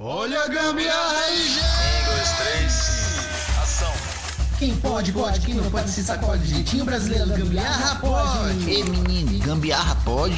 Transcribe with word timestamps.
Olha 0.00 0.42
a 0.42 0.48
gambiarra 0.48 1.20
aí, 1.20 1.48
gente! 1.48 1.60
Um, 1.62 2.14
dois, 2.14 2.32
três, 2.32 3.58
ação! 3.62 3.92
Quem 4.58 4.74
pode, 4.78 5.12
pode, 5.12 5.40
quem 5.40 5.54
não 5.54 5.70
pode 5.70 5.88
se 5.88 6.02
sacode. 6.02 6.44
Jeitinho 6.46 6.84
brasileiro, 6.84 7.28
gambiarra 7.28 8.00
pode! 8.00 8.68
Ei, 8.68 8.82
menino, 8.82 9.38
gambiarra 9.38 9.94
pode? 10.04 10.34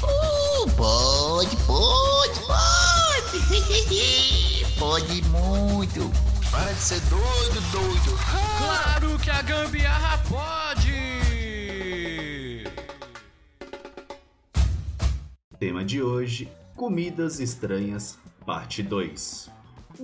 Uh, 0.00 0.70
pode, 0.76 1.56
pode, 1.66 2.40
pode! 2.46 3.40
pode 4.78 5.22
muito! 5.22 6.08
Para 6.52 6.72
de 6.72 6.80
ser 6.80 7.00
doido, 7.00 7.60
doido! 7.72 8.16
Claro 8.58 9.18
que 9.18 9.30
a 9.30 9.42
gambiarra 9.42 10.18
pode! 10.28 10.94
Tema 15.58 15.84
de 15.84 16.00
hoje: 16.00 16.48
Comidas 16.76 17.40
estranhas, 17.40 18.18
parte 18.44 18.82
2. 18.82 19.52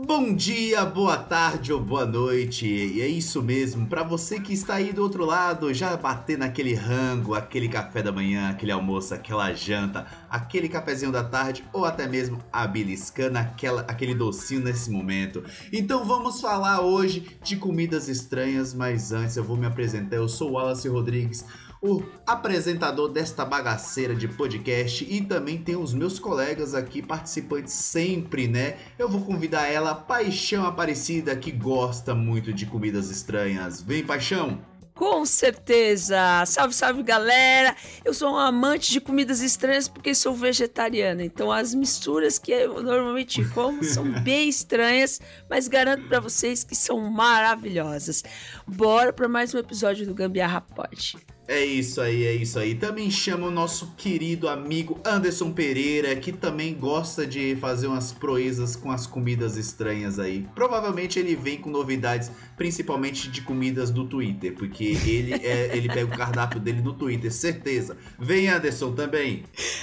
Bom 0.06 0.32
dia, 0.34 0.84
boa 0.84 1.16
tarde 1.16 1.72
ou 1.72 1.80
boa 1.80 2.06
noite. 2.06 2.64
E 2.64 3.02
é 3.02 3.08
isso 3.08 3.42
mesmo, 3.42 3.86
para 3.86 4.04
você 4.04 4.38
que 4.38 4.52
está 4.52 4.74
aí 4.74 4.92
do 4.92 5.02
outro 5.02 5.24
lado, 5.24 5.74
já 5.74 5.96
bater 5.96 6.38
naquele 6.38 6.74
rango, 6.74 7.34
aquele 7.34 7.68
café 7.68 8.00
da 8.00 8.12
manhã, 8.12 8.50
aquele 8.50 8.70
almoço, 8.70 9.12
aquela 9.12 9.52
janta, 9.52 10.06
aquele 10.30 10.68
cafezinho 10.68 11.10
da 11.10 11.24
tarde 11.24 11.64
ou 11.72 11.84
até 11.84 12.06
mesmo 12.06 12.38
a 12.52 12.68
beliscando 12.68 13.38
aquela, 13.38 13.82
aquele 13.82 14.14
docinho 14.14 14.62
nesse 14.62 14.90
momento. 14.90 15.42
Então 15.72 16.04
vamos 16.04 16.40
falar 16.40 16.80
hoje 16.80 17.36
de 17.42 17.56
comidas 17.56 18.08
estranhas, 18.08 18.72
mas 18.72 19.10
antes 19.10 19.36
eu 19.36 19.44
vou 19.44 19.56
me 19.56 19.66
apresentar. 19.66 20.16
Eu 20.16 20.28
sou 20.28 20.52
Wallace 20.52 20.88
Rodrigues 20.88 21.44
o 21.82 22.02
apresentador 22.26 23.08
desta 23.08 23.44
bagaceira 23.44 24.14
de 24.14 24.28
podcast 24.28 25.06
e 25.08 25.22
também 25.22 25.56
tem 25.58 25.76
os 25.76 25.94
meus 25.94 26.18
colegas 26.18 26.74
aqui 26.74 27.00
participantes 27.00 27.72
sempre, 27.72 28.46
né? 28.46 28.76
Eu 28.98 29.08
vou 29.08 29.22
convidar 29.22 29.66
ela, 29.66 29.94
Paixão 29.94 30.66
Aparecida, 30.66 31.34
que 31.34 31.50
gosta 31.50 32.14
muito 32.14 32.52
de 32.52 32.66
comidas 32.66 33.10
estranhas. 33.10 33.80
Vem, 33.80 34.04
Paixão! 34.04 34.60
Com 34.94 35.24
certeza! 35.24 36.44
Salve, 36.44 36.74
salve 36.74 37.02
galera! 37.02 37.74
Eu 38.04 38.12
sou 38.12 38.34
um 38.34 38.36
amante 38.36 38.92
de 38.92 39.00
comidas 39.00 39.40
estranhas 39.40 39.88
porque 39.88 40.14
sou 40.14 40.34
vegetariana, 40.34 41.24
então 41.24 41.50
as 41.50 41.74
misturas 41.74 42.38
que 42.38 42.52
eu 42.52 42.82
normalmente 42.82 43.42
como 43.54 43.82
são 43.82 44.04
bem 44.20 44.50
estranhas, 44.50 45.18
mas 45.48 45.68
garanto 45.68 46.06
para 46.06 46.20
vocês 46.20 46.62
que 46.62 46.76
são 46.76 47.00
maravilhosas. 47.10 48.22
Bora 48.66 49.10
para 49.10 49.26
mais 49.26 49.54
um 49.54 49.58
episódio 49.58 50.04
do 50.04 50.12
Gambiarra 50.12 50.60
Pod. 50.60 51.16
É 51.50 51.64
isso 51.64 52.00
aí, 52.00 52.24
é 52.26 52.32
isso 52.32 52.60
aí. 52.60 52.76
Também 52.76 53.10
chama 53.10 53.48
o 53.48 53.50
nosso 53.50 53.92
querido 53.96 54.48
amigo 54.48 55.00
Anderson 55.04 55.50
Pereira, 55.50 56.14
que 56.14 56.30
também 56.30 56.72
gosta 56.72 57.26
de 57.26 57.56
fazer 57.56 57.88
umas 57.88 58.12
proezas 58.12 58.76
com 58.76 58.92
as 58.92 59.04
comidas 59.04 59.56
estranhas 59.56 60.20
aí. 60.20 60.46
Provavelmente 60.54 61.18
ele 61.18 61.34
vem 61.34 61.58
com 61.58 61.68
novidades, 61.68 62.30
principalmente 62.56 63.28
de 63.28 63.42
comidas 63.42 63.90
do 63.90 64.04
Twitter, 64.06 64.54
porque 64.54 64.96
ele 65.04 65.34
é, 65.44 65.74
ele 65.76 65.88
pega 65.88 66.04
o 66.04 66.16
cardápio 66.16 66.60
dele 66.60 66.82
do 66.82 66.92
Twitter, 66.92 67.32
certeza. 67.32 67.96
Vem 68.16 68.48
Anderson 68.48 68.92
também. 68.92 69.42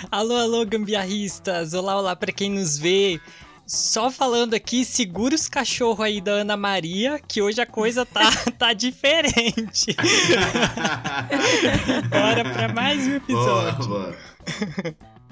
Alô, 0.09 0.37
alô, 0.37 0.65
gambiarristas. 0.65 1.73
Olá, 1.73 1.99
olá 1.99 2.15
para 2.15 2.31
quem 2.31 2.49
nos 2.49 2.77
vê. 2.77 3.19
Só 3.67 4.09
falando 4.09 4.53
aqui, 4.53 4.85
segura 4.85 5.35
os 5.35 5.49
cachorros 5.49 6.05
aí 6.05 6.21
da 6.21 6.31
Ana 6.31 6.55
Maria, 6.55 7.19
que 7.19 7.41
hoje 7.41 7.59
a 7.59 7.65
coisa 7.65 8.05
tá, 8.05 8.31
tá 8.57 8.71
diferente. 8.71 9.93
Bora 12.09 12.45
pra 12.45 12.73
mais 12.73 13.05
um 13.05 13.15
episódio. 13.15 13.85
Boa, 13.85 13.99
boa. 13.99 14.15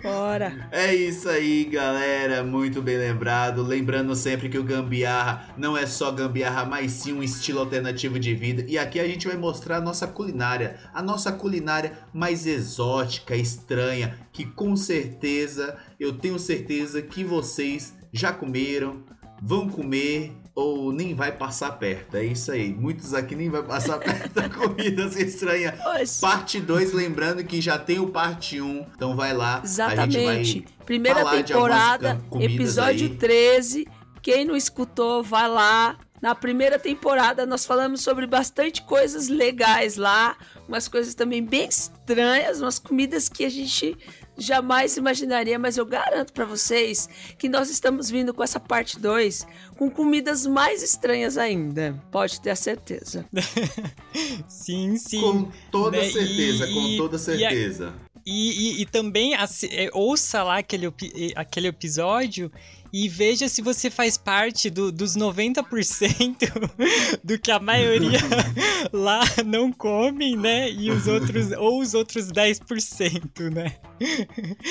Bora! 0.03 0.67
É 0.69 0.93
isso 0.93 1.29
aí, 1.29 1.63
galera. 1.63 2.43
Muito 2.43 2.81
bem 2.81 2.97
lembrado. 2.97 3.63
Lembrando 3.63 4.13
sempre 4.17 4.49
que 4.49 4.57
o 4.57 4.65
gambiarra 4.65 5.53
não 5.57 5.77
é 5.77 5.87
só 5.87 6.11
gambiarra, 6.11 6.65
mas 6.65 6.91
sim 6.91 7.13
um 7.13 7.23
estilo 7.23 7.61
alternativo 7.61 8.19
de 8.19 8.35
vida. 8.35 8.65
E 8.67 8.77
aqui 8.77 8.99
a 8.99 9.07
gente 9.07 9.27
vai 9.27 9.37
mostrar 9.37 9.77
a 9.77 9.81
nossa 9.81 10.07
culinária, 10.07 10.77
a 10.93 11.01
nossa 11.01 11.31
culinária 11.31 11.99
mais 12.13 12.45
exótica, 12.45 13.33
estranha, 13.33 14.19
que 14.33 14.45
com 14.45 14.75
certeza, 14.75 15.77
eu 15.97 16.17
tenho 16.17 16.37
certeza 16.37 17.01
que 17.01 17.23
vocês 17.23 17.93
já 18.17 18.31
comeram, 18.31 19.03
vão 19.41 19.69
comer 19.69 20.33
ou 20.55 20.91
nem 20.93 21.13
vai 21.13 21.33
passar 21.33 21.73
perto. 21.73 22.15
É 22.15 22.23
isso 22.23 22.51
aí. 22.51 22.73
Muitos 22.73 23.13
aqui 23.13 23.35
nem 23.35 23.49
vai 23.49 23.61
passar 23.61 23.99
perto 23.99 24.33
da 24.33 24.49
comidas 24.49 25.15
estranhas. 25.17 25.77
Oxe. 25.85 26.21
Parte 26.21 26.61
2, 26.61 26.93
lembrando 26.93 27.43
que 27.43 27.59
já 27.59 27.77
tem 27.77 27.99
o 27.99 28.07
parte 28.07 28.61
1. 28.61 28.65
Um, 28.65 28.85
então 28.95 29.15
vai 29.15 29.33
lá. 29.33 29.61
Exatamente. 29.63 30.61
vai 30.61 30.85
Primeira 30.85 31.25
temporada, 31.29 32.21
episódio 32.39 33.07
aí. 33.07 33.15
13. 33.15 33.87
Quem 34.21 34.45
não 34.45 34.55
escutou, 34.55 35.21
vai 35.21 35.47
lá. 35.47 35.97
Na 36.21 36.33
primeira 36.33 36.79
temporada, 36.79 37.45
nós 37.45 37.65
falamos 37.65 38.01
sobre 38.01 38.25
bastante 38.25 38.81
coisas 38.81 39.27
legais 39.27 39.97
lá, 39.97 40.35
umas 40.67 40.87
coisas 40.87 41.13
também 41.13 41.43
bem 41.43 41.67
estranhas, 41.67 42.61
umas 42.61 42.79
comidas 42.79 43.29
que 43.29 43.45
a 43.45 43.49
gente 43.49 43.95
jamais 44.37 44.97
imaginaria, 44.97 45.57
mas 45.57 45.77
eu 45.77 45.85
garanto 45.85 46.33
pra 46.33 46.45
vocês 46.45 47.07
que 47.37 47.47
nós 47.49 47.69
estamos 47.69 48.09
vindo 48.09 48.33
com 48.33 48.43
essa 48.43 48.59
parte 48.59 48.99
2 48.99 49.45
com 49.77 49.89
comidas 49.89 50.45
mais 50.45 50.81
estranhas 50.83 51.37
ainda. 51.37 52.01
Pode 52.11 52.39
ter 52.41 52.49
a 52.51 52.55
certeza. 52.55 53.25
Sim, 54.47 54.97
sim. 54.97 55.21
Com 55.21 55.51
toda 55.71 55.97
Né, 55.97 56.09
certeza, 56.09 56.67
e- 56.67 56.73
com 56.73 56.97
toda 56.97 57.15
a- 57.15 57.19
certeza. 57.19 57.93
E, 58.25 58.79
e- 58.79 58.81
e 58.81 58.85
também 58.87 59.35
assi- 59.35 59.69
é, 59.71 59.89
ouça 59.93 60.41
lá 60.41 60.57
aquele, 60.57 60.91
aquele 61.35 61.67
episódio 61.67 62.51
e 62.97 63.09
veja 63.09 63.49
se 63.49 63.61
você 63.61 63.89
faz 63.89 64.15
parte 64.17 64.69
do- 64.69 64.89
dos 64.89 65.17
90% 65.17 66.47
do 67.21 67.37
que 67.37 67.51
a 67.51 67.59
maioria 67.59 68.19
lá 68.93 69.19
não 69.45 69.69
come, 69.69 70.37
né? 70.37 70.71
E 70.71 70.89
os 70.89 71.05
outros, 71.05 71.51
ou 71.51 71.81
os 71.81 71.93
outros 71.93 72.31
10%, 72.31 73.53
né? 73.53 73.75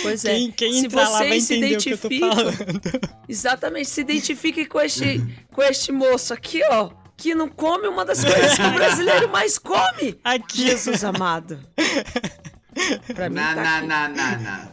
Pois 0.01 0.25
é. 0.25 0.35
Quem, 0.37 0.51
quem 0.53 0.73
Se 0.81 0.87
entrar 0.87 1.09
lá 1.11 1.19
vai 1.19 1.37
entender 1.37 1.77
o 1.77 1.81
que 1.81 1.91
eu 1.93 1.99
tô 1.99 2.09
falando. 2.09 2.81
Exatamente, 3.29 3.91
se 3.91 4.01
identifique 4.01 4.65
com 4.65 4.81
este, 4.81 5.21
com 5.53 5.62
este 5.62 5.93
moço 5.93 6.33
aqui, 6.33 6.62
ó, 6.71 6.91
que 7.19 7.35
não 7.35 7.49
come 7.49 7.87
uma 7.89 8.06
das 8.06 8.25
coisas 8.25 8.56
que 8.56 8.62
o 8.62 8.73
brasileiro 8.75 9.29
mais 9.29 9.59
come. 9.59 10.19
Aqui. 10.25 10.67
Jesus 10.67 11.05
amado. 11.05 11.59
Pra 13.15 13.29
mim, 13.29 13.37
Na, 13.37 13.55
tá 13.55 13.62
na, 13.62 13.81
na, 13.83 14.09
na, 14.09 14.39
na. 14.39 14.69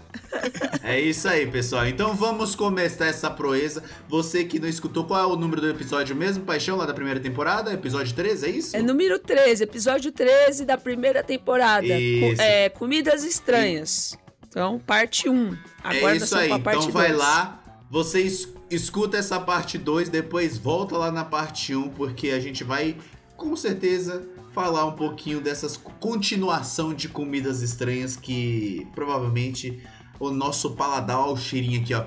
É 0.83 0.99
isso 0.99 1.27
aí, 1.27 1.45
pessoal. 1.47 1.85
Então 1.87 2.15
vamos 2.15 2.55
começar 2.55 3.05
essa 3.07 3.29
proeza. 3.29 3.83
Você 4.07 4.43
que 4.45 4.59
não 4.59 4.67
escutou, 4.67 5.03
qual 5.03 5.19
é 5.21 5.25
o 5.25 5.35
número 5.35 5.61
do 5.61 5.69
episódio 5.69 6.15
mesmo, 6.15 6.43
Paixão, 6.45 6.77
lá 6.77 6.85
da 6.85 6.93
primeira 6.93 7.19
temporada? 7.19 7.73
Episódio 7.73 8.13
13, 8.15 8.45
é 8.45 8.49
isso? 8.49 8.77
É 8.77 8.81
número 8.81 9.19
13, 9.19 9.63
episódio 9.63 10.11
13 10.11 10.65
da 10.65 10.77
primeira 10.77 11.21
temporada. 11.23 11.85
Isso. 11.85 12.35
Co- 12.37 12.41
é, 12.41 12.69
comidas 12.69 13.23
estranhas. 13.23 14.17
Então, 14.47 14.79
parte 14.79 15.29
1. 15.29 15.53
É 15.83 15.97
Aguarda 15.99 16.23
isso 16.25 16.35
aí. 16.37 16.51
Então 16.51 16.89
vai 16.91 17.09
2. 17.09 17.17
lá, 17.19 17.63
você 17.89 18.21
es- 18.21 18.49
escuta 18.69 19.17
essa 19.17 19.39
parte 19.39 19.77
2, 19.77 20.09
depois 20.09 20.57
volta 20.57 20.97
lá 20.97 21.11
na 21.11 21.23
parte 21.25 21.75
1, 21.75 21.89
porque 21.89 22.29
a 22.29 22.39
gente 22.39 22.63
vai 22.63 22.95
com 23.41 23.55
certeza 23.55 24.21
falar 24.53 24.85
um 24.85 24.91
pouquinho 24.91 25.41
dessas 25.41 25.75
continuação 25.75 26.93
de 26.93 27.09
comidas 27.09 27.63
estranhas 27.63 28.15
que 28.15 28.87
provavelmente 28.93 29.81
o 30.19 30.29
nosso 30.29 30.75
paladar, 30.75 31.27
o 31.27 31.35
cheirinho 31.35 31.81
aqui, 31.81 31.95
ó. 31.95 32.05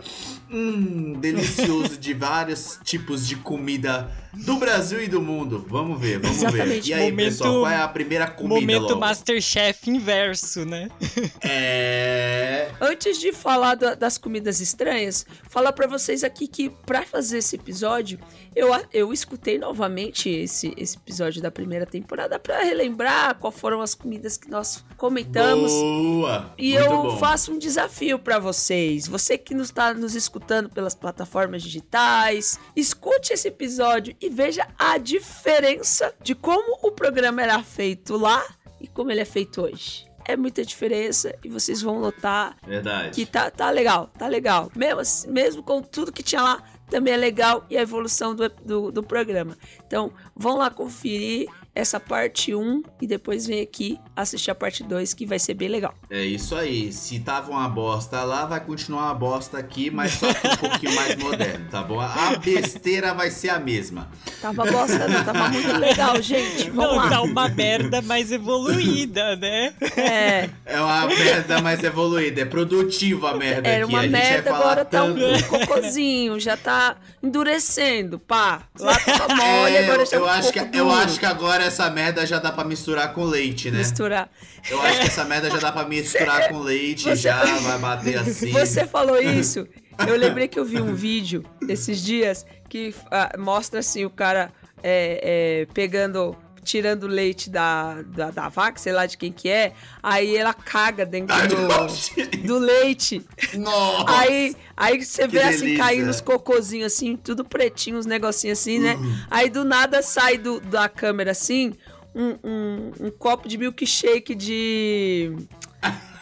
Hum, 0.49 1.15
delicioso 1.19 1.99
de 1.99 2.15
vários 2.15 2.79
tipos 2.85 3.27
de 3.27 3.35
comida 3.35 4.09
do 4.37 4.57
Brasil 4.57 5.03
e 5.03 5.09
do 5.09 5.21
mundo. 5.21 5.65
Vamos 5.69 6.01
ver, 6.01 6.19
vamos 6.19 6.39
ver. 6.39 6.47
Exatamente. 6.49 6.91
E 6.91 6.95
aí, 6.95 7.11
Momento- 7.11 7.29
pessoal, 7.31 7.61
qual 7.61 7.71
é 7.71 7.77
a 7.77 7.89
primeira 7.89 8.27
comida 8.27 8.55
Momento 8.61 8.83
logo? 8.83 9.01
Masterchef 9.01 9.91
inverso, 9.91 10.65
né? 10.65 10.89
É... 11.43 12.71
Antes 12.81 13.19
de 13.21 13.33
falar 13.33 13.75
da- 13.77 13.95
das 13.95 14.19
comidas 14.19 14.61
estranhas, 14.61 15.25
falar 15.49 15.73
pra 15.73 15.87
vocês 15.87 16.25
aqui 16.25 16.47
que 16.49 16.69
pra 16.85 17.03
fazer 17.03 17.39
esse 17.39 17.57
episódio, 17.57 18.19
eu, 18.55 18.69
eu 18.93 19.13
escutei 19.13 19.59
novamente 19.59 20.29
esse, 20.29 20.75
esse 20.77 20.97
episódio 20.97 21.41
da 21.41 21.51
primeira 21.51 21.87
temporada 21.87 22.39
pra 22.39 22.63
relembrar 22.63 23.37
quais 23.37 23.55
foram 23.59 23.81
as 23.81 23.95
comidas 23.95 24.37
que 24.37 24.51
nós 24.51 24.85
comentamos. 24.97 25.71
Boa! 25.73 26.53
E 26.59 26.73
Muito 26.75 26.85
eu 26.85 27.03
bom. 27.03 27.17
faço 27.19 27.53
um 27.53 27.59
desafio 27.59 28.19
pra 28.19 28.39
vocês. 28.39 29.07
Você 29.07 29.39
que 29.39 29.55
nos 29.55 29.69
está 29.69 29.95
nos 29.95 30.15
escutando 30.15 30.69
pelas 30.69 30.95
plataformas 30.95 31.63
digitais, 31.63 32.59
escute 32.77 33.33
esse 33.33 33.49
episódio 33.49 34.15
e 34.25 34.29
veja 34.31 34.67
a 34.79 34.97
diferença 34.99 36.15
de 36.23 36.35
como 36.35 36.79
o 36.83 36.91
programa 36.91 37.43
era 37.43 37.63
feito 37.63 38.17
lá 38.17 38.43
e 38.81 38.87
como 38.87 39.11
ele 39.11 39.21
é 39.21 39.25
feito 39.25 39.63
hoje. 39.63 40.07
É 40.27 40.37
muita 40.37 40.65
diferença 40.65 41.35
e 41.45 41.49
vocês 41.51 41.83
vão 41.83 42.01
notar 42.01 42.57
Verdade. 42.67 43.11
que 43.15 43.27
tá, 43.27 43.51
tá 43.51 43.71
legal, 43.71 44.11
tá 44.19 44.27
legal. 44.27 44.71
Mesmo, 44.75 45.01
assim- 45.01 45.31
mesmo 45.31 45.63
com 45.63 45.83
tudo 45.83 46.11
que 46.13 46.23
tinha 46.23 46.41
lá, 46.43 46.63
também 46.89 47.13
é 47.13 47.17
legal 47.17 47.67
e 47.69 47.77
a 47.77 47.83
evolução 47.83 48.35
do, 48.35 48.49
do, 48.49 48.91
do 48.91 49.03
programa. 49.03 49.57
Então, 49.87 50.11
vão 50.35 50.57
lá 50.57 50.71
conferir 50.71 51.49
essa 51.75 51.99
parte 51.99 52.55
1 52.55 52.83
e 53.03 53.07
depois 53.07 53.47
vem 53.47 53.61
aqui 53.61 53.99
assistir 54.15 54.51
a 54.51 54.55
parte 54.55 54.85
2, 54.85 55.13
que 55.15 55.27
vai 55.27 55.39
ser 55.39 55.55
bem 55.55 55.69
legal. 55.69 55.95
É 56.09 56.25
isso 56.25 56.55
aí. 56.55 56.93
Se 56.93 57.19
tava 57.21 57.51
uma 57.51 57.69
bosta 57.69 58.23
lá, 58.23 58.47
vai 58.47 58.61
continuar 58.61 59.05
uma 59.07 59.15
bosta 59.15 59.59
aqui, 59.59 59.91
mas 59.91 60.13
só 60.13 60.33
que 60.33 60.47
um 60.47 60.57
pouquinho 60.57 60.95
mais 60.95 61.17
moderno, 61.19 61.67
tá 61.71 61.83
bom? 61.83 62.01
A 62.01 62.37
besteira 62.37 63.13
vai 63.13 63.31
ser 63.31 63.49
a 63.49 63.59
mesma. 63.59 64.09
Tava 64.41 64.65
bosta, 64.71 65.09
não, 65.09 65.25
tava 65.25 65.49
muito 65.49 65.77
legal, 65.79 66.21
gente. 66.23 66.71
Vamos 66.71 66.91
Não, 66.93 66.97
lá. 66.97 67.09
tá 67.11 67.23
uma 67.23 67.49
merda 67.49 68.01
mais 68.03 68.31
evoluída, 68.31 69.37
né? 69.37 69.75
É, 69.97 70.51
É 70.65 70.81
uma 70.81 71.07
merda 71.07 71.61
mais 71.61 71.83
evoluída, 71.83 72.41
é 72.43 72.45
produtiva 72.45 73.31
a 73.31 73.35
merda 73.37 73.69
era 73.69 73.85
aqui. 73.85 73.93
uma 73.93 74.01
a 74.01 74.03
gente 74.03 74.13
merda, 74.13 74.51
vai 74.51 74.61
falar 74.61 74.73
agora 74.73 74.85
tá 74.85 75.03
um 75.05 75.15
tanto. 75.15 75.45
cocôzinho, 75.49 76.39
já 76.39 76.57
tá 76.57 76.97
endurecendo, 77.23 78.19
pá. 78.19 78.63
Lá 78.79 78.97
tava 78.99 79.35
mole, 79.35 79.75
É, 79.75 79.85
agora 79.85 80.07
já 80.07 80.17
eu, 80.17 80.21
ficou 80.23 80.29
acho 80.29 80.53
que, 80.53 80.79
eu 80.79 80.91
acho 80.93 81.19
que 81.21 81.27
agora 81.27 81.64
essa 81.65 81.91
merda 81.91 82.25
já 82.27 82.39
dá 82.39 82.53
pra 82.53 82.65
misturar 82.65 83.13
com 83.13 83.25
leite, 83.25 83.71
né? 83.71 83.79
Misturar. 83.79 84.31
Eu 84.71 84.81
acho 84.83 85.01
que 85.01 85.07
essa 85.07 85.25
merda 85.25 85.51
já 85.51 85.59
dá 85.59 85.73
pra 85.73 85.85
misturar 85.87 86.49
com 86.49 86.59
leite, 86.61 87.05
Você- 87.05 87.17
já 87.17 87.45
vai 87.45 87.79
bater 87.79 88.19
assim. 88.19 88.51
Você 88.53 88.87
falou 88.87 89.21
isso. 89.21 89.67
Eu 90.07 90.17
lembrei 90.17 90.49
que 90.49 90.59
eu 90.59 90.65
vi 90.65 90.81
um 90.81 90.95
vídeo 90.95 91.45
esses 91.69 92.03
dias 92.03 92.45
que 92.69 92.95
ah, 93.11 93.33
mostra 93.39 93.81
assim 93.81 94.05
o 94.05 94.11
cara 94.11 94.51
é, 94.83 95.63
é, 95.63 95.67
pegando, 95.73 96.37
tirando 96.65 97.07
leite 97.07 97.51
da, 97.51 98.03
da, 98.03 98.31
da 98.31 98.49
vaca, 98.49 98.79
sei 98.79 98.93
lá 98.93 99.07
de 99.07 99.17
quem 99.17 99.31
que 99.31 99.49
é. 99.49 99.73
Aí 100.03 100.37
ela 100.37 100.53
caga 100.53 101.07
dentro 101.07 101.35
Ai, 101.35 101.47
do, 101.47 102.47
do 102.47 102.59
leite. 102.59 103.25
Nossa! 103.55 104.19
Aí, 104.19 104.57
aí 104.77 105.05
você 105.05 105.29
vê 105.29 105.43
assim, 105.43 105.61
delícia. 105.61 105.85
caindo 105.85 106.11
os 106.11 106.21
cocôzinhos 106.21 106.93
assim, 106.93 107.17
tudo 107.17 107.45
pretinho, 107.45 107.99
uns 107.99 108.07
negocinhos 108.07 108.59
assim, 108.59 108.79
né? 108.79 108.95
Uhum. 108.95 109.17
Aí 109.31 109.51
do 109.51 109.65
nada 109.65 110.03
sai 110.03 110.39
do, 110.39 110.61
da 110.61 110.89
câmera 110.89 111.31
assim. 111.31 111.75
Um, 112.15 112.39
um, 112.45 112.93
um 113.07 113.11
copo 113.11 113.49
de 113.49 113.59
milkshake 113.59 114.37
de, 114.37 115.37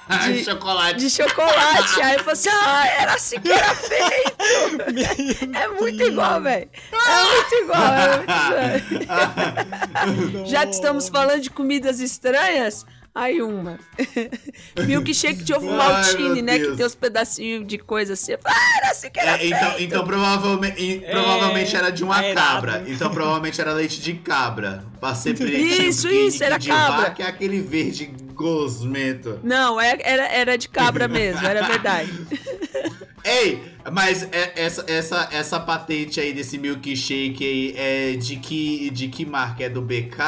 de- 0.26 0.44
chocolate. 0.44 0.98
de 0.98 1.10
chocolate. 1.10 2.00
Aí 2.02 2.14
eu 2.14 2.18
falei 2.20 2.32
assim: 2.32 2.48
ah, 2.50 2.86
era 3.00 3.14
assim 3.14 3.40
que 3.40 3.50
era 3.52 3.74
feito. 3.74 4.32
É 5.54 5.68
muito 5.68 6.02
igual, 6.02 6.40
velho. 6.42 6.68
É 6.92 7.24
muito 7.24 7.54
igual. 7.64 7.92
É 7.94 8.76
muito 8.76 9.02
igual. 10.32 10.46
Já 10.46 10.64
que 10.66 10.72
estamos 10.72 11.08
falando 11.08 11.40
de 11.40 11.50
comidas 11.50 12.00
estranhas, 12.00 12.84
aí 13.14 13.40
uma. 13.42 13.78
Milkshake 14.86 15.42
de 15.44 15.54
ovo 15.54 15.70
Ai, 15.70 15.76
maltine, 15.76 16.42
né? 16.42 16.58
Que 16.58 16.64
Deus. 16.66 16.76
tem 16.76 16.86
uns 16.86 16.94
pedacinhos 16.94 17.66
de 17.66 17.78
coisa 17.78 18.14
assim. 18.14 18.32
Ah, 18.44 18.78
era 18.78 18.90
assim 18.90 19.10
que 19.10 19.20
era 19.20 19.38
É, 19.42 19.46
então, 19.46 19.70
feito. 19.72 19.82
então 19.82 20.04
provavelmente, 20.04 21.04
provavelmente 21.10 21.76
era 21.76 21.90
de 21.90 22.02
uma 22.04 22.22
é 22.24 22.34
cabra. 22.34 22.72
errado. 22.76 22.90
Então 22.90 23.10
provavelmente 23.10 23.60
era 23.60 23.72
leite 23.72 24.00
de 24.00 24.14
cabra. 24.14 24.84
Pra 25.00 25.14
ser 25.14 25.36
pretinho. 25.36 25.82
Isso, 25.88 26.08
isso, 26.08 26.42
era 26.44 26.58
de 26.58 26.68
cabra. 26.68 27.02
vaca 27.08 27.22
é 27.22 27.26
aquele 27.26 27.60
verde 27.60 28.14
gosmento. 28.42 29.38
Não, 29.42 29.80
é- 29.80 29.98
era, 30.02 30.26
era 30.26 30.58
de 30.58 30.68
cabra 30.68 31.06
mesmo, 31.08 31.46
era 31.46 31.62
verdade. 31.66 32.12
Ei, 33.24 33.62
mas 33.92 34.24
é- 34.32 34.52
essa, 34.56 34.84
essa, 34.88 35.28
essa 35.30 35.60
patente 35.60 36.18
aí 36.20 36.32
desse 36.32 36.58
milkshake 36.58 37.44
aí 37.44 37.74
é 37.76 38.16
de 38.16 38.36
que, 38.36 38.90
de 38.90 39.06
que 39.08 39.24
marca? 39.24 39.62
É 39.64 39.68
do 39.68 39.80
BK? 39.80 40.18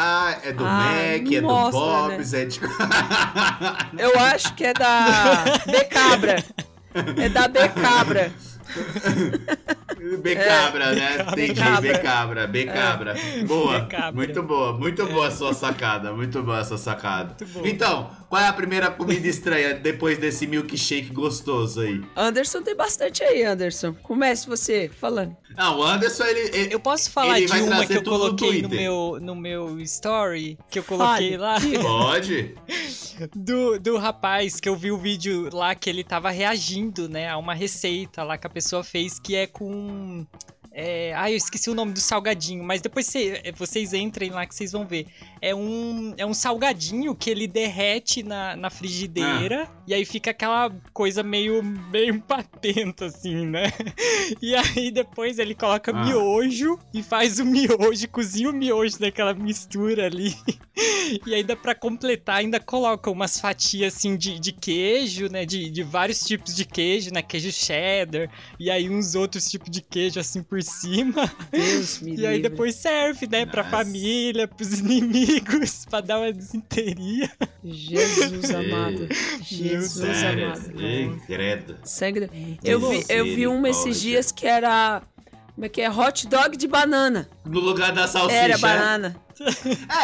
É 0.45 0.53
do 0.53 0.65
Ah, 0.65 0.79
Mac? 0.79 1.33
É 1.33 1.41
do 1.41 1.47
mostra, 1.47 1.81
Bob's? 1.81 2.33
É 2.35 2.45
de... 2.45 2.61
Eu 3.99 4.19
acho 4.21 4.55
que 4.55 4.65
é 4.65 4.73
da 4.73 5.45
Becabra. 5.67 6.45
É 7.21 7.29
da 7.29 7.49
Becabra. 7.49 8.33
Becabra, 10.21 10.95
né? 10.95 11.17
Entendi, 11.33 11.55
Becabra. 11.55 11.81
Becabra, 11.81 12.47
Becabra. 12.47 13.15
Boa, 13.47 13.81
Becabra. 13.81 14.13
muito 14.13 14.43
boa, 14.43 14.73
muito 14.73 15.07
boa 15.07 15.29
a 15.29 15.31
sua 15.31 15.55
sacada, 15.55 16.13
muito 16.13 16.43
boa 16.43 16.59
a 16.59 16.65
sua 16.65 16.77
sacada. 16.79 17.37
Então, 17.65 18.11
qual 18.29 18.43
é 18.43 18.47
a 18.49 18.53
primeira 18.53 18.91
comida 18.91 19.27
estranha 19.27 19.75
depois 19.75 20.19
desse 20.19 20.47
milkshake 20.47 21.11
gostoso 21.13 21.81
aí? 21.81 22.03
Anderson 22.17 22.63
tem 22.63 22.75
bastante 22.77 23.23
aí, 23.23 23.43
Anderson. 23.45 23.95
Comece 24.03 24.47
você 24.47 24.91
falando. 25.01 25.35
Ah, 25.57 25.75
o 25.77 25.83
Anderson, 25.85 26.25
ele... 26.25 26.41
ele- 26.57 26.75
Eu 26.75 26.81
posso 26.81 27.11
falar 27.11 27.39
Ele 27.39 27.47
de 27.47 27.53
uma 27.61 27.87
que 27.87 27.93
eu 27.93 28.03
no 28.03 28.11
coloquei 28.11 28.63
no, 28.63 28.69
Twitter. 28.69 28.71
meu, 28.81 29.19
no 29.23 29.37
meu 29.37 29.81
story, 29.81 30.59
que 30.69 30.81
eu 30.81 30.83
coloquei 30.83 31.39
Fale. 31.39 31.77
lá, 31.77 31.81
Pode? 31.81 32.55
do, 33.37 33.79
do 33.79 33.97
rapaz 33.97 34.59
que 34.59 34.69
eu 34.69 34.75
vi 34.75 34.91
o 34.91 34.99
vídeo 34.99 35.49
lá 35.53 35.75
que 35.77 35.89
ele 35.89 36.03
tava 36.03 36.31
reagindo, 36.31 37.09
né, 37.09 37.29
a 37.31 37.37
uma 37.39 37.55
receita 37.55 38.25
lá 38.25 38.37
que 38.37 38.47
a 38.49 38.51
pessoa 38.51 38.64
fez 38.83 39.19
que 39.19 39.35
é 39.37 39.47
com. 39.47 40.27
É, 40.77 41.15
ah, 41.15 41.31
eu 41.31 41.37
esqueci 41.37 41.71
o 41.71 41.75
nome 41.75 41.93
do 41.93 42.01
salgadinho, 42.01 42.65
mas 42.65 42.81
depois 42.81 43.07
cê- 43.07 43.41
é, 43.45 43.53
vocês 43.53 43.93
entrem 43.93 44.31
lá 44.31 44.45
que 44.45 44.53
vocês 44.55 44.73
vão 44.73 44.85
ver. 44.85 45.07
É 45.41 45.55
um, 45.55 46.13
é 46.17 46.27
um 46.27 46.35
salgadinho 46.35 47.15
que 47.15 47.31
ele 47.31 47.47
derrete 47.47 48.25
na, 48.25 48.57
na 48.57 48.69
frigideira 48.71 49.69
e 49.87 49.95
aí 49.95 50.05
fica 50.05 50.33
aquela 50.33 50.75
coisa 50.93 51.23
meio, 51.23 51.63
meio 51.63 52.21
patenta, 52.27 53.07
assim, 53.07 53.47
né? 53.47 53.73
E 54.43 54.55
aí 54.57 54.91
depois 54.91 55.39
ele 55.39 55.55
coloca 55.55 55.93
Ah. 55.95 56.05
miojo 56.05 56.77
e 56.93 57.05
faz 57.05 57.39
o 57.39 57.45
miojo, 57.45 58.09
cozinha 58.09 58.51
o 58.51 58.53
miojo 58.53 58.97
naquela 58.99 59.33
mistura 59.33 60.07
ali. 60.07 60.35
E 61.27 61.33
ainda 61.35 61.55
pra 61.55 61.73
completar, 61.75 62.37
ainda 62.39 62.59
coloca 62.59 63.09
umas 63.11 63.39
fatias 63.39 63.95
assim 63.95 64.17
de, 64.17 64.41
de 64.41 64.51
queijo, 64.53 65.29
né? 65.29 65.45
De, 65.47 65.71
de 65.71 65.83
vários 65.85 66.21
tipos 66.21 66.55
de 66.57 66.65
queijo, 66.65 67.13
né? 67.13 67.23
Queijo 67.23 67.53
cheddar. 67.53 68.29
E 68.59 68.71
aí 68.71 68.89
uns 68.91 69.15
outros 69.15 69.49
tipos 69.49 69.71
de 69.71 69.81
queijo 69.81 70.19
assim 70.19 70.43
por 70.43 70.61
cima. 70.65 71.31
Deus 71.53 72.01
me 72.03 72.17
E 72.17 72.27
aí 72.27 72.37
livre. 72.37 72.51
depois 72.51 72.75
serve, 72.75 73.29
né? 73.29 73.47
Pra 73.47 73.63
Nossa. 73.63 73.77
família, 73.77 74.49
pros 74.49 74.79
inimigos, 74.81 75.87
pra 75.89 76.01
dar 76.01 76.19
uma 76.19 76.33
desinteria. 76.33 77.31
Jesus 77.63 78.51
amado. 78.51 79.09
Jesus 79.43 80.17
Sério? 80.17 80.47
amado. 80.47 81.79
Sangue. 81.85 82.31
Eu 82.65 82.81
vi, 82.81 83.05
eu 83.09 83.25
vi 83.25 83.47
uma 83.47 83.69
esses 83.69 84.01
dias 84.01 84.33
que 84.33 84.47
era. 84.47 85.03
Como 85.55 85.67
é 85.67 85.69
que 85.69 85.81
é? 85.81 85.91
Hot 85.91 86.27
dog 86.27 86.57
de 86.57 86.67
banana. 86.67 87.29
No 87.45 87.61
lugar 87.61 87.93
da 87.93 88.09
salsicha. 88.09 88.35
Era 88.41 88.59
banana. 88.59 89.17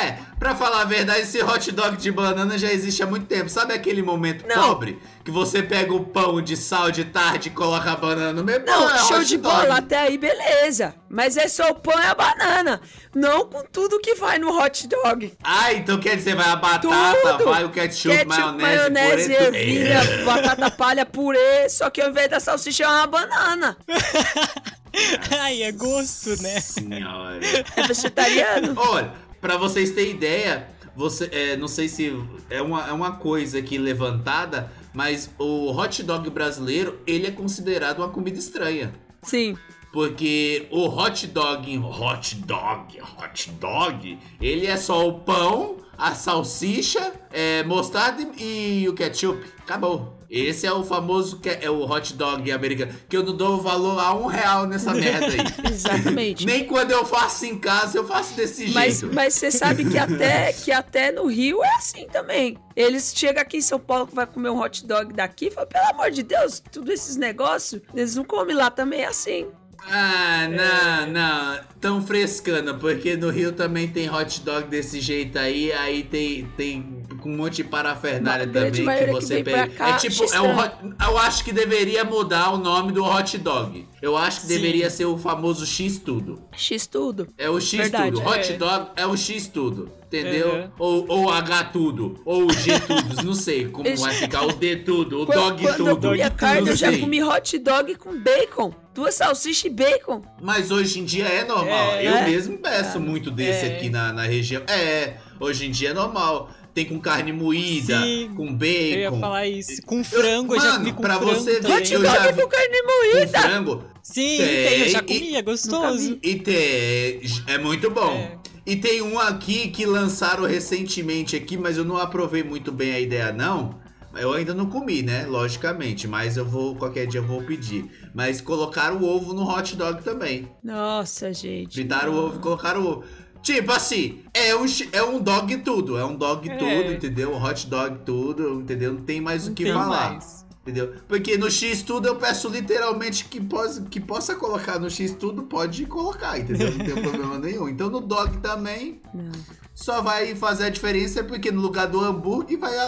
É, 0.03 0.19
pra 0.41 0.57
falar 0.57 0.81
a 0.83 0.85
verdade, 0.85 1.21
esse 1.21 1.41
hot 1.41 1.71
dog 1.71 1.97
de 1.97 2.11
banana 2.11 2.59
já 2.59 2.73
existe 2.73 3.01
há 3.01 3.07
muito 3.07 3.27
tempo. 3.27 3.49
Sabe 3.49 3.73
aquele 3.73 4.03
momento 4.03 4.45
Não. 4.45 4.57
pobre? 4.71 5.01
Que 5.25 5.31
você 5.31 5.63
pega 5.63 5.95
o 5.95 6.05
pão 6.05 6.43
de 6.43 6.57
sal 6.57 6.91
de 6.91 7.05
tarde 7.05 7.47
e 7.49 7.53
coloca 7.53 7.93
a 7.93 7.97
banana 7.97 8.33
no 8.33 8.43
meio? 8.43 8.65
Não, 8.67 8.89
Pô, 8.89 8.91
é 8.91 8.99
show 8.99 9.23
de 9.23 9.37
dog. 9.37 9.55
bola, 9.57 9.77
até 9.79 9.99
aí 10.01 10.19
beleza. 10.19 10.97
Mas 11.09 11.37
é 11.37 11.47
só 11.47 11.71
o 11.71 11.77
pão 11.77 11.97
e 12.03 12.07
a 12.07 12.15
banana. 12.15 12.81
Não 13.15 13.47
com 13.49 13.63
tudo 13.67 14.01
que 14.01 14.17
vai 14.17 14.37
no 14.41 14.51
hot 14.61 14.89
dog. 14.89 15.33
Ah, 15.45 15.73
então 15.75 16.01
quer 16.01 16.17
dizer, 16.17 16.35
vai 16.35 16.49
a 16.49 16.57
batata, 16.57 17.37
Tudo. 17.39 17.45
vai 17.45 17.65
o 17.65 17.71
ketchup, 17.71 18.09
Ketchup, 18.17 18.27
maionese, 18.37 18.91
maionese, 18.91 19.29
purê, 19.35 19.45
ervilha, 19.47 20.01
batata 20.27 20.71
palha, 20.73 21.07
purê. 21.07 21.69
Só 21.69 21.89
que 21.89 22.03
ao 22.03 22.11
invés 22.11 22.29
da 22.29 22.41
salsicha 22.41 22.83
é 22.83 22.89
uma 22.89 23.07
banana. 23.07 23.77
Ai, 25.41 25.63
é 25.63 25.73
gosto, 25.73 26.41
né? 26.43 26.61
Senhora. 26.61 27.41
É 27.77 27.87
vegetariano? 27.87 28.75
Olha, 28.77 29.15
pra 29.41 29.57
vocês 29.57 29.91
terem 29.91 30.13
ideia, 30.13 30.69
você, 30.95 31.29
é, 31.33 31.57
não 31.57 31.69
sei 31.69 31.89
se 31.89 32.13
é 32.49 32.61
uma, 32.61 32.89
é 32.89 32.93
uma 32.93 33.13
coisa 33.13 33.59
aqui 33.59 33.79
levantada, 33.79 34.71
mas 34.93 35.31
o 35.39 35.71
hot 35.71 36.03
dog 36.03 36.29
brasileiro, 36.31 37.01
ele 37.07 37.27
é 37.27 37.31
considerado 37.31 37.99
uma 37.99 38.09
comida 38.09 38.39
estranha. 38.39 38.93
Sim. 39.23 39.57
Porque 39.93 40.69
o 40.71 40.87
hot 40.87 41.27
dog, 41.27 41.79
hot 41.79 42.35
dog, 42.37 43.01
hot 43.01 43.51
dog, 43.53 44.19
ele 44.41 44.67
é 44.67 44.77
só 44.77 45.09
o 45.09 45.21
pão, 45.21 45.79
a 45.99 46.15
salsicha, 46.15 47.13
é, 47.33 47.65
mostarda 47.65 48.23
e 48.39 48.89
o 48.89 48.95
ketchup. 48.95 49.45
Acabou. 49.59 50.20
Esse 50.31 50.65
é 50.65 50.73
o 50.73 50.85
famoso 50.85 51.41
que 51.41 51.49
é 51.49 51.69
o 51.69 51.83
hot 51.83 52.15
dog 52.15 52.53
americano. 52.53 52.95
Que 53.09 53.17
eu 53.17 53.25
não 53.25 53.37
dou 53.37 53.61
valor 53.61 53.99
a 53.99 54.15
um 54.15 54.27
real 54.27 54.65
nessa 54.65 54.95
merda 54.95 55.27
aí. 55.27 55.41
Exatamente. 55.73 56.47
Nem 56.47 56.65
quando 56.67 56.93
eu 56.93 57.05
faço 57.05 57.47
em 57.47 57.59
casa, 57.59 57.99
eu 57.99 58.07
faço 58.07 58.35
desse 58.35 58.69
Mas, 58.71 59.01
jeito. 59.01 59.13
mas 59.15 59.35
você 59.35 59.51
sabe 59.51 59.85
que 59.85 59.99
até, 59.99 60.53
que 60.55 60.71
até 60.71 61.11
no 61.11 61.27
Rio 61.27 61.65
é 61.65 61.75
assim 61.75 62.07
também. 62.07 62.57
Eles 62.77 63.13
chegam 63.15 63.43
aqui 63.43 63.57
em 63.57 63.63
São 63.63 63.81
Paulo 63.81 64.07
que 64.07 64.15
vai 64.15 64.27
comer 64.27 64.51
um 64.51 64.61
hot 64.61 64.87
dog 64.87 65.13
daqui 65.13 65.47
e 65.47 65.51
falam, 65.51 65.69
pelo 65.69 65.87
amor 65.91 66.13
de 66.13 66.23
Deus, 66.23 66.63
tudo 66.71 66.93
esses 66.93 67.17
negócios, 67.17 67.83
eles 67.93 68.15
não 68.15 68.25
comem 68.25 68.55
lá 68.55 68.71
também 68.71 69.01
é 69.01 69.07
assim. 69.07 69.49
Ah, 69.89 70.47
não, 70.49 71.13
não. 71.13 71.61
Tão 71.81 72.07
frescando, 72.07 72.75
porque 72.79 73.17
no 73.17 73.31
Rio 73.31 73.53
também 73.53 73.89
tem 73.89 74.11
hot 74.11 74.43
dog 74.43 74.69
desse 74.69 75.01
jeito 75.01 75.39
aí, 75.39 75.73
aí 75.73 76.05
tem, 76.05 76.45
tem 76.57 77.00
com 77.21 77.31
um 77.31 77.37
monte 77.37 77.57
de 77.57 77.65
parafernália 77.65 78.43
A 78.45 78.47
grande 78.47 78.71
também 78.71 78.81
que 78.81 78.83
maioria 78.87 79.15
que 79.15 79.25
você 79.25 79.43
pra 79.45 79.53
pega. 79.53 79.75
cá 79.75 79.89
É 79.91 79.97
tipo, 79.97 80.25
é 80.35 80.41
um 80.41 80.57
hot- 80.59 80.75
eu 81.09 81.19
acho 81.19 81.45
que 81.45 81.53
deveria 81.53 82.05
mudar 82.05 82.51
o 82.53 82.59
nome 82.59 82.93
do 82.93 83.05
hot 83.05 83.37
dog. 83.39 83.87
Eu 84.03 84.17
acho 84.17 84.41
que 84.41 84.47
Sim. 84.47 84.55
deveria 84.55 84.89
ser 84.91 85.05
o 85.05 85.17
famoso 85.19 85.67
X 85.67 85.99
tudo. 85.99 86.43
X 86.57 86.87
tudo. 86.87 87.29
É 87.37 87.49
o 87.51 87.61
X 87.61 87.79
Verdade, 87.79 88.13
tudo. 88.17 88.27
Hot 88.29 88.53
é. 88.53 88.57
dog 88.57 88.87
é 88.97 89.07
o 89.07 89.17
X 89.17 89.47
tudo. 89.47 89.93
Entendeu? 90.07 90.49
Uhum. 90.55 90.69
Ou, 90.77 91.05
ou 91.09 91.31
H 91.31 91.65
tudo. 91.65 92.21
Ou 92.25 92.47
o 92.47 92.53
G 92.53 92.81
tudo. 92.81 93.23
Não 93.23 93.35
sei 93.35 93.69
como 93.69 93.95
vai 93.97 94.13
ficar 94.15 94.43
o 94.45 94.53
D 94.53 94.77
tudo. 94.77 95.23
O 95.23 95.27
Quando, 95.27 95.39
dog 95.39 95.63
quando 95.63 95.77
tudo. 95.77 95.89
eu 95.89 95.97
comia 95.99 96.31
carne, 96.31 96.69
eu 96.69 96.75
já 96.77 96.99
comi 96.99 97.23
hot 97.23 97.59
dog 97.61 97.95
com 97.95 98.19
bacon. 98.19 98.75
Duas 98.93 99.15
salsichas 99.15 99.67
e 99.67 99.71
bacon. 99.71 100.21
Mas 100.43 100.73
hoje 100.73 100.99
em 100.99 101.05
dia 101.05 101.27
é 101.27 101.45
normal. 101.45 101.93
É. 101.93 102.09
eu 102.09 102.17
É? 102.17 102.25
mesmo 102.29 102.59
peço 102.59 102.99
muito 102.99 103.31
desse 103.31 103.67
É. 103.67 103.77
aqui 103.77 103.89
na, 103.89 104.13
na 104.13 104.23
região. 104.25 104.63
É, 104.67 105.19
hoje 105.39 105.67
em 105.67 105.71
dia 105.71 105.91
é 105.91 105.95
normal. 105.95 106.51
Tem 106.75 106.85
com 106.85 107.01
carne 107.01 107.33
moída, 107.33 108.01
Sim, 108.01 108.31
com 108.37 108.47
Eu 108.47 108.51
ia 108.53 109.11
bacon. 109.11 109.21
falar 109.21 109.47
isso. 109.49 109.83
Com 109.85 110.05
frango, 110.05 110.55
eu, 110.55 110.61
já 110.61 110.67
Mano, 110.69 110.79
comi 110.79 110.93
com 110.93 111.03
pra 111.03 111.19
frango 111.19 111.35
você 111.35 111.61
ver 111.61 111.69
eu 111.69 111.77
Hot 111.77 111.93
dog 111.99 112.43
com 112.43 112.49
carne 112.49 112.83
Com 112.83 113.15
moída. 113.17 113.41
frango. 113.41 113.85
Sim, 114.03 114.37
Tem, 114.39 114.69
tem, 114.69 114.81
eu 114.81 114.89
já 114.89 115.03
comi, 115.03 115.37
é 115.37 115.43
gostoso. 115.43 116.19
E 116.23 116.35
tem. 116.37 117.21
É 117.47 117.59
muito 117.59 117.91
bom. 117.91 118.13
É. 118.13 118.39
E 118.65 118.77
tem 118.77 119.03
um 119.03 119.19
aqui 119.19 119.69
que 119.69 119.85
lançaram 119.85 120.45
recentemente 120.47 121.35
aqui, 121.35 121.57
mas 121.57 121.77
eu 121.77 121.85
não 121.85 121.97
aprovei 121.97 122.43
muito 122.45 122.71
bem 122.71 122.93
a 122.93 123.01
ideia, 123.01 123.33
não. 123.33 123.81
Eu 124.17 124.33
ainda 124.33 124.53
não 124.55 124.67
comi, 124.67 125.03
né? 125.03 125.25
Logicamente, 125.27 126.09
mas 126.09 126.37
eu 126.37 126.45
vou, 126.45 126.75
qualquer 126.77 127.07
dia 127.07 127.21
eu 127.21 127.25
vou 127.27 127.43
pedir. 127.43 127.85
Mas 128.15 128.41
colocaram 128.41 128.97
o 128.99 129.05
ovo 129.05 129.33
no 129.33 129.49
hot 129.49 129.77
dog 129.77 130.03
também. 130.03 130.49
Nossa, 130.65 131.33
gente. 131.33 131.75
Fritaram 131.75 132.13
o 132.13 132.17
ovo 132.27 132.37
e 132.37 132.41
colocaram 132.41 132.81
o 132.83 132.89
ovo. 132.89 133.05
Tipo 133.43 133.73
assim, 133.73 134.21
é 134.35 134.55
um, 134.55 134.65
é 134.93 135.03
um 135.03 135.19
dog 135.19 135.57
tudo, 135.59 135.99
é 135.99 136.05
um 136.05 136.15
dog 136.15 136.49
É. 136.49 136.57
tudo, 136.57 136.93
entendeu? 136.93 137.33
Um 137.33 137.43
hot 137.43 137.67
dog 137.67 137.99
tudo, 138.05 138.61
entendeu? 138.61 138.93
Não 138.93 139.01
tem 139.03 139.21
mais 139.21 139.47
o 139.49 139.53
que 139.55 139.73
falar. 139.73 140.13
mais. 140.13 140.40
Entendeu? 140.71 140.95
Porque 141.09 141.37
no 141.37 141.51
X 141.51 141.83
tudo 141.83 142.07
eu 142.07 142.17
peço 142.17 142.49
literalmente 142.49 143.25
que, 143.25 143.41
possa, 143.41 143.83
que 143.83 143.99
possa 144.01 144.35
colocar 144.37 144.79
no 144.79 144.89
X 144.89 145.13
tudo, 145.19 145.43
pode 145.43 145.85
colocar, 145.87 146.39
entendeu? 146.39 146.71
Não 146.71 146.85
tem 146.85 146.95
problema 147.03 147.39
nenhum. 147.39 147.69
Então 147.69 147.91
no 147.91 148.01
dog 148.01 148.39
também 148.39 149.01
Não. 149.13 149.33
só 149.75 150.01
vai 150.01 150.35
fazer 150.37 150.65
a 150.67 150.71
diferença 150.71 151.25
porque 151.25 151.51
no 151.51 151.61
lugar 151.61 151.89
do 151.89 152.01
hambúrguer 152.01 152.57
vai 152.59 152.77
a, 152.79 152.85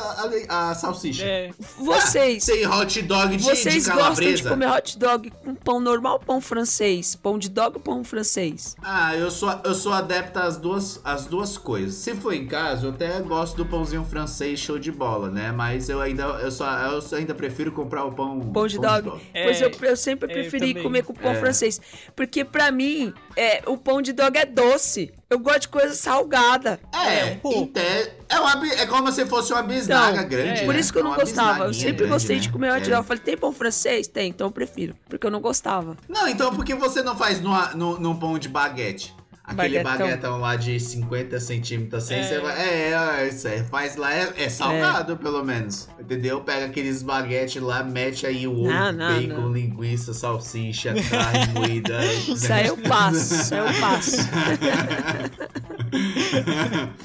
a- 0.48 0.70
a 0.70 0.74
salsicha. 0.76 1.24
É, 1.24 1.50
Vocês, 1.78 2.44
Tem 2.44 2.66
hot 2.66 3.02
dog 3.02 3.36
de, 3.36 3.42
vocês 3.42 3.74
de 3.74 3.80
gostam 3.80 3.96
calabresa. 3.96 4.42
de 4.44 4.48
comer 4.48 4.70
hot 4.70 4.98
dog 4.98 5.30
com 5.44 5.54
pão 5.56 5.80
normal 5.80 6.14
ou 6.14 6.20
pão 6.20 6.40
francês? 6.40 7.16
Pão 7.16 7.38
de 7.38 7.48
dog 7.48 7.76
ou 7.76 7.80
pão 7.82 8.04
francês? 8.04 8.76
Ah, 8.82 9.16
eu 9.16 9.30
sou, 9.30 9.50
eu 9.64 9.74
sou 9.74 9.92
adepto 9.92 10.38
às 10.38 10.56
duas, 10.56 11.00
às 11.02 11.26
duas 11.26 11.58
coisas. 11.58 11.96
Se 11.96 12.14
for 12.14 12.32
em 12.32 12.46
casa, 12.46 12.86
eu 12.86 12.90
até 12.90 13.20
gosto 13.22 13.56
do 13.56 13.66
pãozinho 13.66 14.04
francês 14.04 14.60
show 14.60 14.78
de 14.78 14.92
bola, 14.92 15.30
né? 15.30 15.50
Mas 15.50 15.88
eu 15.88 16.00
ainda, 16.00 16.22
eu 16.42 16.50
só, 16.52 16.66
eu 16.78 17.02
ainda 17.18 17.34
prefiro 17.34 17.71
comprar 17.72 18.04
o 18.04 18.12
pão, 18.12 18.38
Pão 18.52 18.66
de 18.66 18.78
dog? 18.78 19.20
É, 19.34 19.44
pois 19.44 19.60
eu, 19.60 19.70
eu 19.82 19.96
sempre 19.96 20.28
é, 20.28 20.30
eu 20.30 20.40
preferi 20.42 20.68
também. 20.68 20.82
comer 20.82 21.02
com 21.02 21.12
pão 21.14 21.32
É. 21.32 21.34
francês. 21.34 21.80
Porque 22.14 22.44
pra 22.44 22.70
mim, 22.70 23.12
é, 23.36 23.62
o 23.66 23.76
pão 23.76 24.00
de 24.02 24.12
dog 24.12 24.36
é 24.38 24.44
doce. 24.46 25.12
Eu 25.28 25.38
gosto 25.38 25.60
de 25.62 25.68
coisa 25.68 25.94
salgada. 25.94 26.78
É, 26.92 27.24
um 27.32 27.38
pouco. 27.38 27.58
em 27.60 27.66
te- 27.66 27.80
é, 28.28 28.38
uma, 28.38 28.66
é 28.74 28.86
como 28.86 29.10
se 29.10 29.24
fosse 29.24 29.52
uma 29.52 29.62
bisnaga 29.62 30.18
Então, 30.18 30.28
grande. 30.28 30.60
é. 30.60 30.64
Por 30.66 30.74
né? 30.74 30.80
isso 30.80 30.92
que 30.92 30.98
eu 30.98 31.02
É 31.06 31.08
não 31.08 31.14
gostava. 31.14 31.64
Eu 31.64 31.72
sempre 31.74 31.92
grande, 31.92 32.12
gostei 32.12 32.36
né? 32.36 32.42
de 32.42 32.52
comer 32.52 32.70
hot 32.72 32.82
É. 32.82 32.84
dog. 32.90 32.96
Eu 32.96 33.04
falei, 33.04 33.22
tem 33.22 33.36
pão 33.36 33.52
francês? 33.52 34.06
Tem, 34.06 34.28
então 34.28 34.46
eu 34.48 34.50
prefiro. 34.52 34.94
Porque 35.08 35.26
eu 35.26 35.30
não 35.30 35.40
gostava. 35.40 35.96
Não, 36.08 36.28
então 36.28 36.54
por 36.54 36.64
que 36.64 36.74
você 36.74 37.02
não 37.02 37.16
faz 37.16 37.40
numa, 37.40 37.68
no, 37.74 37.98
num 37.98 38.14
pão 38.14 38.38
de 38.38 38.48
baguete? 38.48 39.14
Aquele 39.44 39.82
Baguetão. 39.82 40.06
baguetão 40.06 40.38
lá 40.40 40.54
de 40.54 40.78
50 40.78 41.40
centímetros 41.40 42.04
assim, 42.04 42.14
É. 42.14 42.22
você 42.22 42.38
vai. 42.40 42.60
É, 42.60 42.90
é, 43.26 43.30
você 43.30 43.64
faz 43.68 43.96
lá, 43.96 44.14
é, 44.14 44.32
é 44.36 44.48
salgado 44.48 45.16
pelo 45.16 45.44
menos. 45.44 45.88
Entendeu? 45.98 46.40
Pega 46.42 46.66
aqueles 46.66 47.02
baguetes 47.02 47.60
lá, 47.60 47.82
mete 47.82 48.24
aí 48.24 48.46
o 48.46 48.52
ovo, 48.52 48.70
Não, 48.70 48.92
não, 48.92 49.08
bacon, 49.20 49.40
não. 49.40 49.52
linguiça, 49.52 50.14
salsicha, 50.14 50.94
carne 51.10 51.46
moída. 51.58 52.04
Isso 52.04 52.52
aí 52.52 52.68
eu 52.68 52.76
passo, 52.76 53.34
isso 53.34 53.54
aí 53.54 53.60
eu 53.60 53.80
passo. 53.80 54.16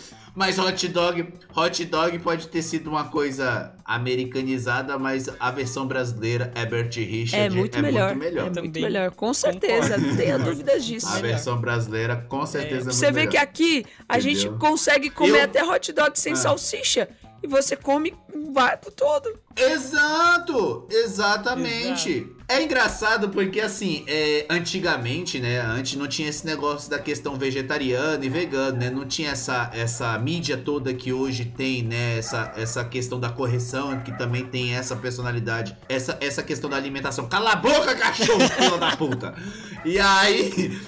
Mas 0.38 0.60
hot 0.60 0.88
dog, 0.90 1.34
hot 1.56 1.84
dog 1.86 2.20
pode 2.20 2.48
ter 2.50 2.62
sido 2.62 2.92
uma 2.92 3.06
coisa 3.06 3.74
americanizada, 3.84 4.96
mas 5.00 5.28
a 5.40 5.50
versão 5.50 5.88
brasileira 5.88 6.52
é 6.54 6.64
Bert 6.64 6.96
Richard 6.96 7.36
É 7.38 7.50
muito 7.50 7.80
melhor. 7.80 8.10
muito 8.16 8.20
melhor. 8.20 8.42
É 8.42 8.44
muito 8.44 8.54
Também 8.66 8.84
melhor, 8.84 9.10
com 9.16 9.34
certeza. 9.34 9.98
Não 9.98 10.16
tenha 10.16 10.38
dúvidas 10.38 10.86
disso. 10.86 11.08
A 11.08 11.20
versão 11.20 11.60
brasileira 11.60 12.18
com 12.30 12.46
certeza 12.46 12.82
é, 12.82 12.84
muito 12.84 12.94
Você 12.96 13.08
vê 13.08 13.22
melhor. 13.22 13.32
que 13.32 13.38
aqui 13.38 13.86
a 14.08 14.20
gente 14.20 14.42
Entendeu? 14.42 14.60
consegue 14.60 15.10
comer 15.10 15.40
Eu- 15.40 15.44
até 15.46 15.64
hot 15.64 15.92
dog 15.92 16.20
sem 16.20 16.34
Ah. 16.34 16.36
salsicha. 16.36 17.10
E 17.42 17.48
você 17.48 17.76
come 17.76 18.14
um 18.36 18.54
vapo 18.54 18.92
todo. 18.92 19.40
Exato! 19.56 20.88
Exatamente! 20.92 22.28
É 22.50 22.64
engraçado 22.64 23.28
porque, 23.28 23.60
assim, 23.60 24.06
é, 24.08 24.46
antigamente, 24.50 25.38
né? 25.38 25.60
Antes 25.60 25.96
não 25.96 26.08
tinha 26.08 26.30
esse 26.30 26.46
negócio 26.46 26.90
da 26.90 26.98
questão 26.98 27.36
vegetariana 27.36 28.24
e 28.26 28.30
vegana, 28.30 28.72
né? 28.72 28.90
Não 28.90 29.06
tinha 29.06 29.32
essa, 29.32 29.70
essa 29.74 30.18
mídia 30.18 30.56
toda 30.56 30.94
que 30.94 31.12
hoje 31.12 31.44
tem, 31.44 31.84
né? 31.84 32.18
Essa, 32.18 32.54
essa 32.56 32.86
questão 32.86 33.20
da 33.20 33.30
correção, 33.30 34.00
que 34.00 34.18
também 34.18 34.46
tem 34.46 34.74
essa 34.76 34.96
personalidade, 34.96 35.76
essa, 35.90 36.18
essa 36.22 36.42
questão 36.42 36.70
da 36.70 36.78
alimentação. 36.78 37.28
Cala 37.28 37.52
a 37.52 37.56
boca, 37.58 37.94
cachorro, 37.96 38.40
filha 38.48 38.78
da 38.78 38.96
puta! 38.96 39.36
E 39.84 40.00
aí. 40.00 40.80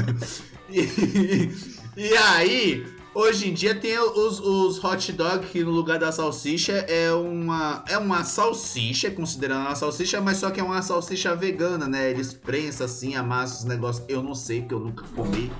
e, 0.72 1.50
e 1.94 2.16
aí. 2.16 2.99
Hoje 3.12 3.50
em 3.50 3.54
dia 3.54 3.74
tem 3.74 3.98
os, 3.98 4.38
os 4.38 4.82
hot 4.84 5.12
dog 5.12 5.44
que 5.46 5.64
no 5.64 5.72
lugar 5.72 5.98
da 5.98 6.12
salsicha 6.12 6.72
é 6.88 7.12
uma 7.12 7.84
é 7.88 7.98
uma 7.98 8.22
salsicha, 8.22 9.10
considerando 9.10 9.62
uma 9.66 9.74
salsicha, 9.74 10.20
mas 10.20 10.36
só 10.36 10.48
que 10.50 10.60
é 10.60 10.62
uma 10.62 10.80
salsicha 10.80 11.34
vegana, 11.34 11.88
né? 11.88 12.08
Eles 12.08 12.32
prensam 12.32 12.86
assim, 12.86 13.16
amassam 13.16 13.58
os 13.58 13.64
negócios. 13.64 14.04
Eu 14.08 14.22
não 14.22 14.32
sei, 14.34 14.60
porque 14.60 14.74
eu 14.74 14.78
nunca 14.80 15.04
comi, 15.16 15.50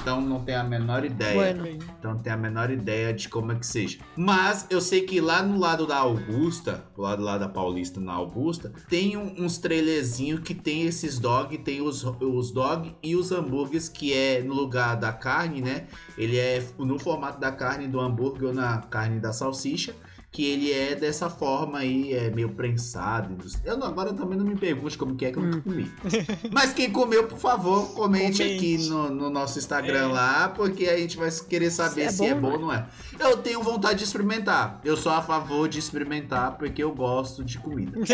então 0.00 0.18
não 0.22 0.42
tenho 0.42 0.60
a 0.60 0.64
menor 0.64 1.04
ideia. 1.04 1.54
Bueno. 1.54 1.66
Então 1.98 2.14
não 2.14 2.18
tenho 2.20 2.36
a 2.36 2.38
menor 2.38 2.70
ideia 2.70 3.12
de 3.12 3.28
como 3.28 3.52
é 3.52 3.54
que 3.56 3.66
seja. 3.66 3.98
Mas 4.16 4.66
eu 4.70 4.80
sei 4.80 5.02
que 5.02 5.20
lá 5.20 5.42
no 5.42 5.58
lado 5.58 5.86
da 5.86 5.98
Augusta, 5.98 6.86
do 6.96 7.02
lado 7.02 7.22
lá 7.22 7.36
da 7.36 7.48
Paulista 7.50 8.00
na 8.00 8.14
Augusta, 8.14 8.72
tem 8.88 9.14
um- 9.14 9.44
uns 9.44 9.58
trailerzinhos 9.58 10.40
que 10.40 10.54
tem 10.54 10.84
esses 10.86 11.18
dog, 11.18 11.58
tem 11.58 11.82
os, 11.82 12.02
os 12.02 12.50
dog 12.50 12.94
e 13.02 13.14
os 13.14 13.30
hambúrgueres 13.30 13.90
que 13.90 14.14
é 14.14 14.42
no 14.42 14.54
lugar 14.54 14.94
da 14.96 15.12
carne, 15.12 15.60
né? 15.60 15.86
Ele 16.16 16.38
é 16.38 16.64
no 16.78 16.93
formato 16.98 17.40
da 17.40 17.52
carne 17.52 17.88
do 17.88 18.00
hambúrguer 18.00 18.48
ou 18.48 18.54
na 18.54 18.78
carne 18.82 19.20
da 19.20 19.32
salsicha. 19.32 19.94
Que 20.34 20.44
ele 20.50 20.72
é 20.72 20.96
dessa 20.96 21.30
forma 21.30 21.78
aí, 21.78 22.12
é 22.12 22.28
meio 22.28 22.48
prensado. 22.48 23.36
Eu 23.64 23.76
não, 23.76 23.86
agora 23.86 24.12
também 24.12 24.36
não 24.36 24.44
me 24.44 24.56
pergunte 24.56 24.98
como 24.98 25.14
que 25.14 25.26
é 25.26 25.30
que 25.30 25.38
eu 25.38 25.44
nunca 25.44 25.60
comi. 25.60 25.88
Mas 26.50 26.72
quem 26.72 26.90
comeu, 26.90 27.28
por 27.28 27.38
favor, 27.38 27.94
comente, 27.94 28.38
Comente. 28.42 28.42
aqui 28.42 28.78
no, 28.88 29.10
no 29.10 29.30
nosso 29.30 29.60
Instagram 29.60 30.08
É. 30.08 30.12
lá, 30.12 30.48
porque 30.48 30.86
a 30.88 30.98
gente 30.98 31.16
vai 31.16 31.30
querer 31.48 31.70
saber 31.70 32.10
Se 32.10 32.16
se 32.16 32.24
é 32.24 32.28
é 32.30 32.34
bom, 32.34 32.48
bom 32.50 32.52
ou 32.54 32.58
não 32.62 32.72
é. 32.72 32.84
Eu 33.20 33.36
tenho 33.36 33.62
vontade 33.62 34.00
de 34.00 34.04
experimentar. 34.06 34.80
Eu 34.84 34.96
sou 34.96 35.12
a 35.12 35.22
favor 35.22 35.68
de 35.68 35.78
experimentar 35.78 36.58
porque 36.58 36.82
eu 36.82 36.92
gosto 36.92 37.44
de 37.44 37.56
comida. 37.58 37.92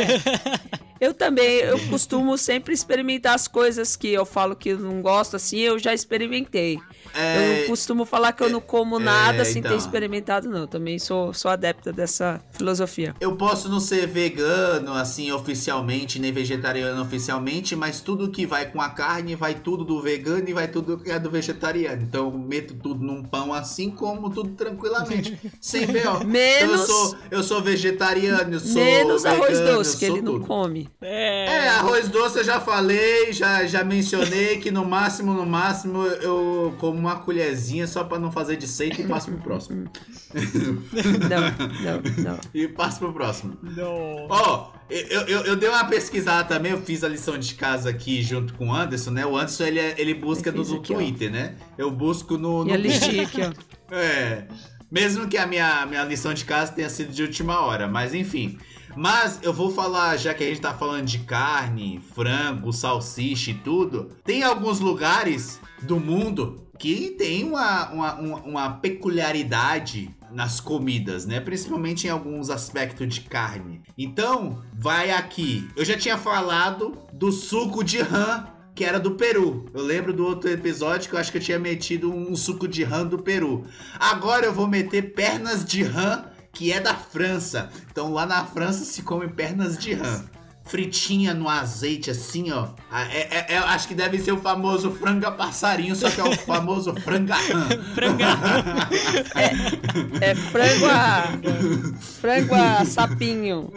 Eu 1.00 1.14
também, 1.14 1.60
eu 1.60 1.78
costumo 1.88 2.36
sempre 2.36 2.74
experimentar 2.74 3.34
as 3.34 3.48
coisas 3.48 3.96
que 3.96 4.08
eu 4.08 4.26
falo 4.26 4.54
que 4.54 4.68
eu 4.68 4.78
não 4.78 5.00
gosto, 5.00 5.34
assim, 5.34 5.56
eu 5.60 5.78
já 5.78 5.94
experimentei. 5.94 6.74
Eu 6.76 6.80
É, 7.14 7.60
não 7.62 7.68
costumo 7.68 8.04
falar 8.04 8.34
que 8.34 8.42
eu 8.42 8.50
não 8.50 8.60
como 8.60 8.98
nada 8.98 9.38
é, 9.40 9.44
sem 9.46 9.60
então. 9.60 9.72
ter 9.72 9.78
experimentado, 9.78 10.50
não. 10.50 10.66
Também 10.66 10.98
sou, 10.98 11.32
sou 11.32 11.50
adepta 11.50 11.90
dessa 11.90 12.09
filosofia. 12.52 13.14
Eu 13.20 13.36
posso 13.36 13.68
não 13.68 13.80
ser 13.80 14.06
vegano, 14.06 14.92
assim, 14.94 15.30
oficialmente, 15.32 16.18
nem 16.18 16.32
vegetariano 16.32 17.00
oficialmente, 17.02 17.74
mas 17.76 18.00
tudo 18.00 18.30
que 18.30 18.46
vai 18.46 18.70
com 18.70 18.80
a 18.80 18.88
carne, 18.90 19.34
vai 19.34 19.54
tudo 19.54 19.84
do 19.84 20.00
vegano 20.00 20.48
e 20.48 20.52
vai 20.52 20.68
tudo 20.68 20.98
que 20.98 21.10
é 21.10 21.18
do 21.18 21.30
vegetariano. 21.30 22.02
Então 22.02 22.26
eu 22.26 22.38
meto 22.38 22.74
tudo 22.74 23.04
num 23.04 23.22
pão 23.22 23.52
assim, 23.52 23.90
como 23.90 24.30
tudo 24.30 24.50
tranquilamente, 24.50 25.38
sem 25.60 25.86
B.O. 25.86 26.00
Então, 26.00 26.20
eu 26.22 26.26
Menos, 26.26 26.86
sou, 26.86 27.16
eu 27.30 27.42
sou 27.42 27.60
vegetariano, 27.62 28.54
eu 28.54 28.60
sou 28.60 28.82
menos 28.82 29.24
arroz 29.26 29.58
vegano, 29.58 29.78
doce, 29.78 29.94
eu 29.94 29.98
que 29.98 30.04
ele 30.06 30.22
não 30.22 30.32
tudo. 30.34 30.46
come. 30.46 30.88
É, 31.00 31.46
É, 31.46 31.68
arroz 31.68 32.08
doce 32.08 32.38
eu 32.38 32.44
já 32.44 32.60
falei, 32.60 33.32
já, 33.32 33.64
já 33.66 33.84
mencionei 33.84 34.58
que 34.58 34.70
no 34.70 34.84
máximo, 34.84 35.32
no 35.32 35.46
máximo, 35.46 36.04
eu 36.04 36.74
como 36.78 36.98
uma 36.98 37.16
colherzinha 37.16 37.86
só 37.86 38.04
pra 38.04 38.18
não 38.18 38.30
fazer 38.32 38.56
de 38.56 38.66
seito 38.66 39.00
e 39.00 39.06
passo 39.06 39.30
pro 39.30 39.40
próximo. 39.40 39.84
Não, 41.28 41.92
não, 41.92 42.00
não. 42.19 42.38
E 42.54 42.69
passo 42.69 42.99
pro 42.99 43.12
próximo. 43.12 43.57
não. 43.62 44.26
Ó, 44.28 44.73
eu, 44.88 45.21
eu, 45.23 45.40
eu 45.45 45.57
dei 45.57 45.69
uma 45.69 45.85
pesquisada 45.85 46.49
também, 46.49 46.73
eu 46.73 46.80
fiz 46.83 47.04
a 47.04 47.09
lição 47.09 47.38
de 47.38 47.54
casa 47.54 47.90
aqui 47.90 48.23
junto 48.23 48.54
com 48.54 48.69
o 48.69 48.75
Anderson, 48.75 49.11
né? 49.12 49.25
O 49.25 49.37
Anderson, 49.37 49.64
ele, 49.64 49.78
é- 49.78 49.95
ele 49.99 50.14
busca 50.14 50.50
Eu 50.50 50.54
no, 50.54 50.62
aqui, 50.62 50.92
ó. 50.92 50.97
Twitter, 50.97 51.30
né? 51.30 51.54
Eu 51.78 51.90
busco 51.90 52.37
no... 52.37 52.64
E 52.64 52.69
no 52.69 52.75
a 52.75 52.76
listinha 52.76 53.23
aqui, 53.25 53.40
ó. 53.42 53.52
É. 53.95 54.45
Mesmo 54.90 55.28
que 55.28 55.37
a 55.38 55.47
minha, 55.47 55.85
minha 55.87 56.04
lição 56.04 56.35
de 56.35 56.45
casa 56.45 56.73
tenha 56.73 56.88
sido 56.88 57.12
de 57.12 57.23
última 57.23 57.61
hora, 57.61 57.87
mas 57.87 58.14
enfim. 58.14 58.59
Mas 58.97 59.38
eu 59.42 59.52
vou 59.52 59.71
falar, 59.71 60.16
já 60.16 60.35
que 60.35 60.42
a 60.42 60.47
gente 60.49 60.61
tá 60.61 60.75
falando 60.75 61.04
de 61.07 61.21
carne, 61.21 62.00
frango, 62.12 62.73
salsicha 62.73 63.52
e 63.52 63.54
tudo, 63.54 64.09
tem 64.25 64.42
alguns 64.42 64.80
lugares 64.80 65.61
do 65.83 66.00
mundo 66.00 66.66
que 66.76 67.11
tem 67.19 67.45
uma, 67.45 67.88
uma, 67.90 68.14
uma, 68.14 68.37
uma 68.40 68.71
peculiaridade 68.71 70.11
nas 70.32 70.60
comidas, 70.60 71.26
né? 71.26 71.40
Principalmente 71.40 72.06
em 72.06 72.10
alguns 72.10 72.50
aspectos 72.50 73.14
de 73.14 73.20
carne. 73.22 73.82
Então, 73.96 74.62
vai 74.72 75.10
aqui. 75.10 75.68
Eu 75.76 75.84
já 75.84 75.96
tinha 75.96 76.16
falado 76.16 76.99
do 77.12 77.30
suco 77.32 77.82
de 77.82 78.00
rã 78.00 78.46
que 78.75 78.84
era 78.84 78.99
do 78.99 79.10
Peru. 79.10 79.66
Eu 79.75 79.82
lembro 79.82 80.12
do 80.12 80.25
outro 80.25 80.50
episódio 80.50 81.08
que 81.08 81.14
eu 81.14 81.20
acho 81.20 81.30
que 81.30 81.38
eu 81.38 81.42
tinha 81.42 81.58
metido 81.58 82.10
um 82.10 82.34
suco 82.34 82.66
de 82.66 82.82
rã 82.82 83.04
do 83.04 83.18
Peru. 83.18 83.66
Agora 83.99 84.46
eu 84.46 84.54
vou 84.54 84.66
meter 84.66 85.12
pernas 85.12 85.64
de 85.64 85.82
rã, 85.82 86.25
que 86.52 86.72
é 86.72 86.80
da 86.80 86.94
França. 86.94 87.70
Então 87.90 88.12
lá 88.12 88.25
na 88.25 88.44
França 88.46 88.84
se 88.84 89.02
come 89.02 89.28
pernas 89.28 89.76
de 89.76 89.92
rã. 89.92 90.25
Fritinha 90.70 91.34
no 91.34 91.48
azeite, 91.48 92.10
assim, 92.10 92.52
ó. 92.52 92.68
É, 92.92 93.38
é- 93.38 93.46
é- 93.54 93.58
acho 93.58 93.88
que 93.88 93.94
deve 93.94 94.18
ser 94.20 94.30
o 94.32 94.40
famoso 94.40 94.92
franga 94.92 95.32
passarinho, 95.32 95.96
só 95.96 96.08
que 96.08 96.20
é 96.20 96.24
o 96.24 96.32
famoso 96.36 96.94
franga 96.94 97.34
rã. 97.34 97.68
É 100.20 100.34
frango 100.34 100.86
a. 100.86 101.24
frango 102.20 102.54
a 102.54 102.84
sapinho. 102.84 103.72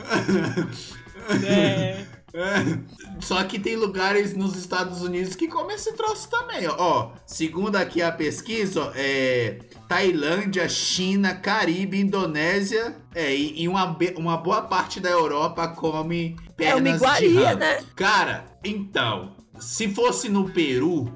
É. 1.45 2.05
É. 2.33 2.79
Só 3.21 3.43
que 3.43 3.59
tem 3.59 3.75
lugares 3.75 4.35
nos 4.35 4.55
Estados 4.55 5.01
Unidos 5.01 5.35
que 5.35 5.47
comem 5.47 5.75
esse 5.75 5.93
troço 5.93 6.29
também, 6.29 6.67
ó. 6.67 6.75
Ó, 6.77 7.11
segundo 7.25 7.75
aqui 7.75 8.01
a 8.01 8.11
pesquisa, 8.11 8.85
ó, 8.85 8.91
é 8.95 9.59
Tailândia, 9.87 10.67
China, 10.67 11.35
Caribe, 11.35 11.99
Indonésia, 11.99 12.95
é, 13.13 13.33
e, 13.35 13.61
e 13.63 13.67
uma, 13.67 13.95
uma 14.17 14.37
boa 14.37 14.63
parte 14.63 14.99
da 14.99 15.09
Europa 15.09 15.67
come 15.67 16.35
É 16.49 16.51
pernas 16.53 16.93
de 16.93 16.97
iguaria, 16.97 17.49
rã. 17.49 17.55
né? 17.55 17.83
Cara, 17.95 18.45
então, 18.63 19.35
se 19.59 19.87
fosse 19.89 20.27
no 20.29 20.49
Peru, 20.49 21.13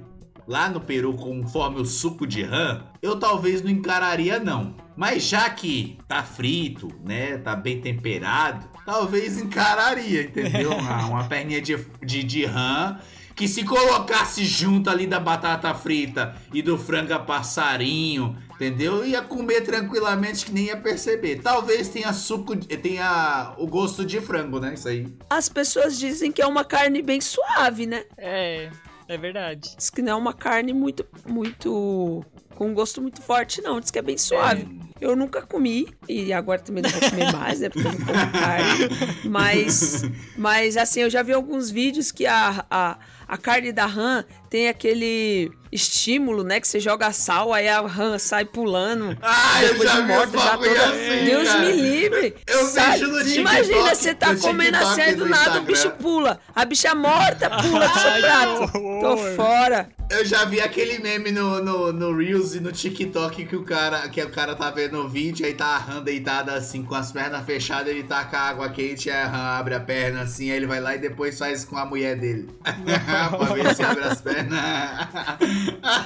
lá 0.47 0.69
no 0.69 0.79
Peru 0.79 1.13
conforme 1.13 1.81
o 1.81 1.85
suco 1.85 2.27
de 2.27 2.43
rã, 2.43 2.83
eu 3.01 3.19
talvez 3.19 3.61
não 3.61 3.71
encararia 3.71 4.39
não. 4.39 4.75
Mas 4.95 5.23
já 5.23 5.49
que 5.49 5.97
tá 6.07 6.23
frito, 6.23 6.87
né, 7.03 7.37
tá 7.37 7.55
bem 7.55 7.81
temperado, 7.81 8.67
talvez 8.87 9.37
encararia, 9.37 10.21
entendeu? 10.21 10.71
Uma, 10.71 11.05
uma 11.11 11.27
perninha 11.27 11.61
de, 11.61 11.77
de, 12.01 12.23
de 12.23 12.45
rã 12.45 12.97
que 13.35 13.45
se 13.45 13.65
colocasse 13.65 14.45
junto 14.45 14.89
ali 14.89 15.05
da 15.05 15.19
batata 15.19 15.71
frita 15.75 16.35
e 16.53 16.61
do 16.61 16.77
franga 16.77 17.19
passarinho, 17.19 18.35
entendeu? 18.55 19.05
Ia 19.05 19.21
comer 19.21 19.61
tranquilamente 19.61 20.45
que 20.45 20.53
nem 20.53 20.67
ia 20.67 20.77
perceber. 20.77 21.41
Talvez 21.43 21.89
tenha 21.89 22.13
suco, 22.13 22.55
tenha 22.55 23.53
o 23.57 23.67
gosto 23.67 24.05
de 24.05 24.21
frango, 24.21 24.57
né? 24.59 24.73
Isso 24.73 24.87
aí. 24.87 25.05
As 25.29 25.49
pessoas 25.49 25.99
dizem 25.99 26.31
que 26.31 26.41
é 26.41 26.47
uma 26.47 26.63
carne 26.63 27.03
bem 27.03 27.19
suave, 27.19 27.85
né? 27.85 28.05
É, 28.17 28.71
é 29.07 29.17
verdade. 29.17 29.75
Diz 29.77 29.89
que 29.89 30.01
não 30.01 30.13
é 30.13 30.15
uma 30.15 30.33
carne 30.33 30.73
muito, 30.73 31.05
muito. 31.27 32.25
Com 32.57 32.67
um 32.67 32.73
gosto 32.73 33.01
muito 33.01 33.21
forte, 33.21 33.61
não. 33.61 33.79
Diz 33.79 33.91
que 33.91 33.99
é 33.99 34.01
bem 34.01 34.17
suave. 34.17 34.67
Eu 34.99 35.15
nunca 35.15 35.43
comi, 35.43 35.87
e 36.09 36.33
agora 36.33 36.59
também 36.59 36.81
não 36.81 36.89
vou 36.89 37.09
comer 37.09 37.31
mais, 37.31 37.59
né? 37.59 37.69
Porque 37.69 37.87
eu 37.87 37.91
não 37.91 37.99
como 37.99 38.31
carne. 38.31 39.29
Mas, 39.29 40.03
mas 40.35 40.75
assim, 40.75 41.01
eu 41.01 41.09
já 41.09 41.21
vi 41.21 41.33
alguns 41.33 41.69
vídeos 41.69 42.11
que 42.11 42.25
a, 42.25 42.65
a, 42.69 42.97
a 43.27 43.37
carne 43.37 43.71
da 43.71 43.85
rã 43.85 44.25
tem 44.49 44.67
aquele 44.67 45.51
estímulo, 45.71 46.43
né? 46.43 46.59
Que 46.59 46.67
você 46.67 46.79
joga 46.79 47.11
sal, 47.11 47.53
aí 47.53 47.67
a 47.67 47.81
rã 47.81 48.17
sai 48.17 48.45
pulando. 48.45 49.17
Ah, 49.21 49.63
eu 49.63 49.83
já 49.83 49.99
de 49.99 50.07
vi 50.07 50.13
já 50.13 50.57
toda. 50.57 50.85
assim, 50.85 51.25
Deus 51.25 51.47
cara. 51.47 51.59
me 51.59 51.71
livre. 51.73 52.35
Eu 52.47 52.65
Sabe? 52.65 52.91
vejo 52.91 53.07
no 53.07 53.17
TikTok, 53.19 53.39
Imagina, 53.39 53.95
você 53.95 54.13
tá 54.13 54.35
comendo 54.35 54.77
assim, 54.77 55.01
e 55.01 55.15
do 55.15 55.27
nada 55.27 55.59
o 55.59 55.63
bicho 55.63 55.91
pula. 55.91 56.39
A 56.55 56.65
bicha 56.65 56.95
morta 56.95 57.49
pula 57.61 57.87
do 57.87 57.99
seu 57.99 58.21
prato. 58.21 58.71
Tô 59.01 59.17
fora. 59.35 59.89
Eu 60.09 60.23
já 60.23 60.45
vi 60.45 60.61
aquele 60.61 60.99
meme 60.99 61.33
no, 61.33 61.61
no, 61.61 61.91
no 61.91 62.17
Reels 62.17 62.55
e 62.55 62.61
no 62.61 62.71
TikTok 62.71 63.45
que 63.45 63.55
o 63.57 63.63
cara 63.63 64.07
que 64.07 64.23
o 64.23 64.29
cara 64.29 64.55
tá 64.55 64.71
vendo 64.71 64.99
o 64.99 65.09
vídeo, 65.09 65.45
aí 65.45 65.53
tá 65.53 65.65
a 65.65 65.77
rã 65.77 66.01
deitada 66.01 66.53
assim, 66.53 66.81
com 66.81 66.95
as 66.95 67.11
pernas 67.11 67.45
fechadas, 67.45 67.89
ele 67.89 68.03
taca 68.03 68.39
água 68.39 68.69
quente, 68.69 69.09
aí 69.09 69.17
a 69.21 69.27
rã 69.27 69.59
abre 69.59 69.75
a 69.75 69.81
perna 69.81 70.21
assim, 70.21 70.49
aí 70.49 70.55
ele 70.55 70.65
vai 70.65 70.79
lá 70.79 70.95
e 70.95 70.97
depois 70.99 71.37
faz 71.37 71.65
com 71.65 71.77
a 71.77 71.85
mulher 71.85 72.15
dele. 72.15 72.47
pra 72.63 73.53
ver 73.53 73.67
se 73.75 73.83
abre 73.83 74.03
as 74.05 74.21
pernas. 74.21 74.36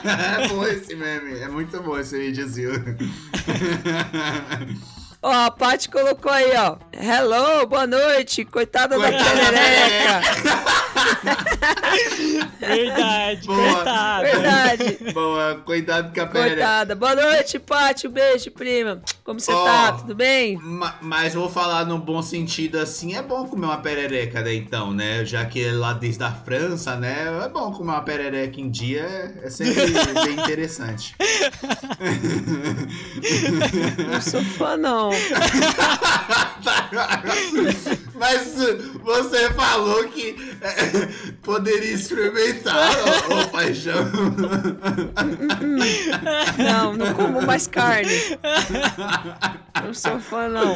É 0.03 0.47
bom 0.47 0.65
esse 0.65 0.95
meme, 0.95 1.39
é 1.39 1.47
muito 1.47 1.81
bom 1.81 1.97
esse 1.97 2.17
videozinho. 2.17 2.71
Ó, 5.23 5.29
a 5.31 5.51
Paty 5.51 5.87
colocou 5.87 6.31
aí, 6.31 6.51
ó. 6.57 6.77
Hello, 6.93 7.67
boa 7.67 7.85
noite. 7.85 8.43
Coitada 8.43 8.97
da 8.97 9.03
Coitada 9.11 9.35
da 9.35 9.51
perereca. 9.51 10.21
Verdade, 12.59 13.45
Boa. 13.47 13.75
coitada. 13.75 14.23
Verdade. 14.23 14.97
Boa, 15.13 15.61
cuidado 15.63 16.11
com 16.13 16.21
a 16.21 16.25
perereca. 16.25 16.55
Coitada. 16.55 16.95
Boa 16.95 17.15
noite, 17.15 17.59
Paty. 17.59 18.07
Um 18.07 18.11
beijo, 18.11 18.49
prima. 18.49 18.99
Como 19.23 19.39
você 19.39 19.51
Ó. 19.51 19.63
tá? 19.63 19.91
Tudo 19.91 20.15
bem? 20.15 20.57
Ma- 20.57 20.95
Mas 21.01 21.35
vou 21.35 21.49
falar 21.51 21.85
no 21.85 21.99
bom 21.99 22.23
sentido 22.23 22.79
assim, 22.79 23.15
é 23.15 23.21
bom 23.21 23.45
comer 23.47 23.67
uma 23.67 23.77
perereca, 23.77 24.41
né? 24.41 24.55
Então, 24.55 24.91
né? 24.91 25.23
Já 25.23 25.45
que 25.45 25.63
é 25.63 25.71
lá 25.71 25.93
desde 25.93 26.23
a 26.23 26.31
França, 26.31 26.95
né? 26.95 27.27
É 27.45 27.47
bom 27.49 27.71
comer 27.71 27.91
uma 27.91 28.01
perereca 28.01 28.59
em 28.59 28.71
dia, 28.71 29.35
é 29.43 29.49
sempre 29.51 29.85
bem 30.23 30.33
interessante. 30.33 31.15
Não 34.11 34.19
sou 34.21 34.43
fã, 34.43 34.75
não. 34.77 35.10
Mas 38.15 38.53
você 39.03 39.51
falou 39.53 40.07
que 40.09 40.35
é, 40.61 41.31
poderia 41.41 41.93
experimentar, 41.93 42.91
ô, 43.29 43.41
ô 43.41 43.47
paixão. 43.47 44.11
Não, 46.57 46.93
não 46.93 47.13
como 47.13 47.41
mais 47.41 47.67
carne. 47.67 48.11
Não 49.83 49.93
sou 49.93 50.19
fã, 50.19 50.47
não. 50.47 50.75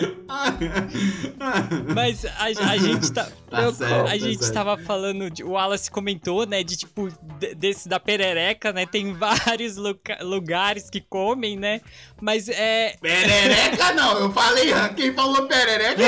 Mas 1.94 2.26
a, 2.26 2.46
a 2.46 2.78
gente 2.78 3.12
tá. 3.12 3.28
Tá 3.56 3.62
Eu 3.62 3.74
certo. 3.74 3.94
A 3.94 4.04
tá 4.06 4.18
gente 4.18 4.40
certo. 4.40 4.54
tava 4.54 4.78
falando, 4.80 5.30
de, 5.30 5.44
o 5.44 5.52
Wallace 5.52 5.90
comentou, 5.90 6.48
né, 6.48 6.64
de 6.64 6.76
tipo, 6.76 7.10
de- 7.40 7.54
desse 7.54 7.88
da 7.88 8.00
perereca, 8.00 8.74
né, 8.74 8.88
tem 8.88 9.14
vários 9.14 9.76
lugares 10.22 10.90
que 10.90 11.00
comem, 11.00 11.56
né, 11.56 11.80
mas 12.22 12.48
é, 12.50 12.96
Perereca 13.02 13.94
não, 13.94 14.20
eu 14.20 14.32
falei, 14.32 14.72
quem 14.96 15.14
falou 15.14 15.48
perereca 15.48 16.02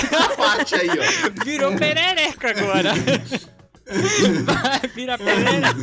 foi 0.00 0.18
a 0.18 0.28
parte 0.30 0.74
aí, 0.74 0.88
ó. 0.88 1.44
virou 1.44 1.76
perereca 1.76 2.50
agora. 2.50 2.92
Vai 4.44 4.88
virar 4.94 5.18
perereca. 5.18 5.74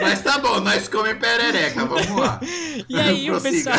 Mas 0.00 0.22
tá 0.22 0.38
bom, 0.38 0.60
nós 0.60 0.86
comemos 0.86 1.20
perereca, 1.20 1.84
vamos 1.86 2.16
lá. 2.16 2.40
E 2.88 2.98
aí 2.98 3.30
o 3.30 3.40
pessoal, 3.40 3.76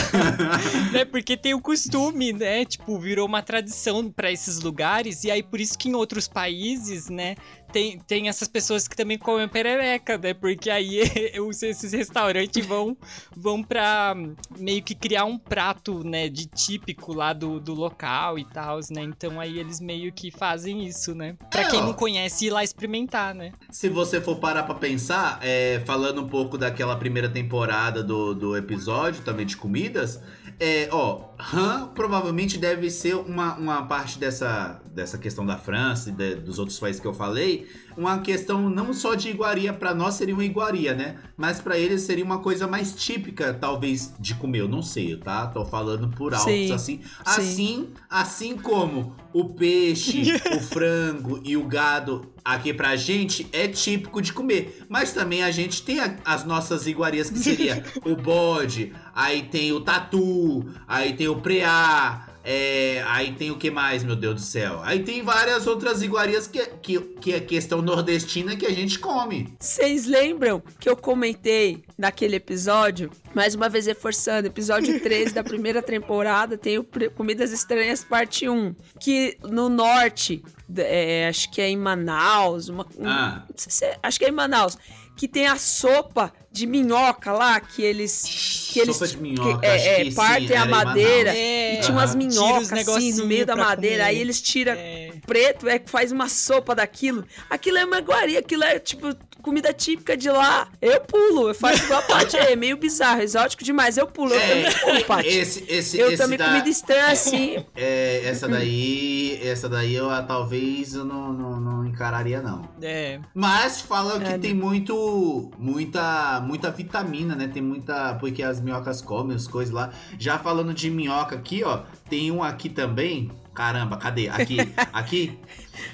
né, 0.91 1.05
porque 1.05 1.37
tem 1.37 1.53
o 1.53 1.61
costume, 1.61 2.33
né, 2.33 2.65
tipo, 2.65 2.97
virou 2.99 3.27
uma 3.27 3.41
tradição 3.41 4.09
pra 4.09 4.31
esses 4.31 4.59
lugares, 4.61 5.23
e 5.23 5.31
aí 5.31 5.43
por 5.43 5.59
isso 5.59 5.77
que 5.77 5.89
em 5.89 5.95
outros 5.95 6.27
países, 6.27 7.09
né, 7.09 7.35
tem, 7.75 7.99
tem 7.99 8.29
essas 8.29 8.47
pessoas 8.47 8.87
que 8.87 8.95
também 8.95 9.17
comem 9.17 9.49
perereca, 9.49 10.17
né, 10.17 10.33
porque 10.33 10.69
aí 10.69 10.99
esses 11.61 11.91
restaurantes 11.91 12.65
vão, 12.65 12.95
vão 13.35 13.61
pra 13.61 14.15
meio 14.57 14.81
que 14.81 14.95
criar 14.95 15.25
um 15.25 15.37
prato, 15.37 16.01
né, 16.01 16.29
de 16.29 16.45
típico 16.45 17.13
lá 17.13 17.33
do, 17.33 17.59
do 17.59 17.73
local 17.73 18.39
e 18.39 18.45
tal, 18.45 18.79
né, 18.91 19.01
então 19.03 19.41
aí 19.41 19.59
eles 19.59 19.81
meio 19.81 20.09
que 20.13 20.31
fazem 20.31 20.85
isso, 20.87 21.13
né, 21.13 21.35
pra 21.51 21.63
É, 21.63 21.65
quem 21.69 21.81
ó. 21.81 21.87
não 21.87 21.93
conhece 21.93 22.45
ir 22.45 22.49
lá 22.49 22.63
experimentar, 22.63 23.35
né. 23.35 23.51
Se 23.69 23.89
você 23.89 24.21
for 24.21 24.37
parar 24.37 24.63
pra 24.63 24.75
pensar, 24.75 25.39
é, 25.41 25.81
falando 25.85 26.21
um 26.21 26.29
pouco 26.29 26.57
daquela 26.57 26.95
primeira 26.95 27.27
temporada 27.27 28.01
do, 28.01 28.33
do 28.33 28.55
episódio, 28.55 29.21
também 29.21 29.45
de 29.45 29.57
comidas, 29.57 30.21
é, 30.61 30.87
ó, 30.93 31.31
rã 31.37 31.89
provavelmente 31.93 32.57
deve 32.57 32.89
ser 32.89 33.15
uma, 33.17 33.55
uma 33.55 33.85
parte 33.85 34.17
dessa, 34.17 34.81
dessa 34.93 35.17
questão 35.17 35.45
da 35.45 35.57
França 35.57 36.09
e 36.09 36.13
de- 36.13 36.35
dos 36.35 36.57
outros 36.57 36.79
países 36.79 37.01
que 37.01 37.07
eu 37.07 37.13
falei, 37.13 37.64
uma 37.97 38.19
questão 38.19 38.69
não 38.69 38.93
só 38.93 39.15
de 39.15 39.29
iguaria, 39.29 39.71
pra 39.73 39.93
nós 39.95 40.15
seria 40.15 40.33
uma 40.33 40.43
iguaria, 40.43 40.93
né? 40.93 41.17
Mas 41.37 41.61
pra 41.61 41.77
eles 41.77 42.01
seria 42.01 42.23
uma 42.25 42.39
coisa 42.39 42.67
mais 42.67 42.93
típica, 42.95 43.53
talvez, 43.53 44.13
de 44.19 44.35
comer, 44.35 44.59
eu 44.61 44.67
não 44.67 44.81
sei, 44.81 45.15
tá? 45.17 45.47
Tô 45.47 45.65
falando 45.65 46.09
por 46.09 46.33
altos, 46.33 46.51
Sim, 46.51 46.71
assim. 46.73 47.01
Assim, 47.25 47.89
assim 48.09 48.57
como 48.57 49.15
o 49.33 49.45
peixe, 49.53 50.23
o 50.55 50.59
frango 50.63 51.41
e 51.43 51.55
o 51.57 51.65
gado 51.65 52.33
aqui 52.43 52.73
pra 52.73 52.95
gente 52.95 53.47
é 53.51 53.67
típico 53.67 54.21
de 54.21 54.31
comer. 54.33 54.85
Mas 54.89 55.11
também 55.13 55.43
a 55.43 55.51
gente 55.51 55.81
tem 55.81 55.99
a- 55.99 56.17
as 56.25 56.43
nossas 56.45 56.85
iguarias 56.87 57.29
que 57.29 57.39
seria 57.39 57.83
o 58.05 58.15
bode, 58.15 58.93
aí 59.13 59.43
tem 59.43 59.71
o 59.71 59.81
tatu, 59.81 60.65
aí 60.87 61.13
tem 61.13 61.27
o 61.27 61.37
preá, 61.41 62.27
é, 62.45 63.03
aí 63.07 63.31
tem 63.33 63.49
o 63.49 63.57
que 63.57 63.71
mais, 63.71 64.03
meu 64.03 64.15
Deus 64.15 64.35
do 64.35 64.41
céu? 64.41 64.79
Aí 64.83 64.99
tem 65.03 65.23
várias 65.23 65.65
outras 65.65 66.01
iguarias 66.03 66.45
que, 66.47 66.63
que, 66.81 66.99
que 66.99 67.33
é 67.33 67.39
questão 67.39 67.81
nordestina 67.81 68.55
que 68.55 68.65
a 68.65 68.71
gente 68.71 68.99
come. 68.99 69.53
Vocês 69.59 70.05
lembram 70.05 70.61
que 70.79 70.87
eu 70.87 70.95
comentei 70.95 71.83
naquele 71.97 72.35
episódio, 72.35 73.09
mais 73.33 73.55
uma 73.55 73.67
vez 73.67 73.87
reforçando, 73.87 74.47
episódio 74.47 74.97
13 75.01 75.33
da 75.33 75.43
primeira 75.43 75.81
temporada, 75.81 76.55
tem 76.57 76.77
o 76.77 76.85
Comidas 77.15 77.51
Estranhas 77.51 78.03
parte 78.03 78.47
1, 78.47 78.75
que 78.99 79.37
no 79.43 79.67
norte 79.67 80.43
é, 80.77 81.27
acho 81.27 81.51
que 81.51 81.59
é 81.61 81.69
em 81.69 81.77
Manaus, 81.77 82.69
uma, 82.69 82.85
um- 82.97 83.07
Ah. 83.07 83.43
não 83.49 83.55
sei 83.57 83.71
se 83.71 83.85
é- 83.85 83.97
acho 84.03 84.19
que 84.19 84.25
é 84.25 84.29
em 84.29 84.31
Manaus, 84.31 84.77
que 85.15 85.27
tem 85.27 85.47
a 85.47 85.55
sopa 85.55 86.33
de 86.51 86.65
minhoca 86.65 87.31
lá, 87.31 87.59
que 87.59 87.81
eles... 87.81 88.69
Que 88.71 88.79
eles 88.81 88.95
Sopa 88.95 89.09
de 89.09 89.17
minhoca, 89.17 89.59
que, 89.59 89.65
é, 89.65 90.01
é, 90.01 90.03
que 90.03 90.11
sim, 90.11 90.15
partem 90.15 90.51
era 90.51 90.61
a 90.61 90.65
madeira. 90.65 91.35
É, 91.35 91.75
e 91.75 91.81
tinha 91.81 91.93
umas 91.93 92.15
minhocas 92.15 92.71
assim 92.71 93.13
no 93.13 93.25
meio 93.25 93.45
da 93.45 93.55
madeira, 93.55 94.03
comer. 94.03 94.09
aí 94.09 94.19
eles 94.19 94.41
tiram 94.41 94.73
É. 94.73 95.04
preto, 95.25 95.67
é 95.67 95.79
que 95.79 95.89
faz 95.89 96.11
uma 96.11 96.27
sopa 96.29 96.73
daquilo. 96.75 97.25
Aquilo 97.49 97.77
é 97.77 97.85
uma 97.85 97.99
iguaria, 97.99 98.39
aquilo 98.39 98.63
é 98.63 98.79
tipo 98.79 99.15
comida 99.41 99.71
típica 99.71 100.17
de 100.17 100.27
lá. 100.27 100.67
Eu 100.81 101.01
pulo, 101.01 101.49
eu 101.49 101.53
faço 101.55 101.83
igual 101.83 101.99
a 101.99 102.01
Paty, 102.07 102.35
é 102.35 102.55
meio 102.55 102.77
bizarro, 102.77 103.21
exótico 103.21 103.63
demais. 103.63 103.95
Eu 103.95 104.07
pulo, 104.07 104.33
eu 104.33 104.39
também 104.41 104.71
pulo, 104.81 105.05
Paty. 105.05 105.27
Esse, 105.27 105.65
esse, 105.67 105.99
Eu 105.99 106.07
esse 106.07 106.17
também 106.17 106.37
da- 106.37 106.47
comida 106.47 106.67
estranha 106.69 107.07
assim. 107.07 107.63
É, 107.75 108.25
essa 108.25 108.47
daí, 108.47 109.39
essa 109.43 109.69
daí 109.69 109.93
eu 109.93 110.09
ah, 110.09 110.23
talvez 110.23 110.95
eu 110.95 111.05
não, 111.05 111.31
não, 111.31 111.59
não 111.61 111.85
encararia 111.85 112.41
não. 112.41 112.67
É. 112.81 113.19
Mas 113.33 113.81
falam 113.81 114.19
que 114.19 114.31
É, 114.31 114.37
tem 114.37 114.53
muito, 114.53 115.51
muita, 115.59 116.39
muita 116.41 116.71
vitamina, 116.71 117.35
né? 117.35 117.47
Tem 117.47 117.61
muita, 117.61 118.15
porque 118.15 118.41
as 118.41 118.59
minhocas 118.59 119.01
comem 119.01 119.35
as 119.35 119.47
coisas 119.47 119.73
lá. 119.73 119.91
Já 120.17 120.39
falando 120.39 120.73
de 120.73 120.89
minhoca 120.89 121.35
aqui, 121.35 121.63
ó, 121.63 121.81
tem 122.09 122.31
um 122.31 122.41
aqui 122.43 122.69
também. 122.69 123.29
Caramba, 123.55 123.95
cadê? 123.95 124.27
Aqui, 124.27 124.57
aqui, 124.91 125.39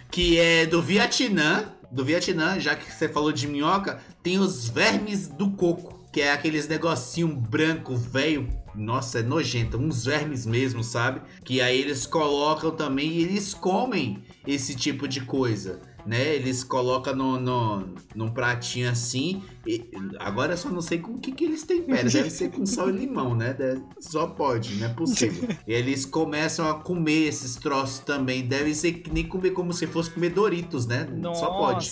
que 0.09 0.39
é 0.39 0.65
do 0.65 0.81
Vietnã, 0.81 1.71
do 1.91 2.03
Vietnã. 2.03 2.59
Já 2.59 2.75
que 2.75 2.91
você 2.91 3.07
falou 3.07 3.31
de 3.31 3.47
minhoca, 3.47 4.01
tem 4.23 4.39
os 4.39 4.67
vermes 4.67 5.27
do 5.27 5.51
coco, 5.51 6.03
que 6.11 6.21
é 6.21 6.31
aqueles 6.31 6.67
negocinho 6.67 7.27
branco 7.27 7.95
velho. 7.95 8.49
Nossa, 8.73 9.19
é 9.19 9.21
nojento, 9.21 9.77
uns 9.77 10.05
vermes 10.05 10.45
mesmo, 10.45 10.83
sabe? 10.83 11.21
Que 11.45 11.61
aí 11.61 11.79
eles 11.79 12.07
colocam 12.07 12.71
também 12.71 13.11
e 13.11 13.21
eles 13.21 13.53
comem 13.53 14.23
esse 14.47 14.75
tipo 14.75 15.07
de 15.07 15.21
coisa 15.21 15.81
né? 16.05 16.35
Eles 16.35 16.63
colocam 16.63 17.15
no, 17.15 17.39
no, 17.39 17.95
num 18.15 18.29
pratinho 18.29 18.89
assim. 18.89 19.41
E 19.65 19.89
agora 20.19 20.53
eu 20.53 20.57
só 20.57 20.69
não 20.69 20.81
sei 20.81 20.97
com 20.99 21.11
o 21.13 21.19
que, 21.19 21.31
que 21.31 21.45
eles 21.45 21.63
temperam. 21.63 22.09
Deve 22.09 22.29
ser 22.29 22.49
com 22.51 22.65
sal 22.65 22.89
e 22.91 22.93
limão, 22.93 23.35
né? 23.35 23.53
Deve- 23.53 23.83
só 23.99 24.27
pode, 24.27 24.75
não 24.75 24.87
é 24.87 24.93
possível. 24.93 25.49
E 25.67 25.73
eles 25.73 26.05
começam 26.05 26.67
a 26.69 26.73
comer 26.75 27.27
esses 27.27 27.55
troços 27.55 27.99
também. 27.99 28.45
Deve 28.47 28.73
ser 28.73 28.93
que 28.93 29.11
nem 29.13 29.27
comer 29.27 29.51
como 29.51 29.71
se 29.73 29.85
fosse 29.87 30.09
comer 30.09 30.29
Doritos, 30.31 30.85
né? 30.85 31.07
Nossa. 31.11 31.39
Só 31.39 31.47
pode. 31.51 31.89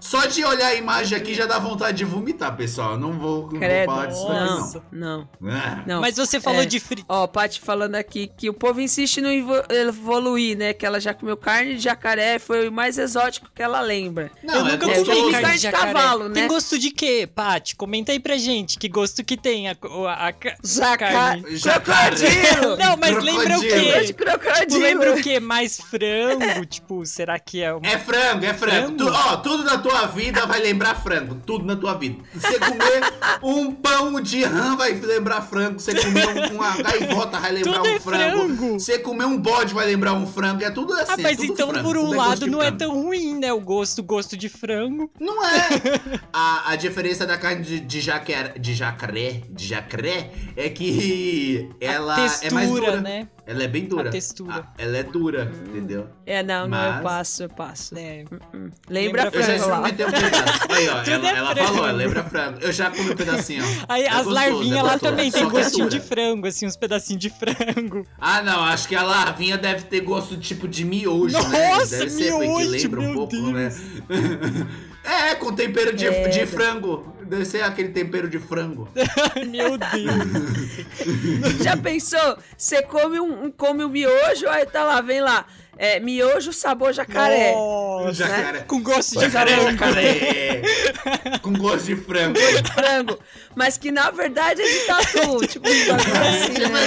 Só 0.00 0.26
de 0.26 0.44
olhar 0.44 0.68
a 0.68 0.74
imagem 0.74 1.16
aqui 1.16 1.34
já 1.34 1.46
dá 1.46 1.58
vontade 1.58 1.98
de 1.98 2.04
vomitar, 2.04 2.56
pessoal. 2.56 2.96
Não 2.98 3.12
vou, 3.12 3.42
não 3.42 3.50
vou 3.50 3.58
Credo. 3.60 3.86
falar 3.86 4.06
disso 4.06 4.26
daqui, 4.26 4.44
não. 4.90 5.28
Não, 5.40 5.50
Ah, 5.50 5.82
não. 5.86 6.00
Mas 6.00 6.16
você 6.16 6.40
falou 6.40 6.62
É. 6.62 6.66
de 6.66 6.80
fri... 6.80 7.04
Ó, 7.08 7.26
Paty 7.26 7.60
falando 7.60 7.94
aqui 7.96 8.30
que 8.36 8.48
o 8.48 8.54
povo 8.54 8.80
insiste 8.80 9.18
em 9.18 9.20
não 9.20 9.30
evo- 9.30 9.62
evoluir, 9.68 10.56
né? 10.56 10.72
Que 10.72 10.86
ela 10.86 11.00
já 11.00 11.12
comeu 11.12 11.36
carne 11.36 11.74
de 11.76 11.82
jacaré, 11.82 12.38
foi 12.38 12.68
o 12.68 12.72
mais 12.72 12.98
exótico 12.98 13.48
que 13.54 13.62
ela 13.62 13.80
lembra. 13.80 14.30
Não, 14.42 14.54
eu 14.54 14.66
é 14.66 14.72
nunca 14.72 14.86
gostei 14.86 15.24
de 15.26 15.30
Carne 15.32 15.46
de 15.48 15.52
de 15.56 15.58
jacaré. 15.62 15.92
cavalo, 15.92 16.28
né? 16.28 16.34
Tem 16.34 16.48
gosto 16.48 16.78
de 16.78 16.90
quê, 16.90 17.28
Paty? 17.32 17.76
Comenta 17.76 18.12
aí 18.12 18.18
pra 18.20 18.36
gente. 18.36 18.78
Que 18.78 18.88
gosto 18.88 19.22
que 19.22 19.36
tem 19.36 19.68
a, 19.68 19.76
a, 20.08 20.28
a 20.28 20.32
ca- 20.32 20.56
Jaca... 20.64 21.10
carne? 21.10 21.56
Jacaré. 21.56 22.16
Crocodilo! 22.16 22.76
Não, 22.76 22.96
mas 22.96 23.22
lembra 23.22 23.58
o 23.58 23.60
Crocodilo. 23.60 23.84
Gosto 23.92 24.06
de 24.06 24.12
quê? 24.12 24.24
crocodilo! 24.24 24.66
Tipo, 24.66 24.78
lembra 24.78 25.14
o 25.14 25.22
quê? 25.22 25.40
Mais 25.40 25.80
frango? 25.80 26.64
tipo, 26.66 27.04
será 27.06 27.38
que 27.38 27.62
é... 27.62 27.74
Um... 27.74 27.80
É 27.82 27.98
frango, 27.98 28.44
é 28.44 28.54
frango. 28.54 28.96
Frango? 28.96 28.96
Tu- 28.96 29.08
ó, 29.12 29.36
tudo 29.38 29.64
na 29.64 29.78
tua 29.78 29.89
vida 30.06 30.46
vai 30.46 30.60
lembrar 30.60 30.94
frango. 30.96 31.34
Tudo 31.46 31.64
na 31.64 31.76
tua 31.76 31.94
vida. 31.94 32.22
Você 32.34 32.58
comer 32.58 33.02
um 33.42 33.72
pão 33.72 34.20
de 34.20 34.42
rã 34.44 34.76
vai 34.76 34.92
lembrar 34.92 35.42
frango. 35.42 35.78
Você 35.78 35.94
comer 35.94 36.26
um- 36.28 36.56
uma 36.56 36.76
gaivota 36.82 37.38
vai 37.38 37.52
lembrar 37.52 37.72
Tudo 37.78 37.88
um 37.88 37.94
é 37.94 38.00
frango. 38.00 38.72
Você 38.80 38.98
comer 38.98 39.24
um 39.26 39.36
bode 39.38 39.74
vai 39.74 39.86
lembrar 39.86 40.12
um 40.14 40.26
frango. 40.26 40.62
É 40.64 40.70
tudo 40.70 40.92
assim. 40.94 41.12
Ah, 41.12 41.16
mas 41.22 41.38
é 41.40 41.44
então, 41.44 41.68
frango, 41.70 41.84
por 41.88 41.96
um 41.96 42.02
tudo 42.04 42.14
é 42.14 42.18
lado, 42.18 42.40
de 42.44 42.50
não 42.50 42.62
é 42.62 42.70
tão 42.70 42.92
ruim, 43.02 43.38
né? 43.38 43.52
O 43.52 43.60
gosto, 43.60 44.02
gosto 44.02 44.36
de 44.36 44.48
frango. 44.48 45.10
Não 45.20 45.44
é. 45.44 45.60
A, 46.32 46.72
a 46.72 46.76
diferença 46.76 47.26
da 47.26 47.36
carne 47.36 47.62
de, 47.62 47.80
de, 47.80 48.00
jacaré, 48.00 48.54
de 48.58 48.74
jacaré, 48.74 49.42
de 49.50 49.66
jacaré 49.66 50.30
é 50.56 50.68
que 50.68 51.68
ela 51.80 52.14
textura, 52.16 52.48
é 52.48 52.54
mais 52.54 52.70
dura. 52.70 53.00
né? 53.00 53.28
Ela 53.50 53.64
é 53.64 53.68
bem 53.68 53.84
dura. 53.86 54.08
A 54.08 54.12
textura. 54.12 54.54
Ah, 54.64 54.72
ela 54.78 54.96
é 54.98 55.02
dura, 55.02 55.50
entendeu? 55.68 56.06
É, 56.24 56.40
não, 56.40 56.62
não, 56.62 56.68
Mas- 56.68 56.96
eu 56.96 57.02
passo, 57.02 57.42
eu 57.42 57.48
passo. 57.48 57.98
É. 57.98 58.24
Hum. 58.54 58.70
Lembra, 58.88 59.24
Lembra 59.24 59.30
Eu 59.32 59.42
já 59.42 59.46
frango 59.58 59.66
lá. 59.68 59.88
experimentei 59.88 60.06
um 60.06 60.30
pedaço. 60.30 60.60
Aí, 60.70 60.88
ó, 60.88 60.92
ela, 61.10 61.28
é 61.28 61.36
ela 61.36 61.56
falou, 61.56 61.78
ela 61.88 61.92
lembra 61.92 62.22
frango. 62.22 62.58
Eu 62.60 62.72
já 62.72 62.90
comi 62.92 63.10
um 63.10 63.16
pedacinho, 63.16 63.64
ó. 63.64 63.84
Aí 63.88 64.02
É 64.04 64.08
as 64.08 64.14
gostoso, 64.24 64.34
larvinhas 64.34 64.78
é 64.78 64.82
lá 64.82 64.92
gostoso. 64.92 65.10
também 65.10 65.30
tem 65.32 65.42
é 65.42 65.46
gostinho 65.46 65.88
de 65.88 66.00
frango, 66.00 66.46
assim, 66.46 66.66
uns 66.66 66.76
pedacinhos 66.76 67.20
de 67.20 67.30
frango. 67.30 68.06
Ah, 68.20 68.40
não, 68.40 68.62
acho 68.62 68.86
que 68.86 68.94
a 68.94 69.02
larvinha 69.02 69.58
deve 69.58 69.82
ter 69.84 70.00
gosto 70.00 70.36
tipo 70.36 70.68
de 70.68 70.84
miojo, 70.84 71.36
né? 71.48 71.70
Nossa, 71.74 71.98
Deve 71.98 72.10
ser 72.10 72.30
porque 72.30 72.46
miojo, 72.46 72.70
lembra 72.70 73.00
um 73.00 73.14
pouco, 73.14 73.32
Deus. 73.36 73.52
né? 73.52 73.70
é, 75.04 75.34
com 75.34 75.52
tempero 75.54 75.94
de, 75.94 76.06
É. 76.06 76.28
de 76.28 76.46
frango. 76.46 77.14
Deve 77.22 77.44
ser 77.44 77.62
aquele 77.62 77.90
tempero 77.90 78.28
de 78.28 78.38
frango. 78.40 78.88
Meu 79.48 79.78
Deus. 79.78 81.62
Já 81.62 81.76
pensou? 81.76 82.38
Você 82.56 82.82
come 82.82 83.20
um, 83.20 83.50
come 83.52 83.84
um 83.84 83.88
miojo, 83.88 84.48
aí 84.48 84.66
tá 84.66 84.82
lá, 84.84 85.00
vem 85.00 85.20
lá. 85.20 85.46
É, 85.82 85.98
miojo 85.98 86.52
sabor 86.52 86.92
jacaré. 86.92 87.52
Nossa. 87.52 88.12
Jacaré. 88.12 88.58
Com 88.66 88.82
gosto 88.82 89.18
de 89.18 89.24
Jacaré, 89.24 89.56
frango. 89.56 89.70
jacaré. 89.70 90.62
com 91.40 91.54
gosto 91.54 91.86
de 91.86 91.96
frango. 91.96 92.38
frango. 92.74 93.18
Mas 93.56 93.78
que 93.78 93.90
na 93.90 94.10
verdade 94.10 94.60
é 94.60 94.64
de 94.66 94.78
tatu. 94.80 95.38
tipo, 95.48 95.66
um 95.66 95.72
assim, 95.72 96.68
né? 96.68 96.84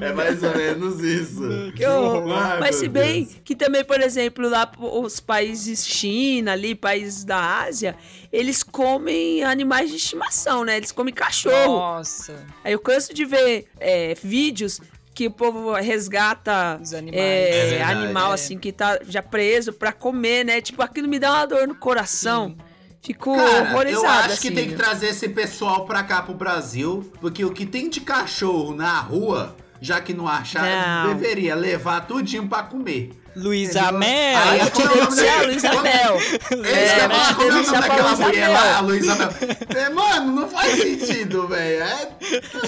é 0.00 0.12
mais 0.12 0.40
ou 0.40 0.56
menos 0.56 1.02
isso. 1.02 1.72
Que 1.74 1.84
horror. 1.84 2.32
Ai, 2.32 2.60
Mas 2.60 2.76
se 2.76 2.86
bem 2.86 3.24
Deus. 3.24 3.40
que 3.44 3.56
também, 3.56 3.84
por 3.84 4.00
exemplo, 4.00 4.48
lá 4.48 4.70
os 4.78 5.18
países 5.18 5.84
China, 5.84 6.52
ali, 6.52 6.76
países 6.76 7.24
da 7.24 7.64
Ásia, 7.64 7.96
eles 8.36 8.62
comem 8.62 9.42
animais 9.42 9.90
de 9.90 9.96
estimação, 9.96 10.64
né? 10.64 10.76
Eles 10.76 10.92
comem 10.92 11.12
cachorro. 11.14 11.76
Nossa. 11.78 12.44
Aí 12.64 12.72
eu 12.72 12.78
canso 12.78 13.14
de 13.14 13.24
ver 13.24 13.66
é, 13.80 14.14
vídeos 14.22 14.80
que 15.14 15.26
o 15.26 15.30
povo 15.30 15.72
resgata 15.74 16.78
Os 16.82 16.92
animais. 16.92 17.18
é, 17.22 17.48
É 17.48 17.70
verdade, 17.70 17.92
animal 18.04 18.30
é. 18.32 18.34
assim 18.34 18.58
que 18.58 18.70
tá 18.70 18.98
já 19.08 19.22
preso 19.22 19.72
pra 19.72 19.92
comer, 19.92 20.44
né? 20.44 20.60
Tipo, 20.60 20.82
aquilo 20.82 21.08
me 21.08 21.18
dá 21.18 21.32
uma 21.32 21.46
dor 21.46 21.66
no 21.66 21.74
coração. 21.74 22.54
Fico 23.02 23.34
Cara, 23.36 23.70
horrorizada. 23.70 24.04
eu 24.06 24.10
acho 24.10 24.32
assim. 24.32 24.48
que 24.48 24.54
tem 24.54 24.68
que 24.68 24.74
trazer 24.74 25.06
esse 25.08 25.28
pessoal 25.28 25.86
pra 25.86 26.02
cá 26.02 26.22
pro 26.22 26.34
Brasil, 26.34 27.10
porque 27.20 27.44
o 27.44 27.52
que 27.52 27.64
tem 27.64 27.88
de 27.88 28.00
cachorro 28.00 28.74
na 28.74 28.98
rua, 29.00 29.54
já 29.80 30.00
que 30.00 30.12
não 30.12 30.26
acharam, 30.26 31.14
deveria 31.14 31.54
levar 31.54 32.06
tudinho 32.06 32.48
pra 32.48 32.64
comer. 32.64 33.10
Luísa 33.36 33.80
Entendeu? 33.80 33.98
Mel. 33.98 34.38
Aí, 34.38 34.58
Vou 34.60 34.70
te 34.70 34.72
Como 34.72 34.86
é 34.86 34.86
o 34.86 34.96
nome 34.96 35.00
denunciar, 35.16 35.38
dele? 35.40 35.52
Luísa 35.52 35.68
Como- 35.70 35.82
Mel. 35.82 36.16
Eles 36.16 36.66
É, 36.72 36.86
vai 36.86 37.04
é 37.04 37.08
nome 37.08 37.44
denunciar 37.50 37.78
pra 37.82 37.88
daquela 37.88 38.08
Luísa 38.10 38.26
mulher 38.26 38.40
Mel. 38.48 38.52
lá, 38.52 38.76
a 38.76 38.80
Luísa 38.80 39.14
Mel. 39.16 39.30
É, 39.76 39.88
mano, 39.90 40.32
não 40.32 40.48
faz 40.48 40.72
sentido, 40.82 41.46
velho. 41.48 41.82
É, 41.84 42.08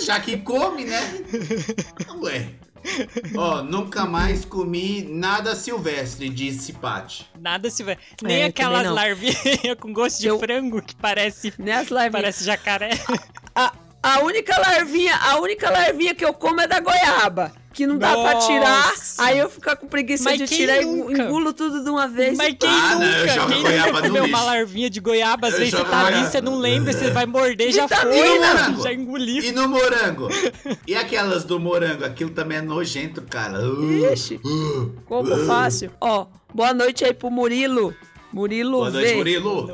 já 0.01 0.21
que 0.21 0.37
come, 0.39 0.85
né? 0.85 1.01
Ué. 2.21 2.49
Ó, 3.37 3.63
nunca 3.63 4.05
mais 4.07 4.45
comi 4.45 5.03
nada 5.11 5.55
silvestre, 5.57 6.29
disse 6.29 6.73
Paty. 6.75 7.29
Nada 7.39 7.69
se 7.71 7.83
vai. 7.83 7.99
Nem 8.23 8.43
É, 8.43 8.45
aquelas 8.47 8.87
larvinhas 8.87 9.37
com 9.81 9.93
gosto 9.93 10.21
de 10.21 10.29
Eu- 10.29 10.39
frango 10.39 10.81
que 10.81 10.95
parece, 10.97 11.53
Né, 11.59 11.73
as 11.75 11.89
larvinhas. 11.89 12.13
parece 12.23 12.45
jacaré. 12.45 12.91
A, 13.55 13.73
a 14.03 14.21
única 14.21 14.59
larvinha, 14.59 15.15
a 15.17 15.39
única 15.41 15.69
larvinha 15.71 16.15
que 16.15 16.25
eu 16.25 16.33
como 16.33 16.61
é 16.61 16.67
da 16.69 16.79
goiaba. 16.81 17.53
Que 17.79 17.87
não 17.87 17.97
dá 17.97 18.13
pra 18.13 18.35
tirar. 18.41 18.93
Aí 19.19 19.39
eu 19.39 19.49
fico 19.49 19.77
com 19.77 19.87
preguiça 19.87 20.25
Mas 20.25 20.39
de 20.39 20.49
tirar 20.49 20.83
e 20.83 20.85
nunca? 20.85 21.23
engulo 21.23 21.53
tudo 21.53 21.85
de 21.85 21.89
uma 21.89 22.09
vez. 22.09 22.37
Mas 22.37 22.57
quem 22.59 22.69
Ah, 22.69 22.97
não, 22.97 23.03
eu 23.05 23.21
nunca? 23.21 23.29
jogo 23.35 23.53
quem 23.53 23.63
goiaba 23.63 23.93
nunca 23.93 24.09
comeu 24.09 24.25
uma 24.25 24.43
larvinha 24.43 24.91
de 24.91 24.99
goiaba? 24.99 25.47
Às 25.47 25.55
vezes 25.59 25.75
você 25.75 25.85
tá 25.85 26.07
ali, 26.07 26.27
você 26.27 26.41
não 26.41 26.59
lembra, 26.59 26.93
você 26.93 27.13
vai 27.13 27.25
morder, 27.25 27.71
já 27.71 27.87
foi, 27.87 28.19
E 28.19 28.83
já 28.83 28.93
engoliu. 28.93 29.45
E 29.45 29.53
no 29.53 29.69
morango? 29.69 30.29
E 30.89 30.97
aquelas 30.97 31.45
do 31.45 31.61
morango? 31.61 32.05
Aquilo 32.05 32.31
também 32.31 32.59
é 32.59 32.63
nojento, 32.63 33.23
cara. 33.23 33.61
Uh, 33.61 34.13
Ixi, 34.13 34.41
como 35.07 35.37
fácil. 35.47 35.93
Ó, 36.01 36.27
boa 36.53 36.75
noite 36.75 37.05
aí 37.05 37.15
pro 37.15 37.31
Murilo. 37.31 37.95
Murilo 38.33 38.79
Boa 38.79 38.91
noite, 38.91 39.09
V. 39.09 39.15
Murilo. 39.15 39.67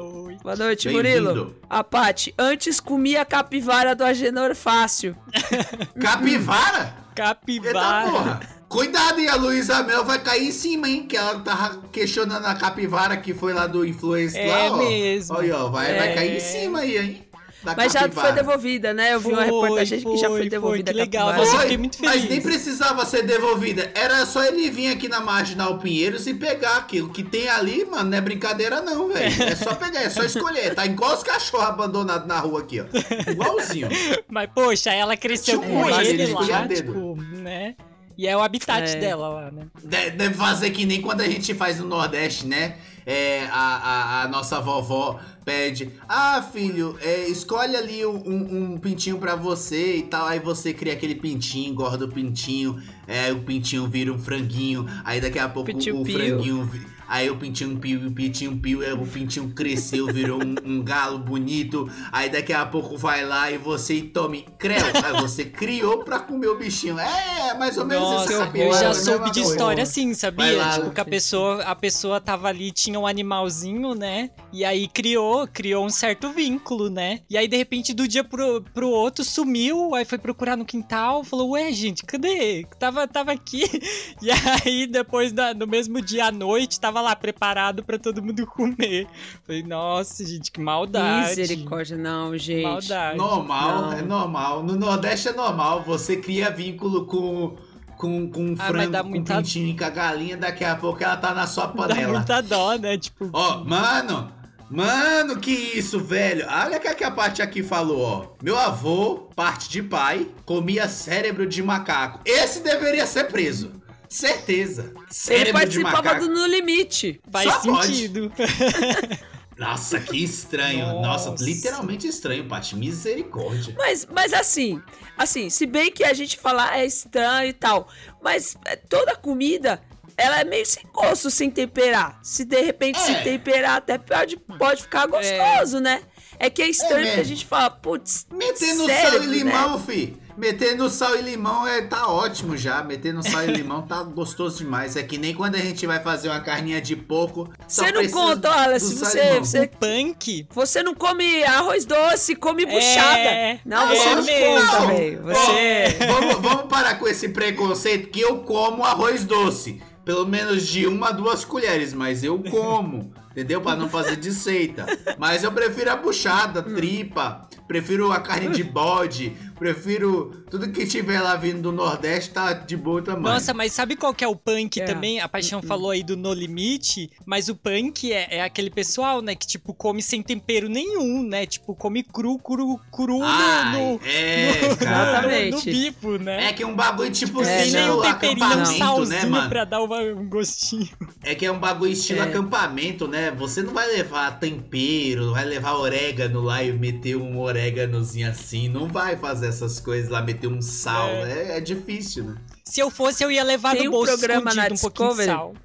Boa 0.42 0.56
noite. 0.56 0.88
Murilo. 0.90 1.56
A 1.70 1.82
Paty, 1.82 2.34
antes 2.38 2.80
comia 2.80 3.24
capivara 3.24 3.94
do 3.94 4.04
Agenor 4.04 4.54
fácil. 4.54 5.16
Capivara? 5.98 7.03
Eita 7.14 7.34
Capivara. 7.34 8.10
porra. 8.10 8.40
Cuidado, 8.68 9.20
e 9.20 9.28
a 9.28 9.36
Luísa 9.36 9.82
Mel 9.84 10.04
vai 10.04 10.18
cair 10.18 10.48
em 10.48 10.50
cima, 10.50 10.88
hein? 10.88 11.06
Que 11.06 11.16
ela 11.16 11.38
tava 11.40 11.82
questionando 11.92 12.44
a 12.44 12.54
capivara 12.56 13.16
que 13.16 13.32
foi 13.32 13.52
lá 13.52 13.66
do 13.68 13.86
influencer 13.86 14.40
É 14.40 14.68
lá, 14.68 14.72
ó. 14.72 14.76
mesmo. 14.78 15.36
Olha, 15.36 15.56
ó, 15.58 15.68
vai, 15.70 15.92
É. 15.92 15.98
vai 15.98 16.14
cair 16.14 16.36
em 16.36 16.40
cima 16.40 16.80
aí, 16.80 16.98
hein? 16.98 17.28
Da 17.64 17.74
Mas 17.76 17.92
já 17.92 18.00
capivara. 18.00 18.28
foi 18.28 18.36
devolvida, 18.36 18.92
né? 18.92 19.14
Eu 19.14 19.20
vi 19.20 19.28
uma 19.28 19.36
Foi, 19.36 19.44
reportagem 19.46 20.00
que 20.00 20.16
já 20.18 20.28
foi 20.28 20.40
foi, 20.40 20.48
devolvida. 20.50 20.92
foi, 20.92 21.00
legal. 21.00 21.26
capivara. 21.28 21.38
Nossa, 21.46 21.50
eu 21.50 21.54
Foi, 21.56 21.62
fiquei 21.62 21.78
muito 21.78 21.98
Mas 22.02 22.12
feliz. 22.12 22.28
nem 22.30 22.40
precisava 22.42 23.06
ser 23.06 23.22
devolvida. 23.22 23.90
Era 23.94 24.26
só 24.26 24.44
ele 24.44 24.70
vir 24.70 24.88
aqui 24.92 25.08
na 25.08 25.20
Marginal 25.20 25.78
Pinheiros 25.78 26.26
e 26.26 26.34
pegar 26.34 26.76
aquilo 26.76 27.08
que 27.08 27.22
tem 27.22 27.48
ali, 27.48 27.84
mano. 27.86 28.10
Não 28.10 28.18
é 28.18 28.20
brincadeira, 28.20 28.80
não, 28.82 29.08
velho. 29.08 29.42
É 29.44 29.56
só 29.56 29.74
pegar, 29.74 30.02
é 30.02 30.10
só 30.10 30.22
escolher. 30.22 30.74
Tá 30.74 30.84
igual 30.84 31.14
os 31.14 31.22
cachorros 31.22 31.66
abandonados 31.66 32.28
na 32.28 32.38
rua 32.38 32.60
aqui, 32.60 32.80
ó. 32.80 32.84
Igualzinho. 33.30 33.88
Mas, 34.28 34.50
poxa, 34.54 34.92
ela 34.92 35.16
cresceu 35.16 35.60
com 35.62 35.88
ele 35.88 36.08
eles 36.08 36.30
lá, 36.32 36.62
dedo. 36.62 36.92
tipo, 36.92 37.16
né? 37.40 37.74
E 38.16 38.28
é 38.28 38.36
o 38.36 38.42
habitat 38.42 38.90
É. 38.92 38.96
dela 38.96 39.28
lá, 39.28 39.50
né? 39.50 39.66
De- 39.82 40.10
Deve 40.10 40.34
fazer 40.34 40.70
que 40.70 40.84
nem 40.86 41.00
quando 41.00 41.20
a 41.22 41.26
gente 41.28 41.52
faz 41.54 41.80
no 41.80 41.86
Nordeste, 41.88 42.46
né? 42.46 42.76
É, 43.06 43.46
a, 43.50 43.58
a, 43.58 44.22
a 44.22 44.28
nossa 44.28 44.60
vovó 44.60 45.18
pede: 45.44 45.90
Ah, 46.08 46.42
filho, 46.42 46.96
é, 47.00 47.28
escolhe 47.28 47.76
ali 47.76 48.04
um, 48.06 48.72
um- 48.72 48.78
pintinho 48.78 49.18
pra 49.18 49.34
você 49.36 49.96
e 49.96 50.02
tal. 50.02 50.26
Aí 50.26 50.38
você 50.40 50.72
cria 50.72 50.92
aquele 50.92 51.14
pintinho, 51.14 51.70
engorda 51.70 52.04
o 52.04 52.08
pintinho. 52.08 52.80
É, 53.06 53.32
o 53.32 53.40
pintinho 53.40 53.86
vira 53.86 54.12
um 54.12 54.18
franguinho. 54.18 54.86
Aí 55.04 55.20
daqui 55.20 55.38
a 55.38 55.48
pouco 55.48 55.66
Pitiu 55.72 56.00
o 56.00 56.04
franguinho. 56.04 56.64
vi- 56.64 56.93
Aí 57.08 57.30
o 57.30 57.36
pintinho 57.36 57.76
pio, 57.78 58.06
o 58.08 58.12
pintinho 58.12 58.56
pio, 58.58 58.82
é, 58.82 58.92
o 58.92 59.06
pintinho 59.06 59.50
cresceu, 59.50 60.06
virou 60.06 60.42
um, 60.42 60.54
um 60.64 60.82
galo 60.82 61.18
bonito. 61.18 61.88
Aí 62.10 62.28
daqui 62.30 62.52
a 62.52 62.64
pouco 62.66 62.96
vai 62.96 63.24
lá 63.24 63.50
e 63.50 63.58
você 63.58 64.00
tome 64.02 64.46
creu. 64.58 64.84
Aí 65.04 65.20
você 65.20 65.44
criou 65.44 66.04
pra 66.04 66.20
comer 66.20 66.48
o 66.48 66.56
bichinho. 66.56 66.98
É, 66.98 67.54
mais 67.58 67.76
ou 67.78 67.84
menos 67.86 68.04
Nossa, 68.04 68.24
esse 68.24 68.58
eu 68.58 68.72
já 68.72 68.88
é 68.88 68.94
soube 68.94 69.30
de 69.30 69.40
história 69.40 69.82
assim, 69.82 70.14
sabia? 70.14 70.56
lá. 70.56 70.78
Tipo, 70.78 70.90
que 70.90 71.00
a 71.00 71.04
pessoa, 71.04 71.62
a 71.62 71.74
pessoa 71.74 72.20
tava 72.20 72.48
ali, 72.48 72.70
tinha 72.70 72.98
um 72.98 73.06
animalzinho, 73.06 73.94
né? 73.94 74.30
E 74.52 74.64
aí 74.64 74.88
criou, 74.88 75.46
criou 75.46 75.84
um 75.84 75.90
certo 75.90 76.30
vínculo, 76.30 76.88
né? 76.88 77.20
E 77.28 77.36
aí, 77.36 77.48
de 77.48 77.56
repente, 77.56 77.92
do 77.92 78.06
dia 78.06 78.24
pro, 78.24 78.62
pro 78.72 78.88
outro, 78.88 79.24
sumiu, 79.24 79.94
aí 79.94 80.04
foi 80.04 80.18
procurar 80.18 80.56
no 80.56 80.64
quintal, 80.64 81.24
falou, 81.24 81.50
ué, 81.50 81.72
gente, 81.72 82.04
cadê? 82.04 82.64
Tava, 82.78 83.06
tava 83.06 83.32
aqui. 83.32 83.64
E 84.22 84.30
aí, 84.30 84.86
depois, 84.86 85.32
da- 85.32 85.52
no 85.52 85.66
mesmo 85.66 86.00
dia 86.00 86.26
à 86.26 86.32
noite, 86.32 86.80
tava 86.80 86.93
lá 87.00 87.14
preparado 87.16 87.82
pra 87.82 87.98
todo 87.98 88.22
mundo 88.22 88.46
comer. 88.48 89.06
Falei, 89.46 89.62
nossa, 89.62 90.24
gente, 90.24 90.50
que 90.50 90.60
maldade. 90.60 91.28
Misericórdia, 91.40 91.96
não, 91.96 92.36
gente. 92.36 92.62
Maldade. 92.62 93.16
Normal, 93.18 93.82
Não. 93.82 93.92
é 93.92 94.02
normal. 94.02 94.62
No 94.62 94.76
Nordeste 94.76 95.28
é 95.28 95.32
normal. 95.32 95.82
Você 95.84 96.16
cria 96.16 96.50
vínculo 96.50 97.06
com, 97.06 97.56
com, 97.96 98.28
com 98.30 98.40
um 98.46 98.54
Ah, 98.58 98.64
frango, 98.66 98.90
dá 98.92 99.02
com 99.02 99.08
muita- 99.10 99.36
pintinho 99.36 99.68
e 99.68 99.76
com 99.76 99.84
a 99.84 99.90
galinha. 99.90 100.36
Daqui 100.36 100.64
a 100.64 100.76
pouco 100.76 101.02
ela 101.02 101.16
tá 101.16 101.34
na 101.34 101.46
sua 101.46 101.66
Dá 101.66 101.72
panela. 101.72 102.12
muita 102.18 102.40
dó, 102.42 102.74
né? 102.76 102.96
Tipo, 102.98 103.28
Ó, 103.32 103.64
mano, 103.64 104.30
mano, 104.70 105.38
que 105.38 105.50
isso, 105.52 106.00
velho. 106.00 106.46
Olha 106.48 106.78
o 106.78 106.80
que, 106.80 106.94
que 106.94 107.04
a 107.04 107.10
parte 107.10 107.40
aqui 107.42 107.62
falou, 107.62 108.00
ó. 108.02 108.26
Meu 108.42 108.58
avô, 108.58 109.28
parte 109.36 109.68
de 109.68 109.82
pai, 109.82 110.28
comia 110.44 110.88
cérebro 110.88 111.46
de 111.46 111.62
macaco. 111.62 112.20
Esse 112.24 112.60
deveria 112.60 113.06
ser 113.06 113.24
preso. 113.24 113.70
Certeza. 114.14 114.92
Ele 114.94 115.04
Cérebro 115.10 115.46
de 115.46 115.52
participava 115.52 116.02
macaco. 116.02 116.20
do 116.28 116.28
No 116.34 116.46
Limite. 116.46 117.20
faz 117.32 117.52
só 117.52 117.60
pode. 117.60 117.86
sentido. 117.88 118.32
Nossa, 119.58 120.00
que 120.00 120.16
estranho. 120.22 121.00
Nossa, 121.00 121.30
Nossa. 121.30 121.44
literalmente 121.44 122.06
estranho, 122.08 122.44
Paty. 122.48 122.76
Misericórdia. 122.76 123.74
Mas, 123.78 124.06
mas 124.10 124.32
assim, 124.32 124.80
assim, 125.16 125.48
se 125.48 125.64
bem 125.66 125.92
que 125.92 126.02
a 126.04 126.12
gente 126.12 126.38
falar 126.38 126.78
é 126.78 126.84
estranho 126.86 127.48
e 127.48 127.52
tal, 127.52 127.88
mas 128.22 128.56
é, 128.64 128.74
toda 128.74 129.14
comida, 129.14 129.80
ela 130.16 130.40
é 130.40 130.44
meio 130.44 130.66
sem 130.66 130.84
gosto, 130.92 131.30
sem 131.30 131.50
temperar. 131.50 132.18
Se 132.22 132.44
de 132.44 132.60
repente 132.60 132.98
se 133.00 133.12
É. 133.12 133.22
temperar, 133.22 133.76
até 133.78 133.96
pode, 133.96 134.36
pode 134.36 134.82
ficar 134.82 135.06
gostoso, 135.06 135.78
né? 135.80 136.02
É 136.38 136.50
que 136.50 136.60
é 136.60 136.68
estranho 136.68 137.02
mesmo. 137.02 137.14
que 137.14 137.20
a 137.20 137.24
gente 137.24 137.46
fala, 137.46 137.70
putz, 137.70 138.26
cérebro, 138.28 138.88
sal 138.88 139.22
e 139.22 139.26
né? 139.26 139.36
limão, 139.36 139.80
fi. 139.80 140.16
Meter 140.36 140.76
no 140.76 140.90
sal 140.90 141.16
e 141.16 141.22
limão 141.22 141.66
é, 141.66 141.82
tá 141.82 142.08
ótimo 142.08 142.56
já. 142.56 142.82
Meter 142.82 143.14
no 143.14 143.22
sal 143.22 143.44
e 143.44 143.52
limão 143.52 143.82
tá 143.82 144.02
gostoso 144.04 144.58
demais. 144.58 144.96
É 144.96 145.02
que 145.02 145.16
nem 145.16 145.34
quando 145.34 145.54
a 145.54 145.58
gente 145.58 145.86
vai 145.86 146.00
fazer 146.00 146.28
uma 146.28 146.40
carninha 146.40 146.80
de 146.80 146.96
porco. 146.96 147.48
Você 147.66 147.92
não 147.92 148.08
conta, 148.08 148.78
se 148.78 148.94
você, 148.94 149.38
você, 149.38 149.66
Punk 149.68 150.46
você 150.50 150.82
não 150.82 150.94
come 150.94 151.44
arroz 151.44 151.84
doce, 151.84 152.34
come 152.34 152.66
buchada. 152.66 153.18
É, 153.18 153.60
não, 153.64 153.90
é 153.90 153.96
você 153.96 154.14
não 154.14 154.24
mesmo. 154.24 154.70
conta, 154.70 154.86
velho. 154.86 155.22
Você... 155.22 155.98
Vamos, 156.06 156.34
vamos 156.40 156.64
parar 156.68 156.98
com 156.98 157.06
esse 157.06 157.28
preconceito 157.28 158.10
que 158.10 158.20
eu 158.20 158.38
como 158.38 158.84
arroz 158.84 159.24
doce. 159.24 159.80
Pelo 160.04 160.26
menos 160.26 160.66
de 160.66 160.86
uma 160.86 161.08
a 161.08 161.12
duas 161.12 161.44
colheres, 161.44 161.94
mas 161.94 162.22
eu 162.22 162.38
como. 162.50 163.12
Entendeu? 163.30 163.60
Pra 163.60 163.74
não 163.74 163.88
fazer 163.88 164.16
de 164.16 164.32
seita. 164.32 164.86
Mas 165.18 165.42
eu 165.42 165.50
prefiro 165.50 165.90
a 165.90 165.96
buchada, 165.96 166.62
tripa. 166.62 167.48
Prefiro 167.66 168.12
a 168.12 168.20
carne 168.20 168.50
de 168.50 168.62
bode. 168.62 169.36
Prefiro 169.58 170.44
tudo 170.50 170.68
que 170.70 170.86
tiver 170.86 171.20
lá 171.20 171.36
vindo 171.36 171.62
do 171.62 171.72
Nordeste 171.72 172.30
tá 172.30 172.52
de 172.52 172.76
bom 172.76 173.00
tamanho. 173.00 173.22
Nossa, 173.34 173.54
mas 173.54 173.72
sabe 173.72 173.96
qual 173.96 174.12
que 174.12 174.24
é 174.24 174.28
o 174.28 174.36
punk 174.36 174.80
É. 174.80 174.84
também? 174.84 175.20
A 175.20 175.28
Paixão 175.28 175.62
falou 175.62 175.90
aí 175.90 176.02
do 176.02 176.16
No 176.16 176.32
Limite, 176.32 177.10
mas 177.24 177.48
o 177.48 177.54
punk 177.54 178.12
é, 178.12 178.38
é 178.38 178.42
aquele 178.42 178.70
pessoal, 178.70 179.22
né, 179.22 179.34
que 179.34 179.46
tipo 179.46 179.72
come 179.72 180.02
sem 180.02 180.22
tempero 180.22 180.68
nenhum, 180.68 181.22
né? 181.22 181.46
Tipo, 181.46 181.74
come 181.74 182.02
cru, 182.02 182.38
cru, 182.38 182.78
cru 182.92 183.18
no- 183.18 183.24
Ai, 183.24 183.72
no, 183.72 184.00
é, 184.04 184.60
no. 184.60 184.66
Exatamente. 184.72 185.50
no 185.52 185.62
bico, 185.62 186.18
né? 186.18 186.48
É 186.48 186.52
que 186.52 186.62
é 186.62 186.66
um 186.66 186.74
bagulho 186.74 187.10
tipo 187.10 187.40
É, 187.42 187.44
sem 187.44 187.66
estilo 187.68 187.82
nenhum 187.82 188.02
temperinho, 188.02 188.40
um 188.40 188.44
acampamento, 188.50 188.78
salzinho 188.78 189.08
né, 189.08 189.24
mano? 189.26 189.48
pra 189.48 189.64
dar 189.64 189.82
uma- 189.82 190.00
um 190.00 190.28
gostinho. 190.28 190.88
É 191.22 191.34
que 191.34 191.46
é 191.46 191.50
um 191.52 191.58
bagulho 191.58 191.92
estilo 191.92 192.20
É. 192.20 192.22
acampamento, 192.24 193.06
né? 193.08 193.30
Você 193.32 193.62
não 193.62 193.72
vai 193.72 193.86
levar 193.88 194.38
tempero, 194.38 195.26
não 195.26 195.32
vai 195.32 195.44
levar 195.44 195.74
orégano 195.74 196.40
lá 196.42 196.62
e 196.62 196.72
meter 196.72 197.16
um 197.16 197.38
oréganozinho 197.38 198.28
assim. 198.28 198.68
Não 198.68 198.88
vai 198.88 199.16
fazer 199.16 199.43
essas 199.44 199.78
coisas 199.80 200.10
lá, 200.10 200.22
meter 200.22 200.48
um 200.48 200.60
sal. 200.60 201.08
É, 201.08 201.58
é 201.58 201.60
difícil, 201.60 202.24
né? 202.24 202.36
Se 202.64 202.80
eu 202.80 202.90
fosse, 202.90 203.22
eu 203.22 203.30
ia 203.30 203.44
levar 203.44 203.72
Tem 203.72 203.84
no 203.84 203.90
um 203.90 203.92
bolso 203.92 204.18
programa 204.18 204.50
escondido 204.50 204.56
na 204.56 204.66
um 204.66 204.74
Discovery. 204.74 205.26
sal. 205.26 205.54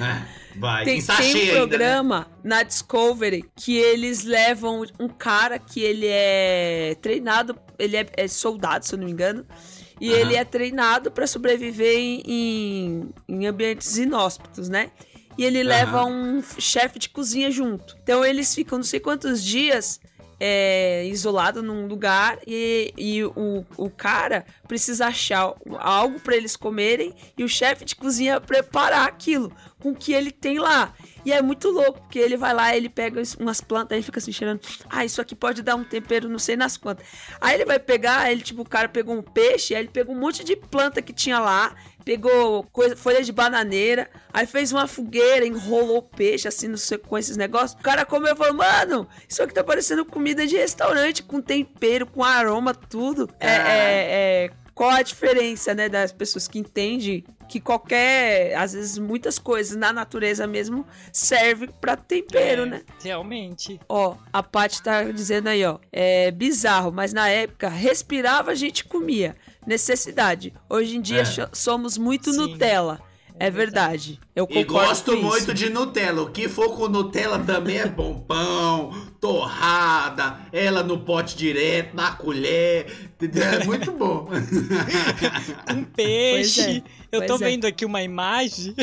É, 0.00 0.58
vai. 0.58 0.84
Tem, 0.84 1.02
tem 1.02 1.14
um 1.14 1.18
ainda, 1.18 1.44
né? 1.44 1.52
programa 1.52 2.26
na 2.44 2.62
Discovery 2.62 3.44
que 3.56 3.76
eles 3.76 4.24
levam 4.24 4.84
um 4.98 5.08
cara 5.08 5.58
que 5.58 5.80
ele 5.80 6.06
é 6.08 6.96
treinado, 7.00 7.56
ele 7.78 7.96
é, 7.96 8.06
é 8.16 8.28
soldado, 8.28 8.86
se 8.86 8.94
eu 8.94 8.98
não 8.98 9.06
me 9.06 9.12
engano, 9.12 9.46
e 10.00 10.10
Aham. 10.10 10.20
ele 10.20 10.36
é 10.36 10.44
treinado 10.44 11.10
para 11.10 11.26
sobreviver 11.26 11.96
em, 11.98 12.22
em, 12.26 13.10
em 13.28 13.46
ambientes 13.46 13.96
inóspitos, 13.96 14.68
né? 14.68 14.90
E 15.38 15.44
ele 15.44 15.62
leva 15.62 16.04
um 16.04 16.42
chefe 16.58 16.98
de 16.98 17.08
cozinha 17.08 17.50
junto. 17.50 17.96
Então 18.02 18.24
eles 18.24 18.54
ficam 18.54 18.78
não 18.78 18.84
sei 18.84 19.00
quantos 19.00 19.42
dias 19.42 19.98
é, 20.44 21.06
isolado 21.06 21.62
num 21.62 21.86
lugar 21.86 22.36
e, 22.44 22.92
e 22.98 23.22
o, 23.22 23.64
o 23.76 23.88
cara 23.88 24.44
precisa 24.66 25.06
achar 25.06 25.54
algo 25.78 26.18
para 26.18 26.34
eles 26.34 26.56
comerem 26.56 27.14
e 27.38 27.44
o 27.44 27.48
chefe 27.48 27.84
de 27.84 27.94
cozinha 27.94 28.40
preparar 28.40 29.06
aquilo 29.06 29.52
com 29.78 29.90
o 29.90 29.94
que 29.94 30.12
ele 30.12 30.32
tem 30.32 30.58
lá. 30.58 30.92
E 31.24 31.32
é 31.32 31.40
muito 31.40 31.68
louco, 31.70 32.00
porque 32.00 32.18
ele 32.18 32.36
vai 32.36 32.52
lá, 32.52 32.76
ele 32.76 32.88
pega 32.88 33.22
umas 33.38 33.60
plantas, 33.60 33.96
aí 33.96 34.02
fica 34.02 34.18
assim 34.18 34.32
cheirando. 34.32 34.60
Ah, 34.90 35.04
isso 35.04 35.20
aqui 35.20 35.36
pode 35.36 35.62
dar 35.62 35.76
um 35.76 35.84
tempero, 35.84 36.28
não 36.28 36.40
sei 36.40 36.56
nas 36.56 36.76
quantas. 36.76 37.06
Aí 37.40 37.54
ele 37.54 37.64
vai 37.64 37.78
pegar, 37.78 38.30
ele, 38.30 38.42
tipo, 38.42 38.62
o 38.62 38.68
cara 38.68 38.88
pegou 38.88 39.14
um 39.14 39.22
peixe, 39.22 39.74
aí 39.74 39.82
ele 39.82 39.90
pegou 39.90 40.14
um 40.14 40.18
monte 40.18 40.42
de 40.42 40.56
planta 40.56 41.00
que 41.00 41.12
tinha 41.12 41.38
lá, 41.38 41.74
pegou 42.04 42.64
coisa, 42.64 42.96
folha 42.96 43.22
de 43.22 43.32
bananeira, 43.32 44.08
aí 44.32 44.46
fez 44.46 44.72
uma 44.72 44.86
fogueira, 44.86 45.46
enrolou 45.46 46.02
peixe, 46.02 46.48
assim, 46.48 46.68
no 46.68 46.76
com 47.06 47.16
esses 47.16 47.36
negócios. 47.36 47.78
O 47.80 47.82
cara 47.82 48.04
comeu 48.04 48.34
e 48.34 48.36
falou, 48.36 48.54
mano, 48.54 49.08
isso 49.28 49.42
aqui 49.42 49.54
tá 49.54 49.64
parecendo 49.64 50.04
comida 50.04 50.46
de 50.46 50.56
restaurante, 50.56 51.22
com 51.22 51.40
tempero, 51.40 52.06
com 52.06 52.22
aroma, 52.22 52.74
tudo. 52.74 53.28
É, 53.38 53.48
é, 53.48 53.54
é, 54.46 54.50
qual 54.74 54.90
a 54.90 55.02
diferença, 55.02 55.74
né, 55.74 55.88
das 55.88 56.12
pessoas 56.12 56.48
que 56.48 56.58
entendem 56.58 57.24
que 57.52 57.60
qualquer, 57.60 58.56
às 58.56 58.72
vezes, 58.72 58.96
muitas 58.96 59.38
coisas 59.38 59.76
na 59.76 59.92
natureza 59.92 60.46
mesmo 60.46 60.86
serve 61.12 61.68
pra 61.80 61.96
tempero, 61.96 62.62
É, 62.62 62.66
né? 62.66 62.82
Realmente. 63.04 63.78
Ó, 63.86 64.16
a 64.32 64.42
Paty 64.42 64.82
tá 64.82 65.02
dizendo 65.04 65.48
aí, 65.48 65.62
ó. 65.62 65.78
É 65.92 66.30
bizarro, 66.30 66.90
mas 66.90 67.12
na 67.12 67.28
época 67.28 67.68
respirava, 67.68 68.52
a 68.52 68.54
gente 68.54 68.86
comia. 68.86 69.36
Necessidade. 69.66 70.52
Hoje 70.68 70.96
em 70.96 71.00
dia 71.00 71.22
É. 71.22 71.48
somos 71.52 71.96
muito 71.98 72.30
Sim. 72.32 72.38
Nutella. 72.38 73.00
É 73.40 73.50
verdade. 73.50 74.20
Eu 74.36 74.46
E 74.50 74.62
gosto 74.62 75.12
com 75.12 75.16
isso. 75.18 75.26
muito 75.26 75.54
de 75.54 75.70
Nutella. 75.70 76.22
O 76.22 76.30
que 76.30 76.48
for 76.48 76.76
com 76.76 76.86
Nutella 76.86 77.38
também 77.38 77.78
é 77.78 77.86
bom. 77.88 78.20
Pão, 78.28 78.92
torrada, 79.20 80.38
ela 80.52 80.82
no 80.82 80.98
pote 81.00 81.34
direto, 81.36 81.94
na 81.96 82.12
colher. 82.12 82.86
entendeu? 83.14 83.42
É 83.42 83.64
muito 83.64 83.90
bom. 83.92 84.28
Um 85.74 85.82
peixe. 85.96 86.84
Eu 87.10 87.26
tô 87.26 87.36
é. 87.36 87.38
vendo 87.38 87.66
aqui 87.66 87.84
uma 87.84 88.02
imagem. 88.02 88.74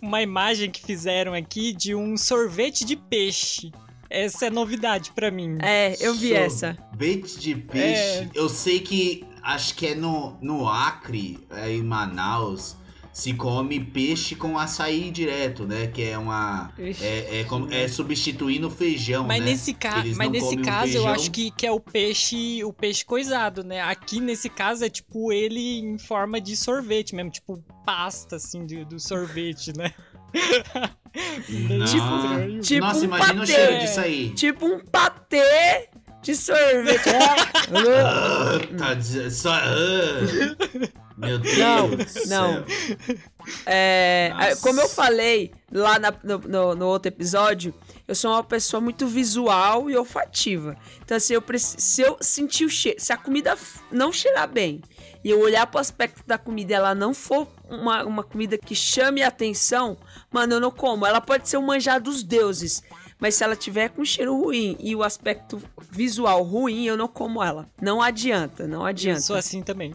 uma 0.00 0.20
imagem 0.22 0.70
que 0.70 0.82
fizeram 0.84 1.32
aqui 1.32 1.72
de 1.72 1.94
um 1.94 2.16
sorvete 2.16 2.84
de 2.84 2.96
peixe. 2.96 3.72
Essa 4.10 4.46
é 4.46 4.50
novidade 4.50 5.10
pra 5.14 5.30
mim. 5.30 5.58
É, 5.62 5.96
eu 6.00 6.14
vi 6.14 6.32
essa. 6.34 6.76
Sorvete 6.90 7.38
de 7.40 7.54
peixe. 7.56 8.00
É. 8.00 8.28
Eu 8.34 8.48
sei 8.48 8.78
que 8.80 9.24
acho 9.44 9.74
que 9.74 9.88
é 9.88 9.94
no, 9.94 10.36
no 10.40 10.68
Acre, 10.68 11.38
é, 11.50 11.70
em 11.70 11.82
Manaus, 11.82 12.76
se 13.12 13.32
come 13.34 13.78
peixe 13.78 14.34
com 14.34 14.58
açaí 14.58 15.08
direto, 15.10 15.64
né? 15.64 15.86
Que 15.86 16.02
é 16.02 16.18
uma. 16.18 16.72
É, 16.76 17.40
é, 17.40 17.44
como- 17.44 17.72
é 17.72 17.86
substituindo 17.86 18.66
o 18.66 18.70
feijão. 18.70 19.24
Mas 19.24 19.38
né? 19.38 19.50
nesse, 19.52 19.72
ca... 19.72 20.02
Mas 20.16 20.30
nesse 20.30 20.56
o 20.56 20.62
caso 20.62 20.86
eu 20.88 21.02
feijão. 21.02 21.08
acho 21.12 21.30
que, 21.30 21.50
que 21.52 21.64
é 21.64 21.70
o 21.70 21.78
peixe 21.78 22.64
o 22.64 22.72
peixe 22.72 23.04
coisado, 23.04 23.62
né? 23.62 23.80
Aqui 23.82 24.18
nesse 24.20 24.48
caso 24.48 24.84
é 24.84 24.88
tipo 24.90 25.32
ele 25.32 25.78
em 25.78 25.96
forma 25.96 26.40
de 26.40 26.56
sorvete 26.56 27.14
mesmo, 27.14 27.30
tipo 27.30 27.62
pasta 27.86 28.34
assim 28.36 28.66
do, 28.66 28.84
do 28.84 28.98
sorvete, 28.98 29.72
né? 29.76 29.92
Tipo- 31.14 32.60
tipo 32.60 32.80
Nossa, 32.84 33.00
um 33.00 33.04
imagina 33.04 33.34
o 33.34 33.38
patê. 33.38 33.52
cheiro 33.52 33.78
disso 33.78 34.00
aí. 34.00 34.30
Tipo 34.30 34.66
um 34.66 34.80
patê 34.80 35.88
de 36.24 36.34
sorvete. 36.34 37.08
É. 37.10 38.76
Tá 38.76 38.94
diz- 38.94 39.36
só, 39.36 39.52
ah. 39.52 40.90
Meu 41.16 41.38
Deus 41.38 41.56
Não, 41.58 41.88
não. 42.26 42.64
É, 43.66 44.32
Nossa. 44.34 44.56
como 44.62 44.80
eu 44.80 44.88
falei 44.88 45.52
lá 45.70 45.98
na- 45.98 46.12
no, 46.24 46.74
no- 46.74 46.86
outro 46.86 47.08
episódio, 47.08 47.72
eu 48.08 48.14
sou 48.14 48.32
uma 48.32 48.42
pessoa 48.42 48.80
muito 48.80 49.06
visual 49.06 49.88
e 49.88 49.96
olfativa. 49.96 50.76
Então, 51.04 51.16
assim, 51.16 51.34
eu 51.34 51.42
preci- 51.42 51.80
se 51.80 52.02
eu 52.02 52.16
sentir 52.20 52.64
o 52.64 52.68
cheiro, 52.70 52.98
se 53.00 53.12
a 53.12 53.16
comida 53.16 53.56
não 53.92 54.12
cheirar 54.12 54.48
bem 54.48 54.80
e 55.22 55.30
eu 55.30 55.38
olhar 55.40 55.66
pro 55.68 55.78
aspecto 55.80 56.22
da 56.26 56.36
comida 56.36 56.72
e 56.72 56.74
ela 56.74 56.94
não 56.94 57.14
for 57.14 57.46
uma, 57.70 58.02
uma 58.04 58.22
comida 58.24 58.58
que 58.58 58.74
chame 58.74 59.22
a 59.22 59.28
atenção, 59.28 59.96
mano, 60.32 60.54
eu 60.54 60.60
não 60.60 60.70
como. 60.70 61.06
Ela 61.06 61.20
pode 61.20 61.48
ser 61.48 61.58
um 61.58 61.62
manjar 61.62 62.00
dos 62.00 62.22
deuses. 62.24 62.82
Mas 63.18 63.34
se 63.36 63.44
ela 63.44 63.56
tiver 63.56 63.88
com 63.90 64.04
cheiro 64.04 64.36
ruim 64.36 64.76
e 64.80 64.94
o 64.94 65.02
aspecto 65.02 65.62
visual 65.90 66.42
ruim, 66.42 66.84
eu 66.84 66.96
não 66.96 67.08
como 67.08 67.42
ela. 67.42 67.68
Não 67.80 68.02
adianta, 68.02 68.66
não 68.66 68.80
Eu 68.80 68.86
adianta. 68.86 69.20
sou 69.20 69.36
assim 69.36 69.62
também. 69.62 69.94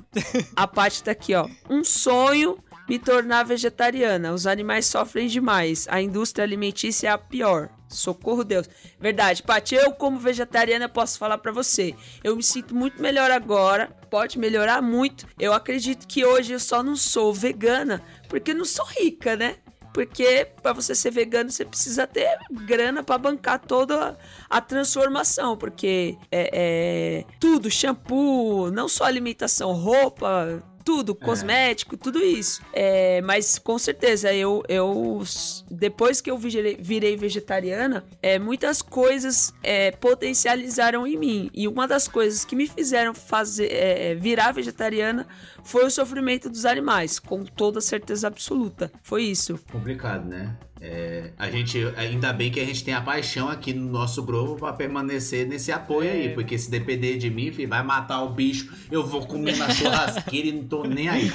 A 0.55 0.65
parte 0.67 1.03
tá 1.03 1.11
aqui, 1.11 1.35
ó. 1.35 1.47
Um 1.69 1.83
sonho 1.83 2.57
me 2.87 2.97
tornar 2.97 3.43
vegetariana. 3.43 4.33
Os 4.33 4.47
animais 4.47 4.85
sofrem 4.87 5.27
demais. 5.27 5.85
A 5.89 6.01
indústria 6.01 6.43
alimentícia 6.43 7.07
é 7.09 7.11
a 7.11 7.17
pior. 7.17 7.69
Socorro 7.87 8.43
Deus. 8.43 8.69
Verdade, 8.99 9.43
Paty, 9.43 9.75
eu 9.75 9.91
como 9.91 10.17
vegetariana 10.19 10.87
posso 10.87 11.17
falar 11.17 11.37
pra 11.39 11.51
você. 11.51 11.95
Eu 12.23 12.35
me 12.35 12.43
sinto 12.43 12.73
muito 12.75 13.01
melhor 13.01 13.29
agora. 13.31 13.87
Pode 14.09 14.39
melhorar 14.39 14.81
muito. 14.81 15.27
Eu 15.39 15.53
acredito 15.53 16.07
que 16.07 16.23
hoje 16.25 16.53
eu 16.53 16.59
só 16.59 16.81
não 16.81 16.95
sou 16.95 17.33
vegana 17.33 18.01
porque 18.27 18.51
eu 18.51 18.55
não 18.55 18.65
sou 18.65 18.85
rica, 18.85 19.35
né? 19.35 19.55
Porque 19.93 20.47
pra 20.61 20.73
você 20.73 20.93
ser 20.93 21.11
vegano 21.11 21.49
você 21.49 21.65
precisa 21.65 22.05
ter 22.05 22.37
grana 22.51 23.03
pra 23.03 23.17
bancar 23.17 23.59
toda 23.59 24.17
a 24.49 24.61
transformação, 24.61 25.57
porque 25.57 26.17
é, 26.31 26.49
é 26.53 27.25
tudo, 27.39 27.69
shampoo, 27.71 28.71
não 28.71 28.87
só 28.87 29.05
alimentação, 29.05 29.73
roupa, 29.73 30.61
tudo, 30.83 31.13
cosmético, 31.13 31.97
tudo 31.97 32.19
isso. 32.19 32.61
É, 32.73 33.21
mas 33.21 33.59
com 33.59 33.77
certeza, 33.77 34.33
eu, 34.33 34.63
eu 34.67 35.21
depois 35.69 36.21
que 36.21 36.29
eu 36.29 36.37
virei, 36.37 36.77
virei 36.79 37.15
vegetariana, 37.15 38.03
é, 38.21 38.39
muitas 38.39 38.81
coisas 38.81 39.53
é, 39.63 39.91
potencializaram 39.91 41.05
em 41.05 41.17
mim. 41.17 41.49
E 41.53 41.67
uma 41.67 41.87
das 41.87 42.07
coisas 42.07 42.45
que 42.45 42.55
me 42.55 42.67
fizeram 42.67 43.13
fazer 43.13 43.71
é, 43.71 44.15
virar 44.15 44.51
vegetariana 44.51 45.27
foi 45.63 45.85
o 45.85 45.91
sofrimento 45.91 46.49
dos 46.49 46.65
animais, 46.65 47.19
com 47.19 47.43
toda 47.43 47.81
certeza 47.81 48.27
absoluta. 48.27 48.91
Foi 49.03 49.23
isso. 49.23 49.59
Complicado, 49.71 50.27
né? 50.27 50.57
É, 50.81 51.31
a 51.37 51.51
gente, 51.51 51.77
ainda 51.97 52.31
bem 52.31 52.49
que 52.49 52.59
a 52.59 52.65
gente 52.65 52.85
tem 52.85 52.93
a 52.93 53.01
paixão 53.01 53.49
aqui 53.49 53.73
no 53.73 53.91
nosso 53.91 54.23
grupo 54.23 54.55
pra 54.55 54.71
permanecer 54.71 55.45
nesse 55.45 55.73
apoio 55.73 56.09
aí, 56.09 56.29
porque 56.29 56.57
se 56.57 56.71
depender 56.71 57.17
de 57.17 57.29
mim, 57.29 57.51
filho, 57.51 57.67
vai 57.67 57.83
matar 57.83 58.23
o 58.23 58.29
bicho, 58.29 58.71
eu 58.89 59.05
vou 59.05 59.25
comer 59.25 59.57
na 59.57 59.69
churrasqueira 59.69 60.47
e 60.47 60.51
não 60.53 60.63
tô 60.63 60.85
nem 60.85 61.09
aí. 61.09 61.29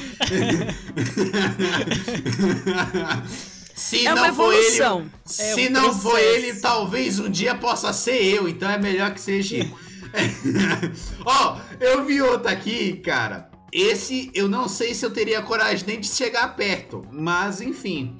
se 3.75 4.07
É 4.07 4.15
não 4.15 4.35
for 4.35 4.55
ele, 4.55 5.11
se 5.27 5.67
É 5.67 5.69
um 5.69 5.71
não 5.71 5.95
for 5.95 6.19
ele, 6.19 6.55
talvez 6.61 7.19
um 7.19 7.29
dia 7.29 7.55
possa 7.55 7.93
ser 7.93 8.23
eu, 8.25 8.49
então 8.49 8.71
é 8.71 8.79
melhor 8.79 9.13
que 9.13 9.21
seja. 9.21 9.57
Ó, 11.27 11.59
eu 11.81 12.03
vi 12.07 12.23
outra 12.23 12.53
aqui, 12.53 12.95
cara. 12.95 13.51
Esse 13.71 14.31
eu 14.33 14.49
não 14.49 14.69
sei 14.69 14.95
se 14.95 15.05
eu 15.05 15.11
teria 15.11 15.43
coragem 15.43 15.85
nem 15.87 16.01
de 16.01 16.07
chegar 16.07 16.55
perto, 16.57 17.05
mas 17.11 17.61
enfim. 17.61 18.17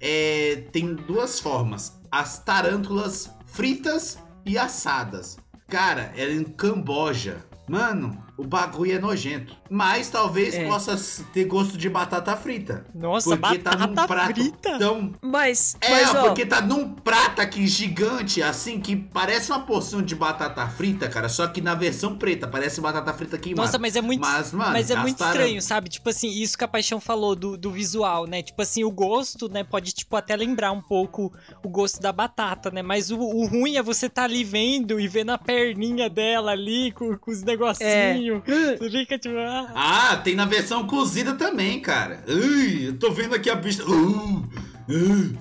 É, 0.00 0.64
tem 0.72 0.94
duas 0.94 1.40
formas: 1.40 2.00
as 2.10 2.38
tarântulas 2.42 3.30
fritas 3.46 4.18
e 4.44 4.56
assadas. 4.56 5.38
Cara, 5.68 6.12
ela 6.16 6.32
é 6.32 6.34
em 6.34 6.44
Camboja. 6.44 7.44
Mano, 7.68 8.26
o 8.38 8.44
bagulho 8.44 8.92
é 8.92 8.98
nojento. 9.00 9.56
Mas 9.68 10.08
talvez 10.08 10.54
É. 10.54 10.64
possa 10.64 10.96
ter 11.32 11.44
gosto 11.44 11.76
de 11.76 11.90
batata 11.90 12.36
frita. 12.36 12.86
Nossa, 12.94 13.36
porque 13.36 13.58
tá 13.58 13.72
num 13.76 13.88
batata 13.88 14.06
prato 14.06 14.34
frita? 14.34 14.78
tão 14.78 15.12
Mas, 15.20 15.76
é, 15.80 15.90
mas 15.90 16.14
ó, 16.14 16.22
porque 16.28 16.46
tá 16.46 16.60
num 16.60 16.88
prato 16.94 17.40
aqui 17.42 17.66
gigante, 17.66 18.40
assim, 18.40 18.80
que 18.80 18.94
parece 18.94 19.50
uma 19.50 19.60
porção 19.60 20.00
de 20.00 20.14
batata 20.14 20.64
frita, 20.68 21.08
cara. 21.08 21.28
Só 21.28 21.48
que 21.48 21.60
na 21.60 21.74
versão 21.74 22.16
preta, 22.16 22.46
parece 22.46 22.80
batata 22.80 23.12
frita 23.12 23.36
queimada. 23.36 23.66
Nossa, 23.66 23.76
mas 23.76 23.96
é 23.96 24.00
muito, 24.00 24.20
Mas, 24.20 24.52
mano, 24.52 24.72
mas 24.72 24.88
é 24.90 24.96
muito 24.96 25.22
estranho, 25.22 25.60
sabe? 25.60 25.88
Tipo 25.88 26.08
assim, 26.10 26.28
isso 26.28 26.56
que 26.56 26.62
a 26.62 26.68
Paixão 26.68 27.00
falou 27.00 27.34
do, 27.34 27.56
do 27.56 27.72
visual, 27.72 28.26
né? 28.26 28.40
Tipo 28.40 28.62
assim, 28.62 28.84
o 28.84 28.90
gosto, 28.92 29.48
né? 29.48 29.64
Pode, 29.64 29.90
tipo, 29.92 30.14
até 30.14 30.36
lembrar 30.36 30.70
um 30.70 30.80
pouco 30.80 31.32
o 31.64 31.68
gosto 31.68 32.00
da 32.00 32.12
batata, 32.12 32.70
né? 32.70 32.82
Mas 32.82 33.10
o, 33.10 33.18
o 33.18 33.46
ruim 33.48 33.76
é 33.76 33.82
você 33.82 34.08
tá 34.08 34.22
ali 34.22 34.44
vendo 34.44 35.00
e 35.00 35.08
vendo 35.08 35.30
a 35.30 35.38
perninha 35.38 36.08
dela 36.08 36.52
ali 36.52 36.92
com, 36.92 37.16
com 37.18 37.32
os 37.32 37.42
negocinhos. 37.42 38.27
Você 38.30 38.90
fica 38.90 39.18
tipo, 39.18 39.36
ah, 39.38 39.72
Ah, 39.74 40.16
tem 40.16 40.34
na 40.34 40.44
versão 40.44 40.86
cozida 40.86 41.34
também, 41.34 41.80
cara. 41.80 42.22
Ui, 42.28 42.88
eu 42.88 42.98
tô 42.98 43.10
vendo 43.10 43.34
aqui 43.34 43.48
a 43.50 43.54
bicha. 43.54 43.84
Uh, 43.84 44.44
uh, 44.88 45.38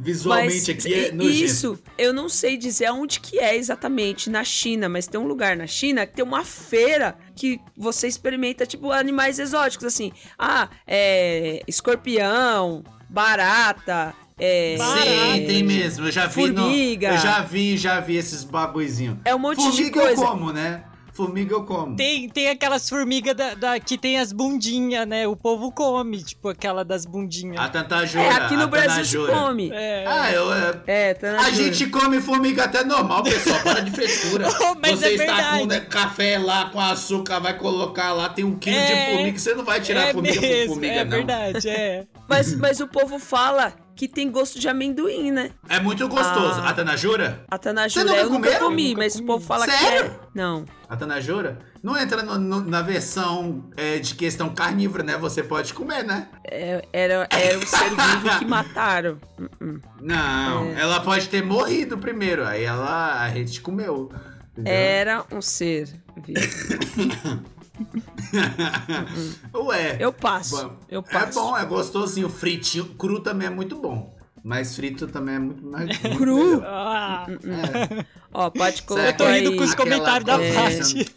visualmente 0.00 0.54
mas 0.56 0.68
aqui 0.70 0.94
é 0.94 1.12
nojento. 1.12 1.44
isso, 1.44 1.78
eu 1.98 2.12
não 2.12 2.28
sei 2.30 2.56
dizer 2.56 2.86
aonde 2.86 3.20
que 3.20 3.38
é 3.38 3.54
exatamente 3.56 4.30
na 4.30 4.42
China, 4.42 4.88
mas 4.88 5.06
tem 5.06 5.20
um 5.20 5.26
lugar 5.26 5.54
na 5.54 5.66
China 5.66 6.06
que 6.06 6.14
tem 6.14 6.24
uma 6.24 6.44
feira 6.44 7.14
que 7.34 7.60
você 7.76 8.08
experimenta, 8.08 8.64
tipo, 8.64 8.90
animais 8.90 9.38
exóticos, 9.38 9.84
assim. 9.86 10.12
Ah, 10.38 10.68
é. 10.86 11.62
Escorpião, 11.68 12.82
barata. 13.08 14.14
É, 14.38 14.76
Sim, 14.78 15.46
tem 15.46 15.62
mesmo. 15.62 16.06
Eu 16.06 16.12
já 16.12 16.26
vi. 16.26 16.48
no- 16.48 16.62
Formiga. 16.62 17.08
eu 17.08 17.18
já 17.18 17.40
vi, 17.40 17.76
já 17.78 18.00
vi 18.00 18.16
esses 18.16 18.44
babuizinhos. 18.44 19.16
É 19.24 19.34
um 19.34 19.38
monte 19.38 19.56
de 19.58 19.62
Formiga 19.64 20.00
coisa. 20.00 20.22
eu 20.22 20.26
como, 20.26 20.52
né? 20.52 20.84
Formiga 21.16 21.54
eu 21.54 21.64
como. 21.64 21.96
Tem, 21.96 22.28
tem 22.28 22.48
aquelas 22.50 22.88
formigas 22.88 23.34
da, 23.34 23.54
da- 23.54 23.80
que 23.80 23.96
tem 23.96 24.18
as 24.18 24.32
bundinhas, 24.32 25.06
né? 25.06 25.26
O 25.26 25.34
povo 25.34 25.72
come, 25.72 26.22
tipo, 26.22 26.48
aquela 26.50 26.84
das 26.84 27.06
bundinhas. 27.06 27.58
A 27.58 27.68
tantajura. 27.68 28.22
É, 28.24 28.28
aqui 28.32 28.54
a 28.54 28.58
no 28.58 28.68
Brasil 28.68 29.04
se 29.04 29.16
tanajura. 29.16 29.32
come. 29.32 29.70
É. 29.72 30.04
Ah, 30.06 30.30
eu. 30.32 30.52
é, 30.52 30.80
É, 30.86 31.16
A 31.38 31.50
jura. 31.50 31.52
gente 31.54 31.86
come 31.86 32.20
formiga 32.20 32.64
até 32.64 32.84
normal, 32.84 33.22
pessoal. 33.22 33.60
Para 33.62 33.80
de 33.80 33.90
frescura. 33.90 34.46
Oh, 34.60 34.74
mas 34.80 34.98
você 34.98 35.06
é 35.06 35.14
está 35.14 35.32
verdade. 35.34 35.58
com 35.60 35.66
né, 35.66 35.80
café 35.80 36.38
lá 36.38 36.68
com 36.70 36.80
açúcar, 36.80 37.40
vai 37.40 37.56
colocar 37.56 38.12
lá, 38.12 38.28
tem 38.28 38.44
um 38.44 38.56
quilo 38.56 38.76
É. 38.76 39.06
de 39.06 39.16
formiga. 39.16 39.38
Você 39.38 39.54
não 39.54 39.64
vai 39.64 39.80
tirar 39.80 40.08
é 40.08 40.12
formiga 40.12 40.34
por 40.34 40.42
mesmo, 40.42 40.74
formiga, 40.74 40.94
é 40.94 41.04
não. 41.04 41.10
verdade, 41.10 41.68
é. 41.68 42.04
Mas, 42.28 42.54
mas 42.54 42.80
o 42.80 42.86
povo 42.88 43.18
fala 43.18 43.72
que 43.96 44.06
tem 44.06 44.30
gosto 44.30 44.60
de 44.60 44.68
amendoim, 44.68 45.30
né? 45.32 45.50
É 45.68 45.80
muito 45.80 46.06
gostoso. 46.06 46.60
Ah. 46.60 46.68
A 46.68 46.72
tanajura? 46.74 47.40
A 47.48 47.56
tanajura 47.58 48.04
nunca 48.04 48.16
eu 48.20 48.30
nunca 48.30 48.48
comeu? 48.48 48.60
comi, 48.60 48.88
Nunca 48.90 48.98
mas 48.98 49.12
comi. 49.14 49.24
o 49.24 49.26
povo 49.26 49.44
fala 49.46 49.64
Sério? 49.66 50.04
que 50.04 50.16
é. 50.16 50.20
Não. 50.34 50.64
A 50.88 50.96
tanajura? 50.96 51.58
Não 51.82 51.96
entra 51.98 52.22
no- 52.22 52.38
no- 52.38 52.60
na 52.64 52.82
versão 52.82 53.64
é, 53.76 53.98
de 53.98 54.14
questão 54.14 54.50
carnívora, 54.50 55.02
né? 55.02 55.16
Você 55.16 55.42
pode 55.42 55.72
comer, 55.72 56.04
né? 56.04 56.28
É- 56.44 56.84
era, 56.92 57.26
era 57.30 57.58
um 57.58 57.62
ser 57.66 57.88
vivo 57.88 58.38
que 58.38 58.44
mataram. 58.46 59.18
Uh-uh. 59.38 59.80
Não, 60.00 60.66
É. 60.66 60.80
ela 60.82 61.00
pode 61.00 61.28
ter 61.28 61.42
morrido 61.42 61.96
primeiro. 61.96 62.44
Aí 62.46 62.64
ela, 62.64 63.22
a 63.22 63.30
gente 63.30 63.60
comeu. 63.62 64.12
entendeu? 64.52 64.72
Era 64.74 65.24
um 65.32 65.40
ser 65.40 65.88
vivo. 66.22 66.38
Ué. 69.54 69.96
Eu 69.98 70.12
passo. 70.12 70.56
Bom, 70.68 70.76
Eu 70.88 71.00
É 71.00 71.12
passo. 71.12 71.40
bom, 71.40 71.56
é 71.56 71.64
gostosinho. 71.64 72.28
Fritinho, 72.28 72.84
cru 72.96 73.20
também 73.20 73.48
é 73.48 73.50
muito 73.50 73.76
bom. 73.76 74.14
Mas 74.42 74.76
frito 74.76 75.08
também 75.08 75.34
é 75.34 75.38
muito 75.40 75.66
mais. 75.66 75.96
Cru? 76.16 76.62
Ah, 76.64 77.26
É. 77.28 78.04
Ó, 78.32 78.48
pode 78.50 78.82
colocar 78.84 79.08
eu 79.08 79.16
tô 79.16 79.26
rindo 79.26 79.50
aí. 79.50 79.56
com 79.56 79.64
os 79.64 79.74
comentários 79.74 80.24
da 80.24 80.36
coisa. 80.38 80.54
Paty. 80.54 81.14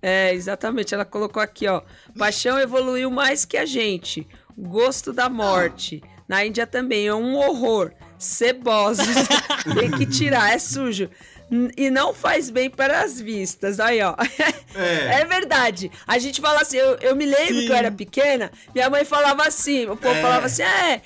É, 0.00 0.34
exatamente. 0.34 0.92
Ela 0.92 1.04
colocou 1.04 1.40
aqui, 1.40 1.68
ó. 1.68 1.82
Paixão 2.18 2.58
evoluiu 2.58 3.10
mais 3.12 3.44
que 3.44 3.56
a 3.56 3.64
gente. 3.64 4.26
Gosto 4.58 5.12
da 5.12 5.28
morte. 5.28 6.02
Na 6.26 6.44
Índia 6.44 6.66
também 6.66 7.06
é 7.06 7.14
um 7.14 7.36
horror. 7.36 7.92
Cebosos. 8.18 9.06
Tem 9.78 9.90
que 9.92 10.06
tirar, 10.06 10.52
é 10.52 10.58
sujo. 10.58 11.08
E 11.76 11.90
não 11.90 12.14
faz 12.14 12.48
bem 12.48 12.70
para 12.70 13.02
as 13.02 13.20
vistas. 13.20 13.78
Aí, 13.78 14.00
ó. 14.02 14.14
É. 14.74 15.20
É 15.22 15.24
verdade. 15.26 15.90
A 16.06 16.18
gente 16.18 16.40
fala 16.40 16.62
assim, 16.62 16.78
eu, 16.78 16.96
eu 17.00 17.14
me 17.14 17.26
lembro 17.26 17.60
Sim. 17.60 17.66
que 17.66 17.72
eu 17.72 17.76
era 17.76 17.90
pequena, 17.90 18.50
minha 18.74 18.88
mãe 18.88 19.04
falava 19.04 19.46
assim, 19.46 19.86
o 19.86 19.96
povo 19.96 20.14
É. 20.14 20.22
falava 20.22 20.46
assim, 20.46 20.62
é, 20.62 21.02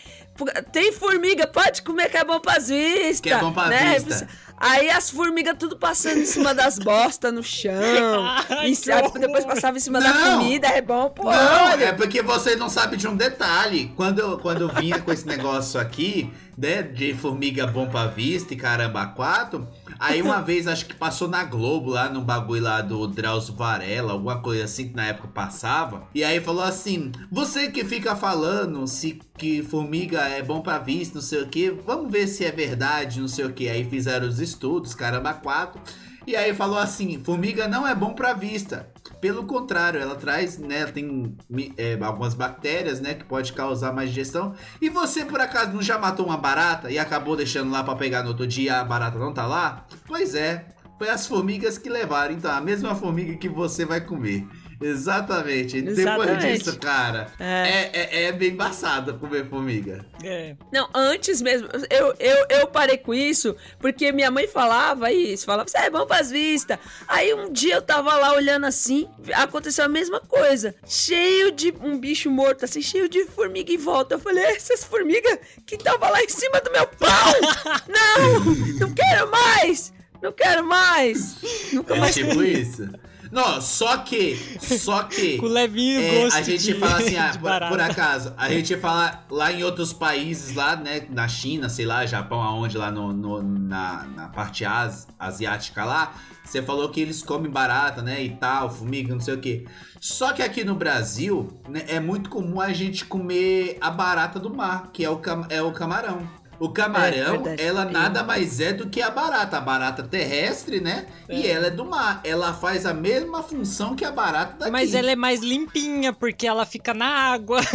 tem 0.72 0.92
formiga, 0.92 1.46
pode 1.46 1.82
comer 1.82 2.08
que 2.08 2.16
é 2.16 2.24
bom 2.24 2.38
pras 2.38 2.68
vistas. 2.68 3.20
Que 3.20 3.30
é 3.30 3.38
bom 3.38 3.52
pra 3.52 3.66
né? 3.66 3.98
vista. 3.98 4.28
Aí 4.58 4.88
as 4.88 5.10
formigas 5.10 5.54
tudo 5.58 5.76
passando 5.76 6.18
em 6.18 6.24
cima 6.24 6.54
das 6.54 6.78
bostas 6.78 7.32
no 7.32 7.42
chão. 7.42 7.72
Ai, 8.48 8.72
e 8.72 9.18
depois 9.18 9.44
passava 9.44 9.76
em 9.76 9.80
cima 9.80 10.00
da 10.00 10.12
Não. 10.12 10.38
comida, 10.38 10.68
é 10.68 10.80
bom 10.80 11.10
pro 11.10 11.24
Não, 11.24 11.70
é 11.72 11.92
porque 11.92 12.22
você 12.22 12.56
não 12.56 12.68
sabe 12.68 12.96
de 12.96 13.06
um 13.06 13.14
detalhe. 13.14 13.92
Quando 13.96 14.18
eu, 14.20 14.38
quando 14.38 14.62
eu 14.62 14.68
vinha 14.68 14.98
com 14.98 15.12
esse 15.12 15.26
negócio 15.26 15.78
aqui, 15.78 16.32
né, 16.56 16.82
de 16.82 17.12
formiga 17.12 17.66
bom 17.66 17.86
pra 17.86 18.06
vista 18.06 18.54
e 18.54 18.56
caramba 18.56 19.06
quatro, 19.08 19.68
aí 19.98 20.22
uma 20.22 20.40
vez 20.40 20.66
acho 20.66 20.86
que 20.86 20.94
passou 20.94 21.28
na 21.28 21.44
Globo 21.44 21.90
lá 21.90 22.08
num 22.08 22.22
bagulho 22.22 22.62
lá 22.62 22.80
do 22.80 23.06
Drauzio 23.06 23.54
Varela, 23.54 24.12
alguma 24.12 24.40
coisa 24.40 24.64
assim 24.64 24.88
que 24.88 24.96
na 24.96 25.06
época 25.06 25.28
passava. 25.28 26.08
E 26.14 26.24
aí 26.24 26.40
falou 26.40 26.62
assim: 26.62 27.12
"Você 27.30 27.70
que 27.70 27.84
fica 27.84 28.16
falando 28.16 28.86
se 28.86 29.20
que 29.36 29.62
formiga 29.62 30.20
é 30.20 30.42
bom 30.42 30.60
pra 30.60 30.78
vista, 30.78 31.16
não 31.16 31.22
sei 31.22 31.42
o 31.42 31.48
que, 31.48 31.70
vamos 31.70 32.10
ver 32.10 32.26
se 32.26 32.44
é 32.44 32.52
verdade, 32.52 33.20
não 33.20 33.28
sei 33.28 33.44
o 33.44 33.52
que". 33.52 33.68
Aí 33.68 33.84
fizeram 33.84 34.26
os 34.26 34.40
estudos, 34.40 34.94
caramba 34.94 35.34
quatro. 35.34 35.80
E 36.26 36.34
aí 36.34 36.52
falou 36.52 36.78
assim: 36.78 37.22
formiga 37.22 37.68
não 37.68 37.86
é 37.86 37.94
bom 37.94 38.12
pra 38.12 38.32
vista. 38.32 38.88
Pelo 39.20 39.44
contrário, 39.44 40.00
ela 40.00 40.16
traz, 40.16 40.58
né, 40.58 40.84
tem 40.86 41.36
é, 41.76 41.96
algumas 42.02 42.34
bactérias, 42.34 43.00
né, 43.00 43.14
que 43.14 43.24
pode 43.24 43.52
causar 43.52 43.92
mais 43.92 44.10
digestão. 44.10 44.54
E 44.80 44.88
você, 44.88 45.24
por 45.24 45.40
acaso, 45.40 45.72
não 45.72 45.80
já 45.80 45.98
matou 45.98 46.26
uma 46.26 46.36
barata 46.36 46.90
e 46.90 46.98
acabou 46.98 47.36
deixando 47.36 47.70
lá 47.70 47.82
para 47.82 47.96
pegar 47.96 48.22
no 48.22 48.30
outro 48.30 48.46
dia 48.46 48.80
a 48.80 48.84
barata 48.84 49.18
não 49.18 49.32
tá 49.32 49.46
lá? 49.46 49.86
Pois 50.06 50.34
é, 50.34 50.66
foi 50.98 51.08
as 51.08 51.26
formigas 51.26 51.78
que 51.78 51.88
levaram. 51.88 52.34
Então, 52.34 52.50
a 52.50 52.60
mesma 52.60 52.94
formiga 52.94 53.36
que 53.36 53.48
você 53.48 53.84
vai 53.84 54.00
comer. 54.00 54.46
Exatamente. 54.80 55.80
Depois 55.80 55.98
Exatamente. 55.98 56.58
disso, 56.58 56.78
cara, 56.78 57.32
É. 57.38 57.90
é, 57.92 57.92
é, 57.92 58.24
é 58.24 58.32
bem 58.32 58.50
embaçado 58.50 59.14
comer 59.14 59.48
formiga. 59.48 60.04
É. 60.22 60.54
Não, 60.72 60.88
antes 60.94 61.40
mesmo, 61.40 61.68
eu, 61.90 62.14
eu, 62.18 62.46
eu 62.48 62.66
parei 62.66 62.98
com 62.98 63.14
isso 63.14 63.56
porque 63.78 64.12
minha 64.12 64.30
mãe 64.30 64.46
falava 64.46 65.10
isso, 65.12 65.46
falava, 65.46 65.68
é 65.74 65.90
bom 65.90 66.06
pras 66.06 66.30
vistas. 66.30 66.78
Aí 67.08 67.32
um 67.34 67.52
dia 67.52 67.76
eu 67.76 67.82
tava 67.82 68.14
lá 68.16 68.32
olhando 68.32 68.66
assim, 68.66 69.08
aconteceu 69.34 69.84
a 69.84 69.88
mesma 69.88 70.20
coisa, 70.20 70.74
cheio 70.86 71.50
de 71.52 71.72
um 71.82 71.98
bicho 71.98 72.30
morto, 72.30 72.64
assim, 72.64 72.82
cheio 72.82 73.08
de 73.08 73.24
formiga 73.26 73.72
em 73.72 73.78
volta. 73.78 74.14
Eu 74.14 74.18
falei, 74.18 74.44
essas 74.44 74.84
formigas 74.84 75.38
que 75.66 75.76
tava 75.78 76.08
lá 76.10 76.22
em 76.22 76.28
cima 76.28 76.60
do 76.60 76.70
meu 76.70 76.86
pau! 76.86 77.32
Não! 77.88 78.44
Não 78.80 78.94
quero 78.94 79.30
mais! 79.30 79.92
Não 80.22 80.32
quero 80.32 80.66
mais! 80.66 81.36
Nunca 81.72 81.94
É 81.94 82.00
mais 82.00 82.14
tipo 82.14 82.42
isso. 82.42 82.88
Não, 83.30 83.60
só 83.60 83.98
que, 83.98 84.36
só 84.60 85.02
que. 85.04 85.38
Com 85.38 85.46
levinho 85.46 86.00
É, 86.00 86.22
gosto 86.22 86.36
a 86.36 86.42
gente 86.42 86.62
de, 86.64 86.74
fala 86.74 86.98
assim, 86.98 87.16
ah, 87.18 87.32
por, 87.40 87.68
por 87.68 87.80
acaso, 87.80 88.32
a 88.36 88.48
gente 88.48 88.76
fala 88.76 89.24
lá 89.30 89.52
em 89.52 89.62
outros 89.64 89.92
países, 89.92 90.54
lá, 90.54 90.76
né, 90.76 91.06
na 91.10 91.26
China, 91.28 91.68
sei 91.68 91.86
lá, 91.86 92.04
Japão, 92.06 92.40
aonde, 92.42 92.76
lá 92.78 92.90
no, 92.90 93.12
no- 93.12 93.42
na, 93.42 94.04
na 94.14 94.28
parte 94.28 94.64
as- 94.64 95.08
asiática 95.18 95.84
lá, 95.84 96.12
você 96.44 96.62
falou 96.62 96.88
que 96.90 97.00
eles 97.00 97.22
comem 97.22 97.50
barata, 97.50 98.02
né, 98.02 98.22
e 98.22 98.30
tal, 98.36 98.70
formiga, 98.70 99.12
não 99.12 99.20
sei 99.20 99.34
o 99.34 99.40
que. 99.40 99.66
Só 100.00 100.32
que 100.32 100.42
aqui 100.42 100.62
no 100.62 100.74
Brasil, 100.74 101.60
né, 101.68 101.84
é 101.88 101.98
muito 101.98 102.30
comum 102.30 102.60
a 102.60 102.72
gente 102.72 103.04
comer 103.04 103.78
a 103.80 103.90
barata 103.90 104.38
do 104.38 104.54
mar, 104.54 104.90
que 104.92 105.04
é 105.04 105.10
o, 105.10 105.20
é 105.48 105.60
o 105.62 105.72
camarão. 105.72 106.28
O 106.58 106.68
camarão, 106.70 107.16
É, 107.16 107.38
verdade. 107.38 107.62
ela 107.62 107.82
É. 107.82 107.90
nada 107.90 108.22
mais 108.22 108.60
é 108.60 108.72
do 108.72 108.88
que 108.88 109.02
a 109.02 109.10
barata. 109.10 109.58
A 109.58 109.60
barata 109.60 110.02
terrestre, 110.02 110.80
né? 110.80 111.06
E 111.28 111.46
ela 111.46 111.66
é 111.66 111.70
do 111.70 111.84
mar. 111.84 112.20
Ela 112.24 112.52
faz 112.54 112.86
a 112.86 112.94
mesma 112.94 113.42
função 113.42 113.94
que 113.94 114.04
a 114.04 114.10
barata 114.10 114.54
daqui. 114.58 114.70
Mas 114.70 114.94
ela 114.94 115.10
é 115.10 115.16
mais 115.16 115.40
limpinha, 115.40 116.12
porque 116.12 116.46
ela 116.46 116.64
fica 116.64 116.92
na 116.94 117.06
água. 117.32 117.60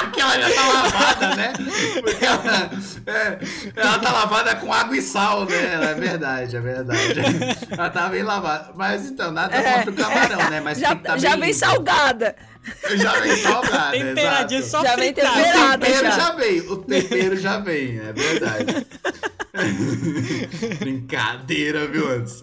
Porque 0.00 0.20
ela 0.20 0.40
já 0.40 0.54
tá 0.54 0.66
lavada, 0.68 1.36
né? 1.36 1.52
Porque 2.02 2.24
ela, 2.24 2.70
é, 3.06 3.38
ela 3.76 3.98
tá 3.98 4.12
lavada 4.12 4.56
com 4.56 4.72
água 4.72 4.96
e 4.96 5.02
sal, 5.02 5.44
né? 5.44 5.90
É 5.90 5.94
verdade, 5.94 6.56
é 6.56 6.60
verdade. 6.60 7.14
Ela 7.70 7.90
tá 7.90 8.08
bem 8.08 8.22
lavada. 8.22 8.70
Mas 8.74 9.06
então, 9.06 9.30
nada 9.30 9.54
É, 9.54 9.84
contra 9.84 9.90
o 9.90 9.94
camarão, 9.94 10.50
né? 10.50 10.60
Mas 10.60 10.78
já, 10.78 10.88
tem 10.88 10.98
que 10.98 11.04
tá 11.04 11.18
já 11.18 11.36
bem 11.36 11.52
salgada. 11.52 12.34
Já 12.96 13.20
vem 13.20 13.36
salgada, 13.42 13.90
Temperadinha, 13.92 14.60
exato. 14.60 14.70
só 14.70 14.84
Já 14.84 14.96
vem 14.96 15.14
fritada. 15.14 15.40
O 15.40 15.78
tempero 15.78 16.04
já. 16.06 16.10
já 16.10 16.32
vem, 16.32 16.60
o 16.60 16.76
tempero 16.76 17.36
já 17.36 17.58
vem, 17.58 17.98
é 17.98 18.12
verdade. 18.12 18.86
Brincadeira, 20.78 21.86
viu, 21.88 22.08
antes? 22.08 22.40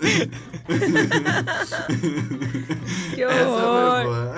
Que 3.16 3.26
horror. 3.26 4.36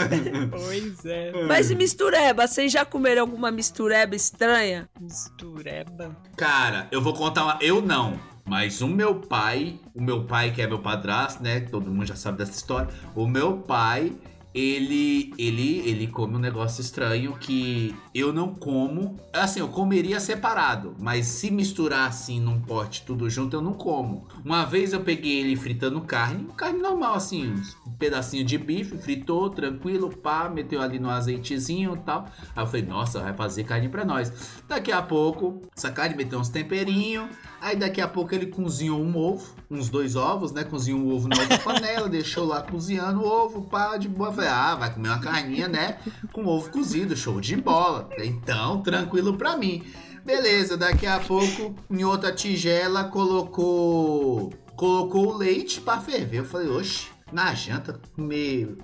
Pois 0.51 1.05
é. 1.05 1.31
Mas 1.47 1.71
e 1.71 1.75
mistureba? 1.75 2.47
Vocês 2.47 2.71
já 2.71 2.85
comeram 2.85 3.21
alguma 3.21 3.51
mistureba 3.51 4.15
estranha? 4.15 4.87
Mistureba. 4.99 6.15
Cara, 6.37 6.87
eu 6.91 7.01
vou 7.01 7.13
contar 7.13 7.43
uma. 7.43 7.57
Eu 7.61 7.81
não. 7.81 8.19
Mas 8.45 8.81
o 8.81 8.87
meu 8.87 9.15
pai, 9.15 9.79
o 9.93 10.01
meu 10.01 10.23
pai 10.25 10.51
que 10.51 10.61
é 10.61 10.67
meu 10.67 10.79
padrasto, 10.79 11.43
né? 11.43 11.59
Todo 11.59 11.91
mundo 11.91 12.05
já 12.05 12.15
sabe 12.15 12.37
dessa 12.39 12.53
história. 12.53 12.87
O 13.15 13.27
meu 13.27 13.57
pai, 13.57 14.11
ele, 14.53 15.31
ele, 15.37 15.79
ele 15.87 16.07
come 16.07 16.35
um 16.35 16.39
negócio 16.39 16.81
estranho 16.81 17.33
que 17.37 17.95
eu 18.13 18.33
não 18.33 18.53
como. 18.53 19.17
Assim, 19.31 19.59
eu 19.59 19.67
comeria 19.67 20.19
separado, 20.19 20.95
mas 20.99 21.27
se 21.27 21.51
misturar 21.51 22.07
assim 22.07 22.39
num 22.39 22.59
pote 22.59 23.03
tudo 23.03 23.29
junto, 23.29 23.55
eu 23.55 23.61
não 23.61 23.73
como. 23.73 24.27
Uma 24.43 24.65
vez 24.65 24.93
eu 24.93 25.01
peguei 25.01 25.39
ele 25.39 25.55
fritando 25.55 26.01
carne, 26.01 26.47
carne 26.57 26.79
normal 26.79 27.15
assim, 27.15 27.53
um 27.85 27.91
pedacinho 27.91 28.43
de 28.43 28.57
bife, 28.57 28.97
fritou, 28.97 29.49
tranquilo, 29.49 30.09
pá, 30.09 30.49
meteu 30.49 30.81
ali 30.81 30.99
no 30.99 31.09
azeitezinho 31.09 31.95
e 31.95 31.99
tal. 31.99 32.25
Aí 32.55 32.63
eu 32.63 32.67
falei, 32.67 32.85
nossa, 32.85 33.19
vai 33.19 33.33
fazer 33.33 33.63
carne 33.63 33.87
pra 33.87 34.03
nós. 34.03 34.31
Daqui 34.67 34.91
a 34.91 35.01
pouco, 35.01 35.61
essa 35.75 35.91
carne 35.91 36.15
meteu 36.15 36.39
uns 36.39 36.49
temperinhos. 36.49 37.27
Aí 37.61 37.75
daqui 37.75 37.99
a 37.99 38.07
pouco 38.07 38.33
ele 38.33 38.47
cozinhou 38.47 39.01
um 39.01 39.17
ovo, 39.17 39.53
uns 39.69 39.89
dois 39.89 40.15
ovos, 40.15 40.51
né? 40.51 40.63
Cozinhou 40.63 40.99
um 40.99 41.13
ovo 41.13 41.27
na 41.27 41.39
outra 41.39 41.57
panela, 41.59 42.07
deixou 42.07 42.45
lá 42.45 42.61
cozinhando 42.61 43.21
o 43.21 43.27
ovo, 43.27 43.63
pá, 43.63 43.97
de 43.97 44.07
boa. 44.07 44.31
Falei, 44.31 44.49
ah, 44.49 44.75
vai 44.75 44.93
comer 44.93 45.09
uma 45.09 45.19
carninha, 45.19 45.67
né? 45.67 45.99
Com 46.31 46.45
ovo 46.45 46.71
cozido, 46.71 47.15
show 47.15 47.41
de 47.41 47.57
bola. 47.57 48.09
Então, 48.17 48.81
tranquilo 48.81 49.37
pra 49.37 49.57
mim. 49.57 49.83
Beleza, 50.23 50.77
daqui 50.77 51.05
a 51.05 51.19
pouco, 51.19 51.75
em 51.89 52.03
outra 52.03 52.31
tigela, 52.31 53.05
colocou. 53.05 54.53
Colocou 54.75 55.33
o 55.33 55.37
leite 55.37 55.81
pra 55.81 55.99
ferver. 55.99 56.39
Eu 56.39 56.45
falei, 56.45 56.69
oxe, 56.69 57.07
na 57.31 57.53
janta, 57.53 57.99
comer 58.15 58.77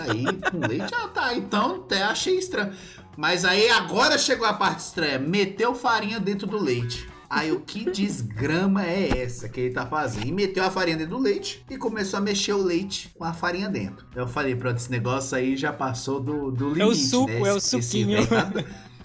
aí 0.00 0.24
com 0.50 0.66
leite? 0.66 0.94
Ah, 0.94 1.08
tá, 1.08 1.34
então 1.34 1.76
até 1.76 2.02
achei 2.02 2.36
estranho. 2.36 2.72
Mas 3.16 3.44
aí 3.44 3.70
agora 3.70 4.18
chegou 4.18 4.46
a 4.46 4.52
parte 4.52 4.80
estranha. 4.80 5.18
Meteu 5.18 5.74
farinha 5.74 6.20
dentro 6.20 6.46
do 6.46 6.62
leite. 6.62 7.08
Aí 7.28 7.50
o 7.52 7.60
que 7.60 7.90
desgrama 7.90 8.84
é 8.84 9.22
essa 9.22 9.48
que 9.48 9.60
ele 9.60 9.74
tá 9.74 9.84
fazendo? 9.86 10.26
E 10.26 10.32
meteu 10.32 10.64
a 10.64 10.70
farinha 10.70 10.96
dentro 10.96 11.16
do 11.16 11.22
leite 11.22 11.64
e 11.68 11.76
começou 11.76 12.18
a 12.18 12.20
mexer 12.20 12.52
o 12.52 12.62
leite 12.62 13.10
com 13.18 13.24
a 13.24 13.32
farinha 13.32 13.68
dentro. 13.68 14.06
Eu 14.14 14.26
falei, 14.28 14.54
pronto, 14.54 14.76
esse 14.76 14.90
negócio 14.90 15.36
aí 15.36 15.56
já 15.56 15.72
passou 15.72 16.20
do, 16.20 16.50
do 16.50 16.68
limite, 16.68 16.82
É 16.82 16.86
o 16.86 16.94
suco, 16.94 17.32
né? 17.32 17.38
é 17.48 17.52
o 17.52 17.56
Esse- 17.56 17.76
esse 17.78 17.88
suquinho. 17.88 18.26
tá 18.26 18.52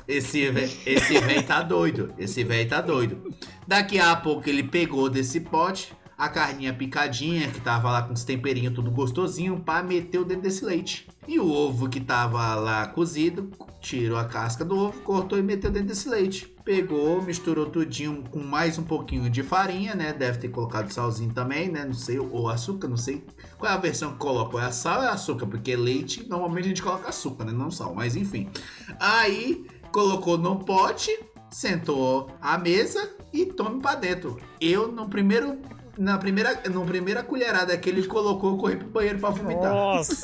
Esse 0.07 0.49
velho 0.49 0.71
esse 0.85 1.19
velho 1.19 1.43
tá 1.43 1.61
doido. 1.61 2.13
Esse 2.17 2.43
velho 2.43 2.67
tá 2.69 2.81
doido. 2.81 3.33
Daqui 3.67 3.97
a 3.99 4.15
pouco 4.15 4.49
ele 4.49 4.63
pegou 4.63 5.09
desse 5.09 5.39
pote 5.39 5.93
a 6.21 6.29
carninha 6.29 6.71
picadinha, 6.71 7.49
que 7.49 7.59
tava 7.59 7.89
lá 7.89 8.03
com 8.03 8.13
os 8.13 8.23
temperinhos 8.23 8.75
tudo 8.75 8.91
gostosinho, 8.91 9.59
pá, 9.59 9.81
meteu 9.81 10.23
dentro 10.23 10.43
desse 10.43 10.63
leite. 10.63 11.07
E 11.27 11.39
o 11.39 11.51
ovo 11.51 11.89
que 11.89 11.99
tava 11.99 12.53
lá 12.53 12.85
cozido, 12.85 13.49
tirou 13.79 14.19
a 14.19 14.25
casca 14.25 14.63
do 14.63 14.77
ovo, 14.77 15.01
cortou 15.01 15.39
e 15.39 15.41
meteu 15.41 15.71
dentro 15.71 15.87
desse 15.87 16.07
leite. 16.07 16.45
Pegou, 16.63 17.23
misturou 17.23 17.65
tudinho 17.65 18.23
com 18.29 18.37
mais 18.37 18.77
um 18.77 18.83
pouquinho 18.83 19.31
de 19.31 19.41
farinha, 19.41 19.95
né? 19.95 20.13
Deve 20.13 20.37
ter 20.37 20.49
colocado 20.49 20.91
salzinho 20.91 21.33
também, 21.33 21.71
né? 21.71 21.85
Não 21.85 21.95
sei, 21.95 22.19
ou 22.19 22.49
açúcar, 22.49 22.87
não 22.87 22.97
sei. 22.97 23.25
Qual 23.57 23.71
é 23.71 23.73
a 23.73 23.79
versão 23.79 24.11
que 24.11 24.19
coloca? 24.19 24.57
Ou 24.57 24.61
é 24.61 24.71
sal 24.71 24.99
ou 24.99 25.05
é 25.05 25.09
açúcar? 25.09 25.47
Porque 25.47 25.75
leite, 25.75 26.29
normalmente 26.29 26.65
a 26.65 26.67
gente 26.67 26.83
coloca 26.83 27.09
açúcar, 27.09 27.45
né? 27.45 27.51
Não 27.51 27.71
sal, 27.71 27.95
mas 27.95 28.15
enfim. 28.15 28.47
Aí, 28.99 29.65
colocou 29.91 30.37
no 30.37 30.59
pote, 30.59 31.09
sentou 31.49 32.29
à 32.39 32.59
mesa 32.59 33.09
e 33.33 33.47
tome 33.47 33.81
pra 33.81 33.95
dentro. 33.95 34.37
Eu, 34.59 34.91
no 34.91 35.09
primeiro... 35.09 35.80
Na 36.01 36.17
primeira, 36.17 36.59
na 36.67 36.81
primeira 36.81 37.21
colherada 37.21 37.77
que 37.77 37.87
ele 37.87 38.07
colocou, 38.07 38.51
eu 38.53 38.57
corri 38.57 38.75
pro 38.77 38.87
banheiro 38.87 39.19
pra 39.19 39.29
vomitar. 39.29 39.71
Nossa. 39.71 40.15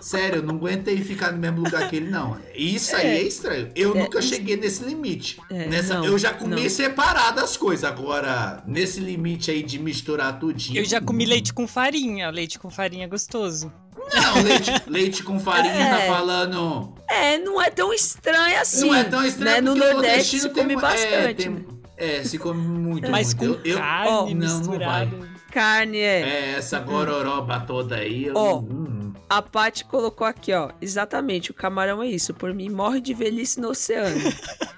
Sério, 0.00 0.36
eu 0.38 0.42
não 0.42 0.54
aguentei 0.56 0.96
ficar 1.02 1.30
no 1.30 1.36
mesmo 1.38 1.60
lugar 1.60 1.90
que 1.90 1.96
ele, 1.96 2.08
não. 2.10 2.38
Isso 2.54 2.96
aí 2.96 3.06
é 3.18 3.22
estranho. 3.22 3.70
Eu 3.76 3.94
É, 3.94 4.00
nunca 4.02 4.22
cheguei 4.22 4.56
nesse 4.56 4.82
limite. 4.82 5.38
É, 5.50 5.66
Nessa, 5.66 5.94
não, 5.98 6.06
eu 6.06 6.16
já 6.18 6.32
comi 6.32 6.62
não. 6.62 6.70
separado 6.70 7.40
as 7.40 7.54
coisas. 7.54 7.84
Agora, 7.84 8.62
nesse 8.66 8.98
limite 8.98 9.50
aí 9.50 9.62
de 9.62 9.78
misturar 9.78 10.38
tudinho. 10.38 10.78
Eu 10.78 10.84
já 10.86 11.02
comi 11.02 11.26
leite 11.26 11.52
com 11.52 11.68
farinha. 11.68 12.30
Leite 12.30 12.58
com 12.58 12.70
farinha 12.70 13.04
é 13.04 13.08
gostoso. 13.08 13.70
Não, 14.14 14.42
leite, 14.42 14.70
leite 14.86 15.22
com 15.22 15.38
farinha 15.40 15.74
É. 15.74 15.90
tá 16.06 16.14
falando. 16.14 16.94
É, 17.10 17.38
não 17.38 17.60
é 17.60 17.70
tão 17.70 17.92
estranho 17.92 18.60
assim. 18.60 18.86
não 18.86 18.94
é 18.94 19.04
tão 19.04 19.24
estranho 19.26 19.54
né? 19.56 19.60
No 19.60 19.72
porque 19.76 19.88
o 19.88 19.92
Nordeste 19.94 20.38
se 20.40 20.48
come 20.50 20.68
tem- 20.68 20.76
bastante. 20.80 21.12
É, 21.12 21.34
tem- 21.34 21.66
é, 21.96 22.22
se 22.24 22.38
come 22.38 22.60
muito. 22.60 23.10
Mas 23.10 23.32
com 23.34 23.44
muito. 23.46 23.66
Eu- 23.66 23.74
eu- 23.74 23.78
carne 23.78 24.08
ó, 24.10 24.20
não, 24.22 24.28
não 24.30 24.34
misturada. 24.36 25.36
Carne 25.52 25.98
é. 25.98 26.20
É, 26.20 26.50
essa 26.58 26.78
gororoba 26.80 27.60
toda 27.60 27.96
aí. 27.96 28.26
Eu, 28.26 28.34
Ó. 28.36 28.58
hum, 28.60 29.12
A 29.28 29.40
Paty 29.42 29.84
colocou 29.86 30.26
aqui, 30.26 30.52
ó. 30.52 30.70
Exatamente, 30.80 31.50
o 31.50 31.54
camarão 31.54 32.02
é 32.02 32.06
isso. 32.06 32.32
Por 32.34 32.52
mim, 32.54 32.68
morre 32.68 33.00
de 33.00 33.12
velhice 33.14 33.60
no 33.60 33.70
oceano. 33.70 34.16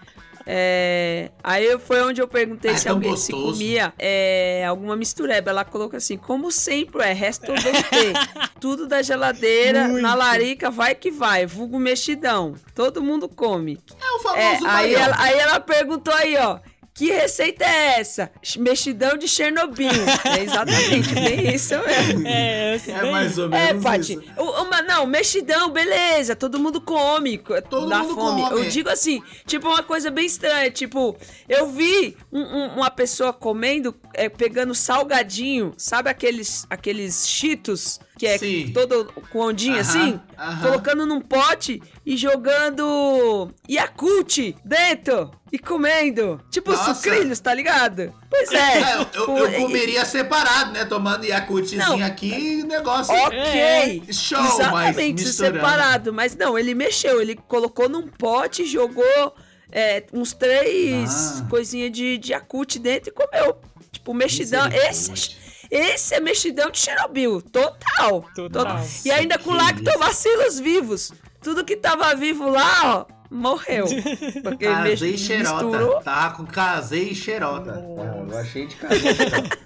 É, 0.50 1.30
aí 1.44 1.78
foi 1.78 2.00
onde 2.02 2.22
eu 2.22 2.26
perguntei 2.26 2.70
Ah, 2.70 2.74
é 2.74 2.76
se 2.78 2.88
alguém 2.88 3.14
se 3.18 3.32
gostoso. 3.32 3.52
comia 3.58 3.92
é, 3.98 4.64
alguma 4.66 4.96
mistureba. 4.96 5.50
Ela 5.50 5.62
colocou 5.62 5.98
assim, 5.98 6.16
como 6.16 6.50
sempre 6.50 7.02
é, 7.02 7.12
resto 7.12 7.52
do 7.52 7.52
ter. 7.62 8.14
Tudo 8.58 8.86
da 8.86 9.02
geladeira, 9.02 9.88
Muito. 9.88 10.00
na 10.00 10.14
larica, 10.14 10.70
vai 10.70 10.94
que 10.94 11.10
vai. 11.10 11.44
Vulgo 11.44 11.78
mexidão. 11.78 12.54
Todo 12.74 13.02
mundo 13.02 13.28
come. 13.28 13.78
é 13.90 14.10
o 14.14 14.16
É, 14.16 14.22
famoso 14.22 14.66
aí, 14.66 14.94
baião. 14.94 15.00
ela, 15.02 15.16
aí 15.20 15.38
ela 15.38 15.60
perguntou 15.60 16.14
aí, 16.14 16.34
ó. 16.38 16.58
Que 16.98 17.12
receita 17.12 17.64
é 17.64 18.00
essa? 18.00 18.30
Mexidão 18.58 19.16
de 19.16 19.28
Chernobyl. 19.28 19.88
É 20.24 20.42
exatamente, 20.42 21.14
bem 21.14 21.54
isso 21.54 21.74
mesmo. 21.78 22.26
É, 22.26 22.76
É 22.88 23.10
mais 23.10 23.38
ou 23.38 23.46
É, 23.46 23.48
menos 23.72 23.82
Paty. 23.84 24.12
isso. 24.14 24.22
o- 24.36 24.62
uma- 24.62 24.82
não, 24.82 25.06
mexidão, 25.06 25.70
beleza. 25.70 26.34
Todo 26.34 26.58
mundo 26.58 26.80
come. 26.80 27.38
co- 27.38 27.60
Todo 27.62 27.88
dá 27.88 28.00
mundo 28.00 28.14
fome. 28.14 28.42
come. 28.42 28.64
Eu 28.64 28.68
digo 28.70 28.88
assim, 28.88 29.22
tipo, 29.46 29.68
uma 29.68 29.82
coisa 29.82 30.10
bem 30.10 30.26
estranha. 30.26 30.70
Tipo, 30.70 31.16
eu 31.48 31.68
vi 31.70 32.16
um- 32.32 32.40
um- 32.42 32.74
uma 32.78 32.90
pessoa 32.90 33.32
comendo, 33.32 33.94
é, 34.12 34.28
pegando 34.28 34.74
salgadinho, 34.74 35.72
sabe 35.76 36.10
aqueles, 36.10 36.66
aqueles 36.68 37.26
cheetos 37.28 38.00
que 38.18 38.26
é 38.26 38.36
Sim. 38.36 38.72
todo 38.74 39.04
com 39.30 39.38
ondinha 39.40 39.80
assim, 39.80 40.20
colocando 40.60 41.06
num 41.06 41.20
pote 41.20 41.80
e 42.04 42.16
jogando 42.16 43.50
Yakult 43.70 44.54
dentro 44.64 45.30
e 45.52 45.58
comendo. 45.58 46.40
Tipo 46.50 46.72
Nossa. 46.72 46.94
sucrilhos, 46.94 47.40
tá 47.40 47.54
ligado? 47.54 48.12
Pois 48.28 48.50
é. 48.52 48.80
É, 48.80 49.06
eu, 49.14 49.36
eu, 49.36 49.50
e- 49.52 49.56
comeria 49.62 50.04
separado, 50.04 50.72
né? 50.72 50.84
Tomando 50.84 51.24
Yakultzinho 51.24 52.04
aqui, 52.04 52.62
negócio. 52.64 53.14
Ok, 53.14 53.38
É, 53.38 54.12
show, 54.12 54.38
mas 54.40 54.54
exatamente, 54.58 55.24
misturando. 55.24 55.56
separado. 55.56 56.12
Mas 56.12 56.36
não, 56.36 56.58
ele 56.58 56.74
mexeu, 56.74 57.20
ele 57.20 57.36
colocou 57.36 57.88
num 57.88 58.06
pote, 58.08 58.66
jogou 58.66 59.34
é, 59.70 60.04
uns 60.12 60.32
três 60.32 61.40
Ah. 61.42 61.46
coisinhas 61.48 61.92
de, 61.92 62.18
de 62.18 62.34
dentro 62.78 63.10
e 63.10 63.12
comeu. 63.12 63.56
Tipo, 63.90 64.12
mexidão. 64.12 64.68
Esse. 64.68 65.37
Esse 65.70 66.14
é 66.14 66.20
mexidão 66.20 66.70
de 66.70 66.78
Chernobyl, 66.78 67.40
total. 67.42 68.24
Total. 68.34 68.80
E 69.04 69.10
ainda 69.10 69.38
com 69.38 69.52
lactobacilos 69.52 70.58
vivos. 70.58 71.12
Tudo 71.42 71.64
que 71.64 71.76
tava 71.76 72.14
vivo 72.16 72.48
lá, 72.50 73.06
ó, 73.06 73.06
morreu. 73.30 73.86
Porque 74.42 74.64
Casei 74.66 75.10
mex- 75.12 75.20
xerota. 75.22 75.64
misturou. 75.64 76.00
Tá 76.02 76.30
com 76.30 76.44
casei 76.46 77.10
e 77.10 77.14
xerota. 77.14 77.72
Ah, 77.98 78.24
eu 78.30 78.38
achei 78.38 78.66
de 78.66 78.74
casei 78.76 79.10
e 79.10 79.14
xerota. 79.14 79.58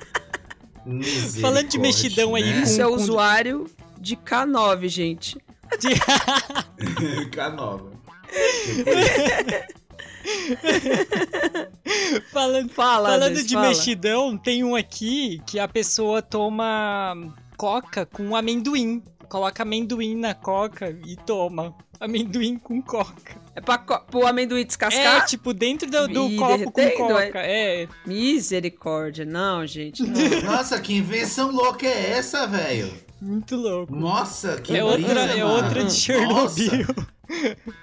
Falando 1.40 1.68
de 1.68 1.78
mexidão 1.78 2.34
aí 2.34 2.42
né? 2.44 2.62
Isso 2.62 2.80
é 2.80 2.84
com- 2.84 2.90
usuário 2.94 3.70
de 4.00 4.16
K9, 4.16 4.88
gente. 4.88 5.38
K9. 7.30 7.92
Falando, 12.32 12.70
Fala, 12.70 13.10
falando 13.10 13.30
Andres, 13.30 13.46
de 13.46 13.54
fala. 13.54 13.68
mexidão, 13.68 14.36
tem 14.36 14.64
um 14.64 14.74
aqui 14.74 15.40
que 15.46 15.58
a 15.58 15.68
pessoa 15.68 16.22
toma 16.22 17.14
coca 17.56 18.06
com 18.06 18.34
amendoim. 18.34 19.02
Coloca 19.28 19.62
amendoim 19.62 20.14
na 20.14 20.34
coca 20.34 20.90
e 21.06 21.16
toma. 21.16 21.74
Amendoim 22.00 22.58
com 22.58 22.82
coca. 22.82 23.40
É 23.54 23.60
pra 23.60 23.78
co- 23.78 24.00
pro 24.10 24.26
amendoim 24.26 24.64
descascar? 24.64 25.22
É, 25.22 25.26
tipo, 25.26 25.52
dentro 25.54 25.88
do, 25.90 26.08
do 26.08 26.36
copo 26.36 26.64
com 26.64 26.72
derretendo, 26.72 27.08
coca. 27.08 27.38
É. 27.38 27.86
Misericórdia, 28.06 29.24
não, 29.24 29.66
gente. 29.66 30.02
Não. 30.02 30.42
Nossa, 30.52 30.80
que 30.80 30.94
invenção 30.94 31.50
louca 31.50 31.86
é 31.86 32.10
essa, 32.12 32.46
velho? 32.46 32.92
muito 33.20 33.54
louco. 33.54 33.94
Nossa, 33.94 34.60
que 34.60 34.76
É 34.76 34.82
outra, 34.82 34.98
brisa, 34.98 35.20
é 35.20 35.44
mano. 35.44 35.54
outra 35.64 35.84
de 35.84 35.92
Chernobyl. 35.94 36.86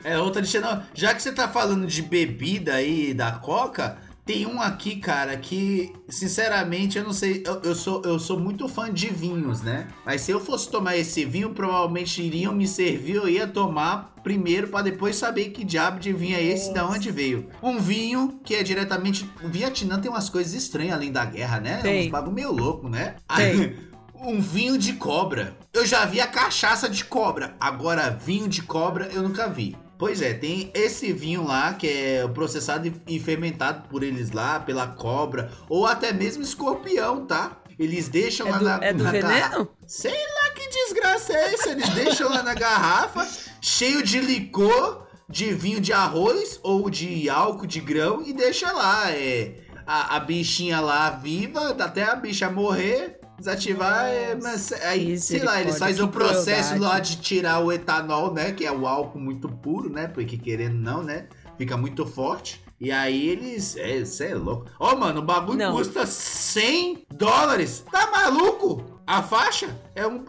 É 0.03 0.17
outra 0.17 0.41
de 0.41 0.47
Chernobyl. 0.47 0.83
Já 0.93 1.13
que 1.13 1.21
você 1.21 1.31
tá 1.31 1.47
falando 1.47 1.87
de 1.87 2.01
bebida 2.01 2.75
aí 2.75 3.13
da 3.13 3.31
Coca, 3.31 3.97
tem 4.29 4.45
um 4.45 4.61
aqui, 4.61 4.97
cara, 4.97 5.35
que, 5.37 5.91
sinceramente, 6.07 6.99
eu 6.99 7.03
não 7.03 7.11
sei. 7.11 7.41
Eu, 7.43 7.61
eu 7.63 7.73
sou, 7.73 7.99
eu 8.05 8.19
sou 8.19 8.39
muito 8.39 8.67
fã 8.67 8.93
de 8.93 9.07
vinhos, 9.07 9.63
né? 9.63 9.87
Mas 10.05 10.21
se 10.21 10.29
eu 10.29 10.39
fosse 10.39 10.69
tomar 10.69 10.95
esse 10.95 11.25
vinho, 11.25 11.49
provavelmente 11.49 12.21
iriam 12.21 12.53
me 12.53 12.67
servir, 12.67 13.15
eu 13.15 13.27
ia 13.27 13.47
tomar 13.47 14.13
primeiro 14.21 14.67
pra 14.67 14.83
depois 14.83 15.15
saber 15.15 15.49
que 15.49 15.63
diabo 15.63 15.99
de 15.99 16.13
vinho 16.13 16.35
é 16.35 16.43
esse, 16.43 16.71
da 16.71 16.87
onde 16.87 17.09
veio. 17.09 17.49
Um 17.63 17.79
vinho 17.79 18.39
que 18.43 18.53
é 18.53 18.61
diretamente. 18.61 19.27
O 19.43 19.47
Vietnã 19.47 19.99
tem 19.99 20.11
umas 20.11 20.29
coisas 20.29 20.53
estranhas 20.53 20.93
além 20.93 21.11
da 21.11 21.25
guerra, 21.25 21.59
né? 21.59 21.79
Tem. 21.81 22.05
Uns 22.05 22.11
bagulho 22.11 22.35
meio 22.35 22.51
louco, 22.51 22.87
né? 22.87 23.15
Tem. 23.35 23.75
Um 24.21 24.41
vinho 24.41 24.77
de 24.77 24.93
cobra. 24.93 25.55
Eu 25.73 25.85
já 25.85 26.05
vi 26.05 26.19
a 26.19 26.27
cachaça 26.27 26.89
de 26.89 27.05
cobra. 27.05 27.55
Agora, 27.59 28.09
vinho 28.09 28.47
de 28.47 28.61
cobra 28.61 29.07
eu 29.13 29.21
nunca 29.21 29.47
vi. 29.47 29.77
Pois 29.97 30.21
é, 30.21 30.33
tem 30.33 30.71
esse 30.73 31.11
vinho 31.11 31.45
lá 31.45 31.73
que 31.73 31.87
é 31.87 32.27
processado 32.29 32.91
e- 33.07 33.19
fermentado 33.19 33.87
por 33.89 34.01
eles 34.01 34.31
lá, 34.31 34.59
pela 34.59 34.87
cobra, 34.87 35.51
ou 35.67 35.85
até 35.85 36.13
mesmo 36.13 36.41
escorpião, 36.41 37.25
tá? 37.25 37.57
Eles 37.77 38.07
deixam 38.07 38.47
É 38.47 38.51
lá 38.51 38.57
do, 38.57 38.63
na, 38.65 38.79
é 38.81 38.93
do 38.93 39.03
na 39.03 39.11
garrafa. 39.11 39.47
veneno? 39.49 39.69
Sei 39.85 40.11
lá 40.11 40.49
que 40.51 40.69
desgraça 40.69 41.33
é 41.33 41.53
essa. 41.53 41.69
Eles 41.71 41.89
deixam 41.89 42.29
lá 42.29 42.41
na 42.43 42.53
garrafa, 42.53 43.27
cheio 43.61 44.01
de 44.01 44.19
licor, 44.21 45.05
de 45.29 45.53
vinho 45.53 45.79
de 45.81 45.91
arroz 45.93 46.59
ou 46.63 46.89
de 46.89 47.29
álcool 47.29 47.67
de 47.67 47.79
grão 47.81 48.23
e 48.25 48.33
deixa 48.33 48.71
lá. 48.71 49.11
É, 49.11 49.55
a, 49.85 50.15
a 50.15 50.19
bichinha 50.21 50.79
lá 50.79 51.09
viva, 51.09 51.71
até 51.71 52.03
a 52.03 52.15
bicha 52.15 52.49
morrer, 52.49 53.18
desativar. 53.39 54.05
É, 54.05 54.35
mas, 54.35 54.71
aí, 54.71 55.17
sei 55.17 55.43
lá, 55.43 55.59
eles 55.61 55.77
fazem 55.77 56.03
o 56.03 56.07
processo 56.07 56.75
crueldade. 56.75 56.79
lá 56.79 56.99
de 56.99 57.17
tirar 57.17 57.59
o 57.59 57.71
etanol, 57.71 58.33
né? 58.33 58.51
Que 58.51 58.65
é 58.65 58.71
o 58.71 58.85
álcool 58.85 59.19
muito 59.19 59.49
puro, 59.49 59.89
né? 59.89 60.07
Porque 60.07 60.37
querendo 60.37 60.75
não, 60.75 61.03
né? 61.03 61.27
Fica 61.57 61.75
muito 61.75 62.05
forte. 62.05 62.61
E 62.79 62.91
aí 62.91 63.27
eles. 63.27 63.75
É, 63.75 64.05
cê 64.05 64.27
é 64.27 64.35
louco. 64.35 64.67
Ó, 64.79 64.95
mano, 64.95 65.19
o 65.19 65.23
bagulho 65.23 65.59
Não. 65.59 65.75
custa 65.75 66.05
100 66.05 67.05
dólares. 67.13 67.83
Tá 67.91 68.09
maluco? 68.09 69.01
A 69.05 69.21
faixa 69.21 69.77
é 69.93 70.07
um. 70.07 70.23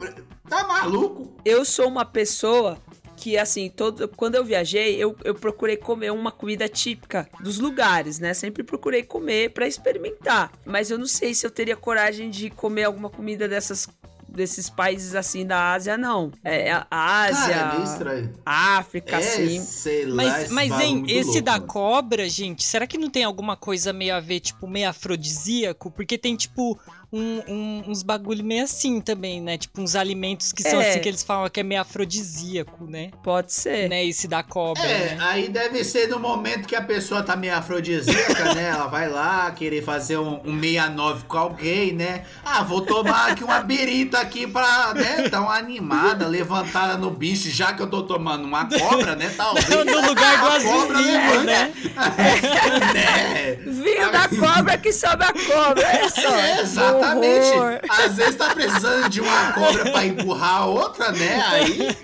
Tá 0.48 0.66
maluco? 0.66 1.36
Eu 1.44 1.64
sou 1.64 1.86
uma 1.86 2.04
pessoa 2.04 2.76
que, 3.20 3.36
assim, 3.36 3.68
todo, 3.68 4.08
quando 4.08 4.34
eu 4.34 4.44
viajei, 4.44 4.96
eu, 4.96 5.14
eu 5.22 5.34
procurei 5.34 5.76
comer 5.76 6.10
uma 6.10 6.32
comida 6.32 6.68
típica 6.68 7.28
dos 7.40 7.58
lugares, 7.58 8.18
né? 8.18 8.32
Sempre 8.34 8.62
procurei 8.62 9.02
comer 9.02 9.50
pra 9.50 9.66
experimentar. 9.66 10.50
Mas 10.64 10.90
eu 10.90 10.98
não 10.98 11.06
sei 11.06 11.34
se 11.34 11.46
eu 11.46 11.50
teria 11.50 11.76
coragem 11.76 12.30
de 12.30 12.48
comer 12.50 12.84
alguma 12.84 13.10
comida 13.10 13.46
dessas 13.46 13.86
desses 14.32 14.70
países 14.70 15.16
assim 15.16 15.44
da 15.44 15.72
Ásia, 15.72 15.98
não. 15.98 16.30
É 16.44 16.70
a 16.70 16.86
Ásia, 17.24 17.52
Cara, 17.54 17.72
é 17.72 17.72
meio 17.78 17.84
estranho. 17.84 18.32
África, 18.46 19.16
É, 19.16 19.18
assim. 19.18 19.60
sei 19.60 20.06
lá. 20.06 20.14
Mas, 20.14 20.42
esse 20.44 20.52
mas 20.52 20.80
hein, 20.80 20.96
muito 20.98 21.10
esse 21.10 21.24
louco, 21.30 21.42
da 21.42 21.52
mano. 21.54 21.66
cobra, 21.66 22.28
gente, 22.28 22.62
será 22.62 22.86
que 22.86 22.96
não 22.96 23.10
tem 23.10 23.24
alguma 23.24 23.56
coisa 23.56 23.92
meio 23.92 24.14
a 24.14 24.20
ver, 24.20 24.38
tipo, 24.38 24.68
meio 24.68 24.88
afrodisíaco? 24.88 25.90
Porque 25.90 26.16
tem, 26.16 26.36
tipo, 26.36 26.78
um- 27.12 27.42
um- 27.48 27.82
uns 27.88 28.02
bagulho 28.02 28.44
meio 28.44 28.64
assim 28.64 29.00
também, 29.00 29.40
né? 29.40 29.58
Tipo, 29.58 29.80
uns 29.80 29.94
alimentos 29.96 30.52
que 30.52 30.62
são 30.62 30.80
É. 30.80 30.90
assim 30.90 31.00
que 31.00 31.08
eles 31.08 31.22
falam 31.22 31.48
que 31.50 31.58
é 31.60 31.62
meio 31.62 31.80
afrodisíaco, 31.80 32.84
né? 32.86 33.10
Pode 33.22 33.52
ser. 33.52 33.88
Né? 33.88 34.04
Esse 34.04 34.28
da 34.28 34.42
cobra, 34.42 34.82
É, 34.84 35.14
né? 35.14 35.18
aí 35.20 35.48
deve 35.48 35.82
ser 35.84 36.08
no 36.08 36.18
momento 36.20 36.66
que 36.68 36.76
a 36.76 36.82
pessoa 36.82 37.22
tá 37.22 37.34
meio 37.36 37.54
afrodisíaca, 37.56 38.54
né? 38.54 38.68
Ela 38.70 38.86
vai 38.86 39.08
lá 39.08 39.50
querer 39.50 39.82
fazer 39.82 40.18
um, 40.18 40.40
um 40.44 40.60
69 40.60 41.24
com 41.24 41.36
alguém, 41.38 41.92
né? 41.92 42.24
Ah, 42.44 42.62
vou 42.62 42.80
tomar 42.82 43.32
aqui 43.32 43.42
uma 43.44 43.60
birita 43.60 44.18
aqui 44.20 44.46
pra, 44.46 44.94
né? 44.94 45.28
Dar 45.28 45.40
uma 45.42 45.56
animada, 45.56 46.26
levantada 46.28 46.96
no 46.96 47.10
bicho, 47.10 47.50
já 47.50 47.72
que 47.72 47.82
eu 47.82 47.88
tô 47.88 48.02
tomando 48.02 48.44
uma 48.44 48.66
cobra, 48.68 49.16
né? 49.16 49.32
Talvez. 49.36 49.66
No 49.90 50.06
lugar 50.08 50.40
do 50.40 50.46
azulinho, 50.48 51.42
né? 51.44 51.72
né? 51.74 53.56
Vinho 53.66 54.12
da 54.12 54.28
cobra 54.28 54.78
que 54.78 54.92
sobe 54.92 55.24
a 55.24 55.32
cobra, 55.32 55.82
é 55.86 56.08
só. 56.08 56.34
É, 56.36 56.66
exatamente. 57.00 57.50
Horror. 57.50 57.80
Às 57.88 58.14
vezes 58.16 58.36
tá 58.36 58.54
precisando 58.54 59.08
de 59.08 59.20
uma 59.20 59.52
cobra 59.52 59.90
pra 59.92 60.06
empurrar 60.06 60.54
a 60.62 60.66
outra, 60.66 61.12
né? 61.12 61.42
Aí, 61.48 61.96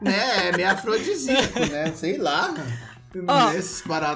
né, 0.00 0.48
é 0.48 0.56
meio 0.56 0.70
afrodisíaco, 0.70 1.58
né? 1.60 1.92
Sei 1.96 2.18
lá. 2.18 2.54
Ó, 3.28 3.50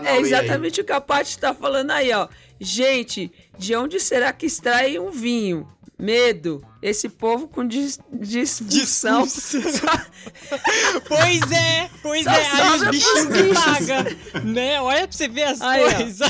É 0.05 0.11
aí. 0.13 0.23
exatamente 0.23 0.81
o 0.81 0.85
que 0.85 0.93
a 0.93 1.01
Paty 1.01 1.39
tá 1.39 1.53
falando 1.55 1.91
aí, 1.91 2.11
ó. 2.13 2.29
Gente, 2.59 3.31
de 3.59 3.77
onde 3.77 4.01
será 4.01 4.33
que 4.33 4.47
extrai 4.47 4.99
um 4.99 5.11
vinho? 5.11 5.69
Medo. 5.99 6.63
Esse 6.83 7.09
povo 7.09 7.49
com 7.49 7.67
dis 7.67 7.99
disfunção. 8.11 9.27
Pois 11.09 11.53
é, 11.53 11.91
pois 12.03 12.25
Só 12.25 12.31
é. 12.31 12.51
Aí 12.53 12.71
os 12.77 12.89
bichinhos 12.89 13.27
que 13.27 13.43
bichos. 13.43 13.65
pagam, 13.65 14.05
né? 14.45 14.81
Olha 14.81 15.07
pra 15.09 15.17
você 15.17 15.29
ver 15.29 15.45
as 15.45 15.61
Aí, 15.61 15.85
ó. 15.85 15.95
coisas. 15.95 16.29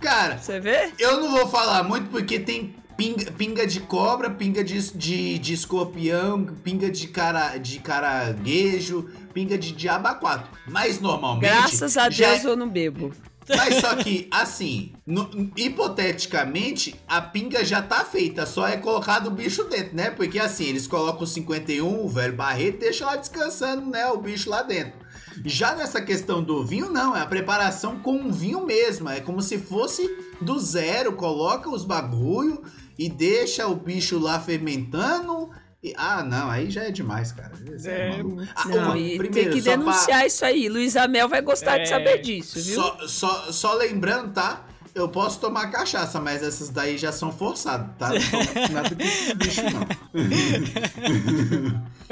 Cara, 0.00 0.38
Você 0.38 0.58
vê? 0.60 0.92
eu 0.98 1.20
não 1.20 1.30
vou 1.30 1.46
falar 1.48 1.82
muito 1.84 2.10
porque 2.10 2.38
tem 2.40 2.74
pinga, 2.96 3.30
pinga 3.32 3.66
de 3.66 3.80
cobra, 3.80 4.28
pinga 4.30 4.62
de, 4.64 4.80
de, 4.96 5.38
de 5.38 5.52
escorpião, 5.54 6.44
pinga 6.44 6.90
de, 6.90 7.06
cara, 7.08 7.56
de 7.56 7.78
caranguejo, 7.78 9.08
pinga 9.32 9.56
de 9.56 9.72
diaba 9.72 10.14
4. 10.14 10.48
Mas 10.66 11.00
normalmente. 11.00 11.48
Graças 11.50 11.96
a 11.96 12.10
já 12.10 12.30
Deus 12.32 12.44
eu 12.44 12.56
não 12.56 12.68
bebo. 12.68 13.12
Mas 13.48 13.76
só 13.80 13.96
que, 13.96 14.28
assim, 14.30 14.92
no- 15.06 15.28
hipoteticamente, 15.56 16.94
a 17.08 17.20
pinga 17.20 17.64
já 17.64 17.82
tá 17.82 18.04
feita, 18.04 18.46
só 18.46 18.68
é 18.68 18.76
colocado 18.76 19.26
o 19.26 19.30
bicho 19.30 19.64
dentro, 19.64 19.96
né? 19.96 20.10
Porque 20.10 20.38
assim, 20.38 20.64
eles 20.64 20.86
colocam 20.86 21.22
o 21.22 21.26
51, 21.26 22.04
o 22.04 22.08
velho 22.08 22.34
Barreto, 22.36 22.78
deixam 22.78 23.06
lá 23.08 23.16
descansando, 23.16 23.86
né? 23.86 24.06
O 24.06 24.18
bicho 24.18 24.48
lá 24.48 24.62
dentro. 24.62 25.01
Já 25.44 25.74
nessa 25.74 26.00
questão 26.00 26.42
do 26.42 26.64
vinho, 26.64 26.90
não, 26.90 27.16
é 27.16 27.20
a 27.20 27.26
preparação 27.26 27.98
com 27.98 28.26
o 28.26 28.32
vinho 28.32 28.64
mesmo. 28.66 29.08
É 29.08 29.20
como 29.20 29.40
se 29.42 29.58
fosse 29.58 30.08
do 30.40 30.58
zero, 30.58 31.12
coloca 31.14 31.68
os 31.70 31.84
bagulho 31.84 32.62
e 32.98 33.08
deixa 33.08 33.66
o 33.66 33.74
bicho 33.74 34.18
lá 34.18 34.38
fermentando. 34.40 35.50
E- 35.82 35.92
ah, 35.96 36.22
não, 36.22 36.48
aí 36.48 36.70
já 36.70 36.84
é 36.84 36.90
demais, 36.92 37.32
cara. 37.32 37.52
Isso 37.74 37.88
é 37.88 38.10
É. 38.10 38.20
Ah, 38.54 38.68
Não, 38.68 38.78
uma- 38.90 38.98
e 38.98 39.18
primeiro, 39.18 39.32
tem 39.32 39.50
que 39.50 39.60
só 39.62 39.72
pra- 39.72 39.76
denunciar 39.76 40.26
isso 40.26 40.44
aí. 40.44 40.68
Luísa 40.68 41.08
Mel 41.08 41.28
vai 41.28 41.42
gostar 41.42 41.76
É. 41.80 41.82
de 41.82 41.88
saber 41.88 42.18
disso, 42.20 42.60
viu? 42.60 42.74
só, 42.80 42.98
só, 43.08 43.52
só 43.52 43.74
lembrando, 43.74 44.32
tá? 44.32 44.64
Eu 44.94 45.08
posso 45.08 45.40
tomar 45.40 45.70
cachaça, 45.70 46.20
mas 46.20 46.42
essas 46.42 46.68
daí 46.68 46.98
já 46.98 47.10
são 47.12 47.32
forçadas, 47.32 47.86
tá? 47.98 48.08
Não 48.10 48.68
nada 48.74 48.94
desses 48.94 49.32
bichos, 49.34 49.64
não. 49.72 49.86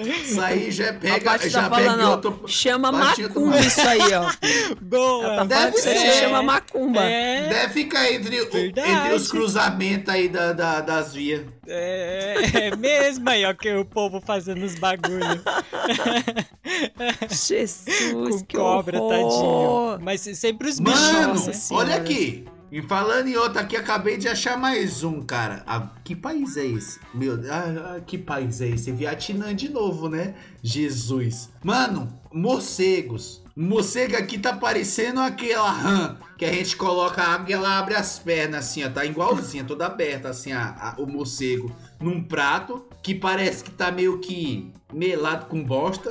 Isso 0.03 0.41
aí 0.41 0.71
já 0.71 0.95
pega, 0.95 1.21
Paty 1.33 1.51
já 1.51 1.69
tá 1.69 1.77
pega 1.77 2.09
ó, 2.09 2.11
outro... 2.13 2.43
chama 2.47 2.91
macumba 2.91 3.61
isso 3.61 3.81
aí, 3.83 4.01
ó. 4.15 4.31
Boa! 4.81 5.37
Tá 5.37 5.45
Deve 5.45 5.77
ser. 5.77 6.13
chama 6.21 6.43
macumba. 6.43 7.03
É, 7.03 7.49
Deve 7.51 7.73
ficar 7.75 8.11
entre, 8.11 8.41
o- 8.41 8.49
entre 8.57 9.15
os 9.15 9.31
cruzamentos 9.31 10.09
aí 10.09 10.29
da, 10.31 10.55
da- 10.55 10.81
das 10.81 11.13
vias. 11.13 11.43
é, 11.69 12.35
é 12.69 12.77
mesmo 12.77 13.29
aí, 13.29 13.45
ó, 13.45 13.53
que 13.53 13.71
o 13.75 13.85
povo 13.85 14.23
fazendo 14.23 14.65
os 14.65 14.75
bagulho 14.77 15.21
Jesus, 17.29 17.85
com 18.41 18.47
que 18.47 18.57
cobra, 18.57 18.99
horror. 18.99 19.91
tadinho. 19.93 20.05
Mas 20.05 20.21
sempre 20.39 20.69
os 20.71 20.79
bichos, 20.81 21.01
Mano, 21.01 21.53
olha 21.73 21.97
aqui. 21.97 22.47
E 22.73 22.81
falando 22.83 23.27
em 23.27 23.37
outro 23.37 23.59
aqui, 23.59 23.77
acabei 23.77 24.17
de 24.17 24.29
achar 24.29 24.57
mais 24.57 25.03
um, 25.03 25.21
cara. 25.23 25.63
Ah, 25.67 25.91
que 26.05 26.15
país 26.15 26.57
é 26.57 26.65
esse? 26.67 27.01
Meu, 27.13 27.35
ah, 27.51 27.97
ah, 27.97 28.01
que 28.01 28.17
país 28.17 28.61
é 28.61 28.69
esse? 28.69 28.93
Vietnã 28.93 29.55
de 29.55 29.69
novo, 29.69 30.09
né? 30.09 30.35
Jesus. 30.63 31.51
Mano, 31.65 32.09
morcegos. 32.33 33.43
Morcego 33.57 34.17
aqui 34.17 34.39
tá 34.39 34.57
parecendo 34.57 35.21
aquela 35.21 35.71
rã 35.71 36.17
que 36.39 36.45
a 36.45 36.53
gente 36.53 36.77
coloca 36.77 37.23
água 37.23 37.51
e 37.51 37.53
ela 37.53 37.79
abre 37.79 37.95
as 37.95 38.19
pernas 38.19 38.67
assim, 38.67 38.85
ó. 38.85 38.89
Tá 38.89 39.05
igualzinha, 39.05 39.65
toda 39.65 39.87
aberta 39.87 40.29
assim, 40.29 40.53
a, 40.53 40.69
a- 40.71 40.95
o 41.03 41.07
morcego 41.07 41.71
num 42.01 42.23
prato 42.23 42.87
que 43.03 43.15
parece 43.15 43.65
que 43.65 43.71
tá 43.71 43.91
meio 43.91 44.19
que 44.19 44.71
melado 44.93 45.47
com 45.47 45.63
bosta. 45.63 46.09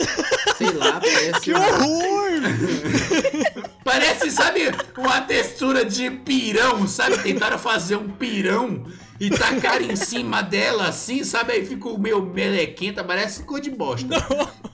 Sei 0.57 0.71
lá, 0.71 0.93
parece. 1.01 1.41
Que 1.41 1.53
horror! 1.53 2.29
Parece, 3.83 4.29
sabe, 4.29 4.61
uma 4.95 5.21
textura 5.21 5.83
de 5.83 6.11
pirão, 6.11 6.87
sabe? 6.87 7.17
Tentaram 7.23 7.57
fazer 7.57 7.95
um 7.95 8.07
pirão 8.09 8.83
e 9.19 9.29
tacaram 9.31 9.85
em 9.85 9.95
cima 9.95 10.43
dela 10.43 10.87
assim, 10.89 11.23
sabe? 11.23 11.53
Aí 11.53 11.65
ficou 11.65 11.97
meio 11.97 12.21
melequenta, 12.21 13.03
parece 13.03 13.43
cor 13.43 13.59
de 13.59 13.71
bosta. 13.71 14.07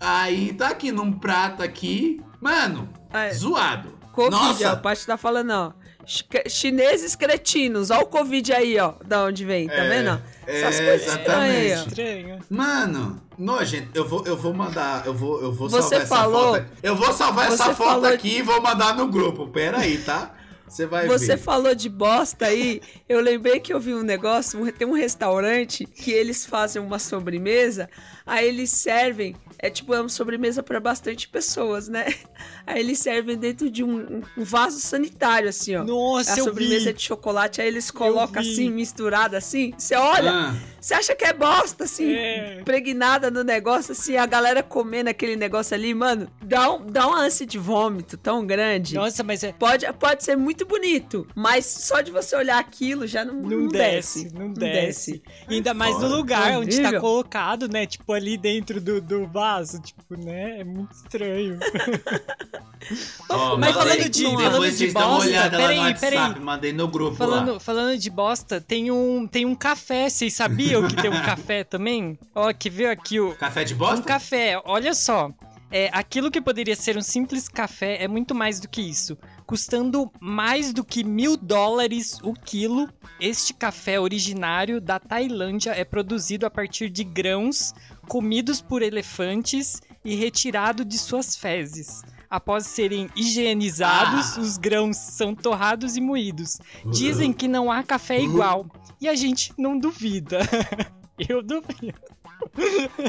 Aí 0.01 0.53
tá 0.53 0.69
aqui 0.69 0.91
num 0.91 1.13
prato 1.13 1.63
aqui. 1.63 2.19
Mano, 2.41 2.89
É. 3.13 3.31
zoado. 3.33 3.97
Covid, 4.11 4.35
ó, 4.35 4.39
a 4.39 4.47
Nossa, 4.49 4.75
Paty 4.77 5.05
tá 5.05 5.17
falando, 5.17 5.51
ó. 5.51 5.71
Ch- 6.05 6.25
Chineses 6.49 7.15
cretinos, 7.15 7.89
ó 7.91 7.99
o 8.01 8.05
Covid 8.05 8.53
aí, 8.53 8.77
ó, 8.79 8.93
da 9.05 9.23
onde 9.25 9.43
vem, 9.43 9.67
tá 9.67 9.73
É, 9.73 9.89
vendo? 9.89 10.21
é, 10.45 10.61
Essas 10.61 10.79
coisas 10.79 11.07
estranhas 11.07 11.79
aí. 11.81 11.87
Estranho. 11.87 12.39
mano, 12.49 13.21
nojento. 13.37 13.89
Eu 13.93 14.07
vou, 14.07 14.23
eu 14.25 14.37
vou 14.37 14.53
mandar, 14.53 15.05
eu 15.05 15.13
vou, 15.13 15.41
eu 15.41 15.51
vou 15.51 15.69
Você 15.69 15.81
salvar 15.81 16.01
essa 16.01 16.15
falou- 16.15 16.53
foto. 16.55 16.65
Eu 16.83 16.95
vou 16.95 17.13
salvar 17.13 17.47
essa 17.51 17.65
foto 17.73 17.77
falou- 18.01 18.05
aqui 18.13 18.37
e 18.37 18.41
vou 18.41 18.61
mandar 18.61 18.95
no 18.95 19.07
grupo. 19.07 19.47
Pera 19.47 19.79
aí, 19.79 19.97
tá? 19.97 20.33
Você 20.67 20.85
vai 20.87 21.07
Você 21.07 21.35
ver. 21.35 21.37
falou 21.41 21.75
de 21.75 21.87
bosta 21.87 22.47
aí, 22.47 22.81
eu 23.07 23.19
lembrei 23.21 23.59
que 23.59 23.71
eu 23.71 23.79
vi 23.79 23.93
um 23.93 24.01
negócio, 24.01 24.71
tem 24.73 24.87
um 24.87 24.93
restaurante 24.93 25.85
que 25.85 26.11
eles 26.11 26.43
fazem 26.45 26.81
uma 26.81 26.97
sobremesa, 26.97 27.87
aí 28.25 28.47
eles 28.47 28.71
servem, 28.71 29.35
é 29.59 29.69
tipo 29.69 29.93
é 29.93 29.99
uma 29.99 30.09
sobremesa 30.09 30.61
para 30.63 30.79
bastante 30.79 31.27
pessoas, 31.27 31.87
né? 31.87 32.05
Aí 32.65 32.79
eles 32.79 32.99
servem 32.99 33.37
dentro 33.37 33.69
de 33.69 33.83
um, 33.83 34.17
um- 34.17 34.43
vaso 34.43 34.79
sanitário, 34.79 35.49
assim, 35.49 35.75
ó. 35.75 35.83
Nossa, 35.83 36.33
a 36.33 36.35
sobremesa 36.35 36.89
é 36.89 36.93
vi. 36.93 36.97
de 36.97 37.03
chocolate, 37.03 37.61
aí 37.61 37.67
eles 37.67 37.89
colocam 37.91 38.41
assim, 38.41 38.69
misturada 38.69 39.37
assim. 39.37 39.73
Você 39.77 39.95
olha, 39.95 40.31
Ah, 40.31 40.55
você 40.85 40.93
acha 40.93 41.15
que 41.15 41.25
é 41.25 41.33
bosta, 41.33 41.85
assim, 41.85 42.13
É. 42.13 42.59
impregnada 42.61 43.31
no 43.31 43.43
negócio, 43.43 43.93
assim, 43.93 44.15
a 44.17 44.25
galera 44.27 44.61
comendo 44.61 45.09
aquele 45.09 45.35
negócio 45.35 45.73
ali, 45.73 45.95
mano, 45.95 46.27
dá, 46.43 46.71
um, 46.71 46.85
dá 46.85 47.07
uma 47.07 47.21
ânsia 47.21 47.43
de 47.45 47.57
vômito 47.57 48.17
tão 48.17 48.45
grande. 48.45 48.93
Nossa, 48.93 49.23
mas 49.23 49.43
é. 49.43 49.51
Pode, 49.51 49.91
pode 49.93 50.23
ser 50.23 50.35
muito 50.37 50.63
bonito, 50.65 51.27
mas 51.33 51.65
só 51.65 52.01
de 52.01 52.11
você 52.11 52.35
olhar 52.35 52.59
aquilo 52.59 53.07
já 53.07 53.25
não, 53.25 53.33
Não, 53.41 53.67
desce, 53.67 54.31
não 54.31 54.53
desce. 54.53 55.23
E 55.49 55.55
ainda 55.55 55.73
mais 55.73 55.99
no 55.99 56.07
lugar 56.07 56.51
onde 56.59 56.79
tá 56.79 56.99
colocado, 56.99 57.67
né? 57.67 57.87
Tipo, 57.87 58.13
ali 58.13 58.37
dentro 58.37 58.79
do, 58.79 59.01
do 59.01 59.25
vaso. 59.27 59.81
Tipo, 59.81 60.15
né? 60.23 60.59
É 60.59 60.63
muito 60.63 60.91
estranho. 60.91 61.57
ó, 63.29 63.57
Mas 63.57 63.73
mandei- 63.75 63.95
falando 63.97 64.09
de- 64.09 64.23
Depois 64.23 64.43
falando 64.43 64.63
de 64.65 64.71
vocês 64.77 64.93
dão 64.93 65.01
uma 65.01 65.09
bosta, 65.15 65.29
olhada 65.29 65.57
lá 65.57 65.63
no 65.63 65.67
peraí, 65.69 65.77
WhatsApp, 65.79 66.15
peraí. 66.15 66.39
mandei 66.43 66.73
no 66.73 66.87
grupo 66.87 67.11
lá. 67.25 67.37
Falando, 67.39 67.59
falando 67.59 67.97
de 67.97 68.09
bosta, 68.09 68.61
tem 68.61 68.91
um, 68.91 69.27
tem 69.27 69.45
um 69.45 69.55
café. 69.55 70.09
Vocês 70.09 70.33
sabiam 70.33 70.74
que 70.87 70.95
tem 70.95 71.09
um 71.09 71.21
café 71.21 71.63
também? 71.63 72.17
Ó, 72.33 72.51
que 72.53 72.69
veio 72.69 72.91
aqui 72.91 73.19
o. 73.19 73.35
Café 73.35 73.63
de 73.63 73.73
Um 73.73 73.77
bosta? 73.77 74.03
café, 74.03 74.61
olha 74.65 74.93
só. 74.93 75.31
É, 75.71 75.89
aquilo 75.91 76.31
que 76.31 76.39
poderia 76.39 76.75
ser 76.75 76.95
um 76.95 77.01
simples 77.01 77.49
café 77.49 78.01
é 78.01 78.07
muito 78.07 78.33
mais 78.35 78.59
do 78.59 78.67
que 78.69 78.81
isso. 78.81 79.17
Custando 79.45 80.11
mais 80.21 80.71
do 80.71 80.83
que 80.85 81.03
mil 81.03 81.35
dólares 81.35 82.17
o 82.23 82.33
quilo, 82.33 82.89
este 83.19 83.53
café 83.53 83.99
originário 83.99 84.79
da 84.79 84.99
Tailândia 84.99 85.71
é 85.71 85.83
produzido 85.83 86.45
a 86.45 86.49
partir 86.49 86.89
de 86.89 87.03
grãos 87.03 87.73
comidos 88.07 88.61
por 88.61 88.81
elefantes 88.81 89.81
e 90.03 90.15
retirado 90.15 90.85
de 90.85 90.97
suas 90.97 91.35
fezes. 91.35 92.03
Após 92.35 92.67
serem 92.67 93.09
higienizados, 93.15 94.37
Ah. 94.37 94.41
os 94.41 94.57
grãos 94.57 94.97
são 94.97 95.33
torrados 95.33 95.95
e 95.97 96.01
moídos. 96.01 96.57
Dizem 96.85 97.31
que 97.33 97.47
não 97.47 97.71
há 97.71 97.81
café 97.83 98.19
igual. 98.21 98.65
E 98.99 99.07
a 99.07 99.15
gente 99.15 99.53
não 99.57 99.77
duvida. 99.77 100.39
Eu 101.17 101.41
duvido. 101.41 101.97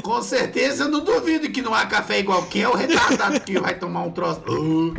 Com 0.01 0.21
certeza 0.21 0.85
eu 0.85 0.89
não 0.89 1.03
duvido 1.03 1.49
que 1.51 1.61
não 1.61 1.73
há 1.73 1.85
café 1.85 2.19
igual. 2.19 2.45
Quem 2.47 2.61
é 2.63 2.69
o 2.69 2.73
retardado 2.73 3.39
que 3.41 3.59
vai 3.59 3.77
tomar 3.77 4.03
um 4.03 4.11
troço? 4.11 4.41
Uh, 4.47 4.93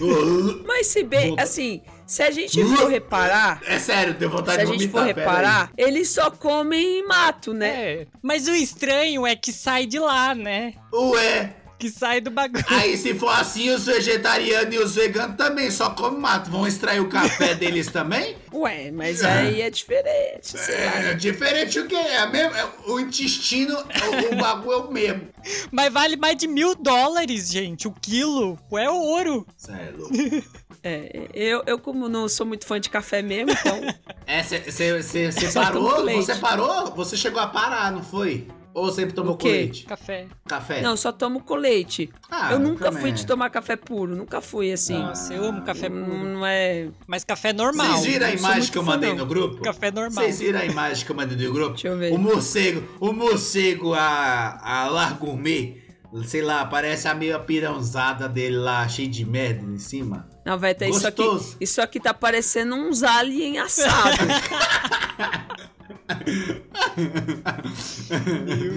uh. 0.00 0.64
Mas 0.66 0.86
se 0.86 1.02
bem, 1.02 1.34
assim, 1.38 1.82
se 2.06 2.22
a 2.22 2.30
gente 2.30 2.64
for 2.64 2.88
reparar, 2.88 3.60
É 3.66 3.78
sério, 3.78 4.14
deu 4.14 4.30
se 4.30 4.36
vontade 4.36 4.62
a 4.62 4.64
de 4.64 4.70
gente 4.72 4.86
vomitar. 4.86 5.06
for 5.08 5.14
pera 5.14 5.26
reparar, 5.26 5.72
eles 5.76 6.08
só 6.10 6.30
comem 6.30 7.06
mato, 7.06 7.52
né? 7.52 7.68
É. 8.02 8.06
Mas 8.22 8.46
o 8.46 8.54
estranho 8.54 9.26
é 9.26 9.34
que 9.34 9.52
sai 9.52 9.86
de 9.86 9.98
lá, 9.98 10.34
né? 10.34 10.74
Ué, 10.92 11.56
Que 11.84 11.90
sai 11.90 12.18
do 12.18 12.30
bagulho. 12.30 12.64
aí 12.66 12.96
se 12.96 13.12
for 13.12 13.28
assim, 13.28 13.68
os 13.68 13.84
vegetarianos 13.84 14.74
e 14.74 14.78
os 14.78 14.94
veganos 14.94 15.36
também 15.36 15.70
só 15.70 15.90
comem 15.90 16.18
mato. 16.18 16.50
Vão 16.50 16.66
extrair 16.66 16.98
o 16.98 17.10
café 17.10 17.54
deles 17.54 17.88
também? 17.88 18.38
Ué, 18.54 18.90
mas 18.90 19.22
aí 19.22 19.60
é 19.60 19.68
diferente, 19.68 20.56
lá. 20.56 21.10
É 21.10 21.12
diferente 21.12 21.78
o 21.78 21.86
que? 21.86 21.94
É 21.94 22.20
a 22.20 22.26
mesma, 22.26 22.58
é 22.58 22.66
o 22.86 22.98
intestino, 22.98 23.76
o, 23.76 24.34
o 24.34 24.36
bagulho 24.38 24.72
é 24.72 24.76
o 24.78 24.90
mesmo. 24.90 25.28
Mas 25.70 25.92
vale 25.92 26.16
mais 26.16 26.38
de 26.38 26.46
mil 26.46 26.74
dólares, 26.74 27.50
gente. 27.50 27.86
O 27.86 27.92
quilo. 27.92 28.58
É 28.72 28.88
ouro. 28.88 29.46
Sério. 29.58 30.08
É, 30.86 31.30
eu, 31.32 31.62
eu, 31.66 31.78
como 31.78 32.10
não 32.10 32.28
sou 32.28 32.44
muito 32.44 32.66
fã 32.66 32.78
de 32.78 32.90
café 32.90 33.22
mesmo, 33.22 33.52
então. 33.52 33.80
É, 34.26 34.42
você 34.42 34.92
parou? 35.54 36.04
Você 36.04 36.34
parou? 36.34 36.90
Você 36.94 37.16
chegou 37.16 37.40
a 37.40 37.46
parar, 37.46 37.90
não 37.90 38.02
foi? 38.02 38.46
Ou 38.74 38.90
sempre 38.90 39.14
tomou 39.14 39.38
leite? 39.40 39.84
Café. 39.84 40.26
Café? 40.44 40.82
Não, 40.82 40.96
só 40.96 41.12
tomo 41.12 41.40
com 41.40 41.54
leite. 41.54 42.10
Ah, 42.28 42.52
eu 42.52 42.58
nunca 42.58 42.86
também 42.86 43.00
fui 43.00 43.10
é. 43.10 43.12
de 43.12 43.24
tomar 43.24 43.48
café 43.48 43.76
puro, 43.76 44.16
nunca 44.16 44.40
fui 44.40 44.72
assim. 44.72 44.98
Nossa, 44.98 45.32
eu 45.32 45.44
amo 45.44 45.62
café 45.62 45.88
Não, 45.88 46.04
puro. 46.04 46.24
não 46.24 46.44
é. 46.44 46.88
Mas 47.06 47.22
café 47.22 47.52
normal. 47.52 47.86
Vocês 47.86 48.04
viram 48.04 48.26
a 48.26 48.30
sou 48.30 48.38
imagem 48.38 48.72
que 48.72 48.78
eu 48.78 48.82
mandei 48.82 49.10
não. 49.10 49.18
no 49.18 49.26
grupo? 49.26 49.62
Café 49.62 49.92
normal. 49.92 50.24
Vocês 50.24 50.40
viram 50.40 50.58
a 50.58 50.64
imagem 50.64 51.06
que 51.06 51.12
eu 51.12 51.16
mandei 51.16 51.46
no 51.46 51.52
grupo? 51.52 51.70
Deixa 51.74 51.88
eu 51.88 51.96
ver. 51.96 52.12
O 52.12 52.18
morcego, 52.18 52.82
o 52.98 53.12
morcego, 53.12 53.94
a, 53.94 54.58
a 54.60 54.88
Lar 54.88 55.18
Gourmet, 55.18 55.80
sei 56.26 56.42
lá, 56.42 56.64
parece 56.66 57.06
a 57.06 57.14
meia 57.14 57.38
pirãozada 57.38 58.28
dele 58.28 58.56
lá, 58.56 58.88
cheio 58.88 59.08
de 59.08 59.24
merda 59.24 59.64
em 59.64 59.78
cima. 59.78 60.28
Não, 60.44 60.58
vai 60.58 60.74
ter 60.74 60.88
isso 60.88 61.06
aqui. 61.06 61.22
Isso 61.60 61.80
aqui 61.80 62.00
tá 62.00 62.12
parecendo 62.12 62.74
uns 62.74 63.04
alien 63.04 63.58
assados. 63.58 64.18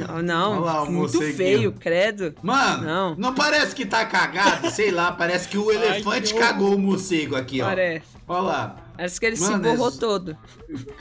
não, 0.07 0.21
não. 0.23 0.59
Lá 0.61 0.83
o 0.83 0.91
muito 0.91 1.19
feio, 1.33 1.71
credo. 1.73 2.33
Mano, 2.41 2.83
não. 2.83 3.15
Não. 3.15 3.35
parece 3.35 3.75
que 3.75 3.85
tá 3.85 4.05
cagado, 4.05 4.69
sei 4.71 4.91
lá, 4.91 5.11
parece 5.11 5.47
que 5.47 5.57
o 5.57 5.71
elefante 5.71 6.33
que 6.33 6.39
cagou 6.39 6.75
o 6.75 6.79
morcego 6.79 7.35
aqui, 7.35 7.61
ó. 7.61 7.65
Parece. 7.65 8.05
Olha 8.27 8.41
lá, 8.41 8.75
Parece 8.97 9.19
que 9.19 9.25
ele 9.27 9.39
Mano, 9.39 9.53
se 9.55 9.59
borrou 9.71 9.89
esse- 9.89 9.99
todo. 9.99 10.37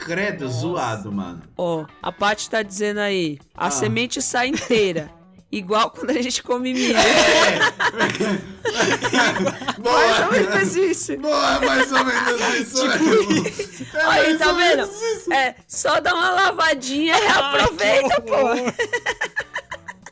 credo, 0.04 0.46
zoado, 0.48 1.10
mano. 1.10 1.42
Ó, 1.56 1.86
a 2.02 2.12
Paty 2.12 2.50
tá 2.50 2.62
dizendo 2.62 3.00
aí. 3.00 3.38
A 3.56 3.68
Ah. 3.68 3.70
semente 3.70 4.20
sai 4.20 4.48
inteira. 4.48 5.10
Igual 5.56 5.90
quando 5.90 6.10
a 6.10 6.20
gente 6.20 6.42
come 6.42 6.74
milho. 6.74 6.94
É. 6.98 7.58
Mais 9.82 10.20
ou 10.20 10.26
Boa, 10.26 10.30
menos 10.32 10.76
isso. 10.76 11.16
boa, 11.18 11.60
mais 11.60 11.92
ou 11.92 12.04
menos 12.04 12.40
isso. 12.60 12.82
Tipo 13.78 13.96
É 13.96 14.04
Aí, 14.04 14.26
mais 14.26 14.38
tá 14.38 14.48
ou 14.48 14.54
vendo? 14.56 14.76
menos 14.76 15.00
isso. 15.02 15.32
É, 15.32 15.54
só 15.66 16.00
dá 16.00 16.12
uma 16.14 16.30
lavadinha 16.30 17.16
e 17.16 17.20
reaproveita, 17.20 18.20
pô. 18.22 18.36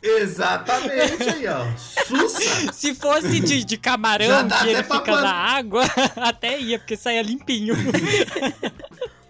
Exatamente 0.03 1.23
aí, 1.23 1.47
ó. 1.49 1.67
Sussa. 2.07 2.73
Se 2.73 2.95
fosse 2.95 3.41
de, 3.41 3.65
de 3.65 3.77
camarão, 3.77 4.49
que 4.49 4.69
ele 4.69 4.83
fica 4.83 5.21
na 5.21 5.33
água, 5.35 5.83
até 6.17 6.59
ia, 6.59 6.79
porque 6.79 6.97
saia 6.97 7.23
limpinho. 7.23 7.75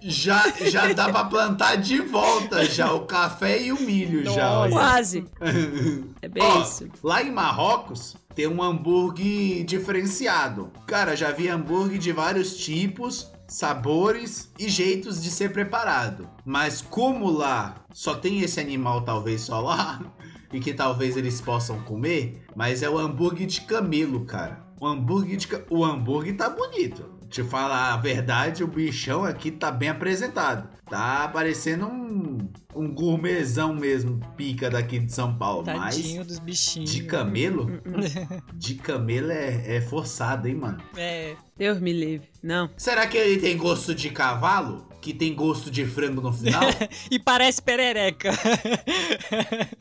Já, 0.07 0.53
já 0.61 0.93
dá 0.93 1.09
pra 1.09 1.25
plantar 1.25 1.77
de 1.77 1.99
volta 2.03 2.63
já 2.67 2.93
o 2.93 3.07
café 3.07 3.63
e 3.63 3.73
o 3.73 3.81
milho 3.81 4.23
já. 4.25 4.61
olha. 4.61 4.73
Quase. 4.73 5.25
É 6.21 6.29
bem 6.29 6.43
Ó, 6.43 6.63
isso. 6.63 6.89
Lá 7.03 7.23
em 7.23 7.31
Marrocos 7.31 8.17
tem 8.35 8.47
um 8.47 8.63
hambúrguer 8.63 9.65
diferenciado. 9.65 10.71
Cara, 10.87 11.15
já 11.15 11.31
vi 11.31 11.49
hambúrguer 11.49 11.99
de 11.99 12.13
vários 12.13 12.57
tipos 12.57 13.31
sabores 13.47 14.51
e 14.59 14.69
jeitos 14.69 15.23
de 15.23 15.31
ser 15.31 15.53
preparado. 15.53 16.29
Mas 16.45 16.81
como 16.83 17.31
lá 17.31 17.77
só 17.93 18.15
tem 18.15 18.41
esse 18.41 18.61
animal, 18.61 19.03
talvez 19.03 19.43
só 19.43 19.61
lá, 19.61 20.01
e 20.53 20.61
que 20.61 20.73
talvez 20.73 21.17
eles 21.17 21.41
possam 21.41 21.81
comer, 21.81 22.43
mas 22.55 22.83
é 22.83 22.89
o 22.89 22.99
hambúrguer 22.99 23.47
de 23.47 23.61
camelo, 23.63 24.25
cara. 24.25 24.65
O 24.81 24.87
hambúrguer 24.87 25.37
de 25.37 25.49
ca... 25.49 25.63
o 25.71 25.85
hambúrguer 25.85 26.37
tá 26.37 26.49
bonito. 26.51 27.05
Te 27.35 27.43
falar 27.43 27.93
a 27.93 27.97
verdade, 27.97 28.63
o 28.63 28.69
bichão 28.69 29.25
aqui 29.25 29.51
tá 29.51 29.69
bem 29.69 29.89
apresentado. 29.89 30.69
Tá 30.89 31.27
parecendo 31.27 31.85
um, 31.85 32.49
um 32.73 32.95
gourmetzão 32.95 33.75
mesmo, 33.75 34.21
pica 34.37 34.71
daqui 34.71 35.01
de 35.01 35.13
São 35.13 35.37
Paulo. 35.37 35.65
Tadinho 35.65 36.19
Mas 36.19 36.27
dos 36.29 36.39
bichinhos. 36.39 36.93
de 36.93 37.03
camelo? 37.03 37.83
De 38.55 38.77
camelo 38.77 39.33
é, 39.33 39.79
é 39.79 39.81
forçado, 39.81 40.47
hein, 40.47 40.55
mano? 40.55 40.79
É, 40.97 41.35
Deus 41.57 41.81
me 41.81 41.93
livre. 41.93 42.29
Não. 42.41 42.71
Será 42.77 43.05
que 43.09 43.19
ele 43.19 43.41
tem 43.41 43.57
gosto 43.57 43.97
de 43.97 44.11
cavalo? 44.11 44.87
Que 45.01 45.13
tem 45.13 45.35
gosto 45.35 45.73
de 45.73 45.85
frango 45.85 46.21
no 46.21 46.33
final? 46.33 46.63
e 47.11 47.19
parece 47.19 47.61
perereca. 47.61 48.31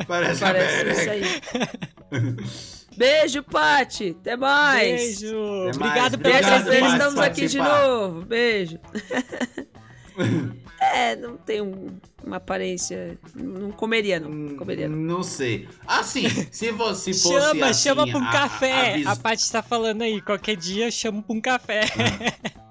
Parece, 0.07 0.43
a 0.43 0.47
Parece 0.47 0.89
isso 0.89 1.05
perereca. 1.05 1.11
aí. 2.11 2.35
Beijo, 2.97 3.43
Pati. 3.43 4.15
Até 4.19 4.35
mais. 4.35 5.19
Beijo. 5.21 5.35
mais, 5.35 5.75
Obrigado 5.77 6.17
pela 6.19 6.35
obrigado, 6.37 6.65
Terça-feira 6.65 6.81
Pati, 6.87 6.97
estamos 6.97 7.19
aqui 7.19 7.47
de 7.47 7.57
novo. 7.57 8.21
Beijo. 8.25 8.79
é, 10.79 11.15
não 11.15 11.37
tem 11.37 11.61
um- 11.61 11.97
uma 12.25 12.37
aparência. 12.37 13.17
Não 13.35 13.71
comeria, 13.71 14.19
não. 14.19 14.29
Não 14.29 14.55
comeria, 14.55 14.87
não. 14.87 14.97
Não 14.97 15.23
sei. 15.23 15.67
Assim, 15.87 16.27
se 16.51 16.71
você 16.71 17.13
fosse 17.13 17.39
Chama, 17.39 17.67
assim, 17.67 17.83
chama 17.83 18.07
pra 18.07 18.17
um 18.19 18.23
a- 18.23 18.29
a- 18.29 18.31
café. 18.31 18.91
avis- 18.93 19.07
A, 19.07 19.15
Paty 19.15 19.51
tá 19.51 19.61
falando 19.63 20.01
aí, 20.01 20.21
qualquer 20.21 20.55
dia 20.55 20.89
chama 20.91 21.21
pra 21.21 21.35
um 21.35 21.41
café. 21.41 21.81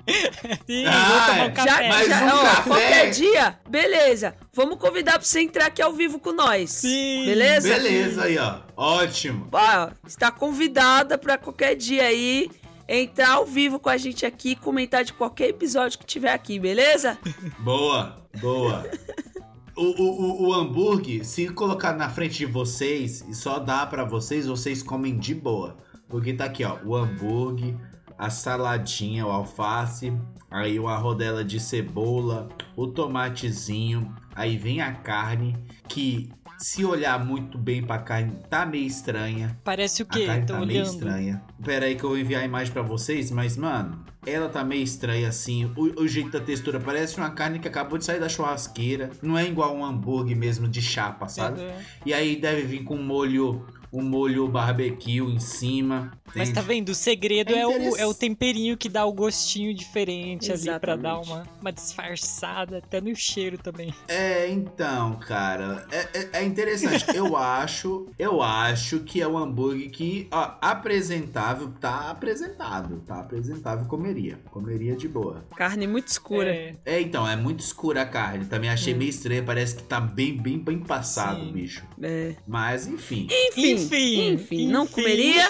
Sim, 0.67 0.85
Ah, 0.85 1.09
vou 1.09 1.21
tomar 1.21 1.39
é. 1.39 1.49
um 1.49 1.53
café. 1.53 1.89
Mas 1.89 2.09
já, 2.09 2.25
um 2.25 2.29
ó, 2.29 2.43
café- 2.43 2.63
qualquer 2.71 3.11
dia, 3.11 3.59
beleza. 3.69 4.35
Vamos 4.53 4.77
convidar 4.79 5.13
pra 5.13 5.23
você 5.23 5.41
entrar 5.41 5.67
aqui 5.67 5.81
ao 5.81 5.93
vivo 5.93 6.19
com 6.19 6.33
nós. 6.33 6.71
Sim. 6.71 7.25
Beleza? 7.25 7.69
Beleza 7.69 8.25
aí, 8.25 8.37
ó. 8.37 8.59
Ótimo. 8.77 9.49
Ó, 9.53 9.91
está 10.07 10.31
convidada 10.33 11.17
pra 11.17 11.39
qualquer 11.39 11.77
dia 11.77 12.03
aí 12.05 12.51
entrar 12.89 13.31
ao 13.35 13.47
vivo 13.47 13.79
com 13.79 13.89
a 13.89 13.97
gente 13.97 14.27
aqui 14.27 14.51
e 14.51 14.57
comentar 14.57 15.05
de 15.05 15.13
qualquer 15.13 15.49
episódio 15.51 15.99
que 16.01 16.05
tiver 16.05 16.33
aqui, 16.33 16.59
beleza? 16.59 17.17
Boa, 17.61 18.27
boa. 18.41 18.85
O, 19.75 20.03
o, 20.03 20.49
o, 20.49 20.55
hambúrguer, 20.55 21.25
se 21.25 21.49
colocar 21.49 21.95
na 21.95 22.11
frente 22.11 22.39
de 22.39 22.47
vocês 22.47 23.25
e 23.27 23.35
só 23.35 23.59
dá 23.59 23.87
pra 23.87 24.05
vocês, 24.05 24.47
vocês 24.47 24.83
comem 24.83 25.18
de 25.18 25.35
boa. 25.35 25.79
Porque 26.09 26.35
tá 26.35 26.45
aqui, 26.45 26.62
ó, 26.62 26.77
o 26.85 26.95
hambúrguer, 26.95 27.75
a 28.18 28.29
saladinha, 28.29 29.27
o 29.27 29.31
alface, 29.31 30.12
aí 30.51 30.79
uma 30.79 30.97
rodela 30.97 31.43
de 31.43 31.59
cebola, 31.59 32.51
o 32.77 32.87
tomatezinho, 32.87 34.14
aí 34.35 34.59
vem 34.59 34.83
a 34.83 34.93
carne, 34.93 35.57
que 35.89 36.31
se 36.63 36.85
olhar 36.85 37.23
muito 37.25 37.59
bem 37.59 37.83
pra 37.83 37.99
carne, 37.99 38.33
tá 38.49 38.65
meio 38.65 38.87
estranha. 38.87 39.59
Parece 39.65 40.03
o 40.03 40.07
A 40.09 40.13
quê? 40.15 40.27
carne 40.27 40.47
Tô 40.47 40.53
tá 40.55 40.61
meio 40.61 40.81
olhando. 40.81 40.93
estranha. 40.95 41.43
Pera 41.65 41.87
aí 41.87 41.97
que 41.97 42.05
eu 42.05 42.11
vou 42.11 42.19
enviar 42.19 42.43
a 42.43 42.45
imagem 42.45 42.73
pra 42.73 42.83
vocês, 42.83 43.31
mas, 43.31 43.57
mano, 43.57 44.05
ela 44.25 44.49
tá 44.49 44.63
meio 44.65 44.83
estranha 44.83 45.29
assim. 45.29 45.65
O, 45.77 46.03
o 46.03 46.09
jeito 46.09 46.31
da 46.31 46.41
textura 46.41 46.79
parece 46.79 47.17
uma 47.19 47.31
carne 47.31 47.59
que 47.59 47.67
acabou 47.67 47.99
de 47.99 48.05
sair 48.05 48.21
da 48.21 48.29
churrasqueira. 48.29 49.11
Não 49.21 49.37
é 49.37 49.47
igual 49.47 49.75
um 49.77 49.85
hambúrguer 49.85 50.37
mesmo 50.37 50.69
de 50.69 50.81
chapa, 50.81 51.29
sabe? 51.29 51.61
E 52.07 52.15
aí 52.15 52.37
deve 52.37 52.63
vir 52.63 52.85
com 52.85 52.97
molho, 52.97 53.67
um 53.93 54.03
molho 54.03 54.49
barbecue 54.49 55.20
em 55.20 55.38
cima. 55.38 56.12
Mas 56.34 56.49
entende? 56.49 56.53
tá 56.55 56.61
vendo? 56.62 56.88
O 56.88 56.95
segredo 56.95 57.53
É 57.55 57.61
é, 57.61 57.66
o, 57.66 57.97
é 57.97 58.07
o 58.07 58.14
temperinho 58.14 58.74
que 58.76 58.88
dá 58.88 59.05
o 59.05 59.12
gostinho 59.12 59.74
diferente 59.74 60.51
ali 60.51 60.62
pra 60.80 60.95
Exatamente. 60.95 61.03
dar 61.03 61.20
uma, 61.20 61.43
uma 61.61 61.72
disfarçada, 61.72 62.78
até 62.78 63.01
no 63.03 63.14
cheiro 63.14 63.59
também. 63.59 63.93
É, 64.09 64.49
então, 64.51 65.16
cara, 65.16 65.86
é, 65.90 66.09
é- 66.18 66.28
é 66.40 66.45
interessante. 66.45 67.05
eu 67.14 67.36
acho, 67.36 68.07
eu 68.18 68.40
acho 68.43 69.01
que 69.01 69.20
é 69.20 69.28
um 69.28 69.36
hambúrguer 69.36 69.90
que, 69.90 70.26
ó, 70.30 70.53
apresentável, 70.61 71.68
tá 71.80 72.11
apresentável, 72.11 73.01
tá 73.07 73.20
apresentável, 73.20 73.84
comeria, 73.86 74.38
comeria 74.51 74.97
de 74.97 75.09
boa. 75.09 75.45
Carne 75.55 75.86
muito 75.86 76.09
escura. 76.09 76.49
É, 76.51 76.74
É, 76.86 77.01
então, 77.01 77.28
é 77.28 77.36
muito 77.36 77.61
escura 77.61 78.03
a 78.03 78.07
carne. 78.07 78.47
Também 78.47 78.70
achei 78.70 78.95
Hum. 78.95 78.99
meio 78.99 79.11
estranho. 79.11 79.45
Parece 79.45 79.76
que 79.76 79.82
tá 79.82 80.01
bem, 80.01 80.36
bem, 80.36 80.59
bem 80.59 80.78
passado, 80.78 81.45
Sim. 81.45 81.53
bicho. 81.53 81.84
É. 82.03 82.34
Mas, 82.47 82.86
enfim. 82.86 83.28
Enfim, 83.30 83.82
Enfim, 83.85 84.33
enfim, 84.33 84.68
não 84.68 84.85
enfim. 84.85 84.93
comeria. 84.95 85.49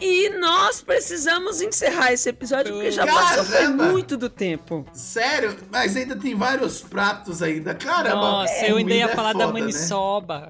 E 0.00 0.30
nós 0.30 0.80
precisamos 0.82 1.60
encerrar 1.60 2.12
esse 2.12 2.28
episódio 2.28 2.72
porque 2.74 2.90
já 2.90 3.06
Caramba! 3.06 3.22
passou 3.28 3.44
foi 3.44 3.68
muito 3.68 4.16
do 4.16 4.28
tempo. 4.28 4.84
Sério? 4.92 5.56
Mas 5.70 5.96
ainda 5.96 6.16
tem 6.16 6.34
vários 6.34 6.80
pratos 6.80 7.40
ainda. 7.40 7.72
Caramba. 7.72 8.16
Nossa, 8.16 8.52
é, 8.52 8.70
eu 8.72 8.78
ainda 8.78 8.92
ia 8.94 9.02
comida 9.06 9.12
é 9.12 9.14
falar 9.14 9.32
da 9.32 9.46
foda, 9.46 9.52
né? 9.52 9.60
maniçoba. 9.60 10.48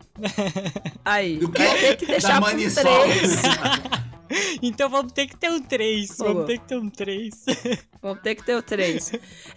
Aí, 1.04 1.36
Do 1.36 1.50
quê? 1.50 1.62
vai 1.66 1.78
ter 1.80 1.96
que 1.96 2.06
deixar 2.06 2.34
Da 2.34 2.40
maniçoba. 2.40 2.88
três. 3.04 3.42
Então 4.62 4.88
vamos 4.88 5.12
ter 5.12 5.26
que 5.26 5.36
ter 5.36 5.50
um 5.50 5.60
3. 5.60 6.16
Boa. 6.16 6.32
Vamos 6.32 6.46
ter 6.46 6.58
que 6.58 6.66
ter 6.66 6.76
um 6.76 6.88
3. 6.88 7.34
Vamos 8.00 8.22
ter 8.22 8.34
que 8.34 8.42
ter 8.44 8.56
o 8.56 8.62
três. 8.62 9.12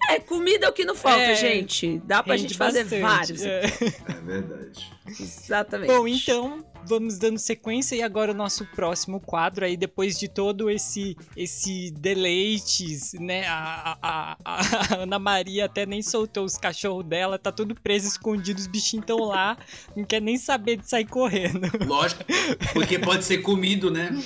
É, 0.09 0.19
comida 0.19 0.65
é 0.67 0.69
o 0.69 0.73
que 0.73 0.83
não 0.85 0.93
falta, 0.93 1.17
É, 1.19 1.33
gente. 1.35 1.99
Dá 2.05 2.21
pra 2.21 2.35
gente 2.37 2.55
fazer 2.55 2.83
vários. 2.83 3.41
É. 3.41 3.61
É 3.63 4.13
verdade. 4.23 4.91
Exatamente. 5.07 5.87
Bom, 5.91 6.05
então 6.07 6.63
vamos 6.87 7.17
dando 7.17 7.37
sequência 7.37 7.95
e 7.95 8.01
agora 8.01 8.31
o 8.31 8.35
nosso 8.35 8.65
próximo 8.67 9.19
quadro 9.19 9.65
aí 9.65 9.75
depois 9.77 10.17
de 10.19 10.27
todo 10.27 10.69
esse 10.69 11.15
esse 11.35 11.91
deleites, 11.91 13.13
né? 13.13 13.45
A, 13.47 13.97
a, 14.01 14.37
a- 14.43 14.95
a 14.95 14.95
Ana 15.03 15.19
Maria 15.19 15.65
até 15.65 15.85
nem 15.85 16.01
soltou 16.01 16.43
os 16.45 16.57
cachorros 16.57 17.05
dela, 17.05 17.37
tá 17.39 17.51
tudo 17.51 17.75
preso 17.75 18.07
escondido, 18.07 18.57
os 18.59 18.67
bichinhos 18.67 19.03
estão 19.03 19.19
lá, 19.19 19.57
não 19.95 20.03
quer 20.05 20.21
nem 20.21 20.37
saber 20.37 20.77
de 20.77 20.89
sair 20.89 21.05
correndo. 21.07 21.67
Lógico. 21.85 22.23
Porque 22.73 22.99
pode 22.99 23.23
ser 23.25 23.39
comido, 23.39 23.89
né? 23.91 24.09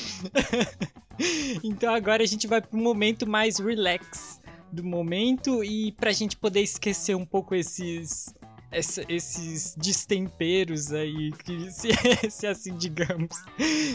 Então 1.64 1.94
agora 1.94 2.24
a 2.24 2.26
gente 2.26 2.48
vai 2.48 2.62
pro 2.62 2.78
momento 2.80 3.28
mais 3.28 3.60
relax 3.60 4.40
do 4.72 4.84
momento 4.84 5.64
e 5.64 5.92
pra 5.94 6.12
gente 6.14 6.38
poder 6.38 6.62
esquecer 6.62 7.16
um 7.16 7.26
pouco 7.26 7.54
esses 7.56 8.34
essa- 8.72 9.04
esses 9.10 9.76
destemperos 9.76 10.92
aí, 10.92 11.32
que 11.44 11.72
se, 11.72 11.90
se 12.30 12.48
assim 12.48 12.76
digamos. 12.76 13.30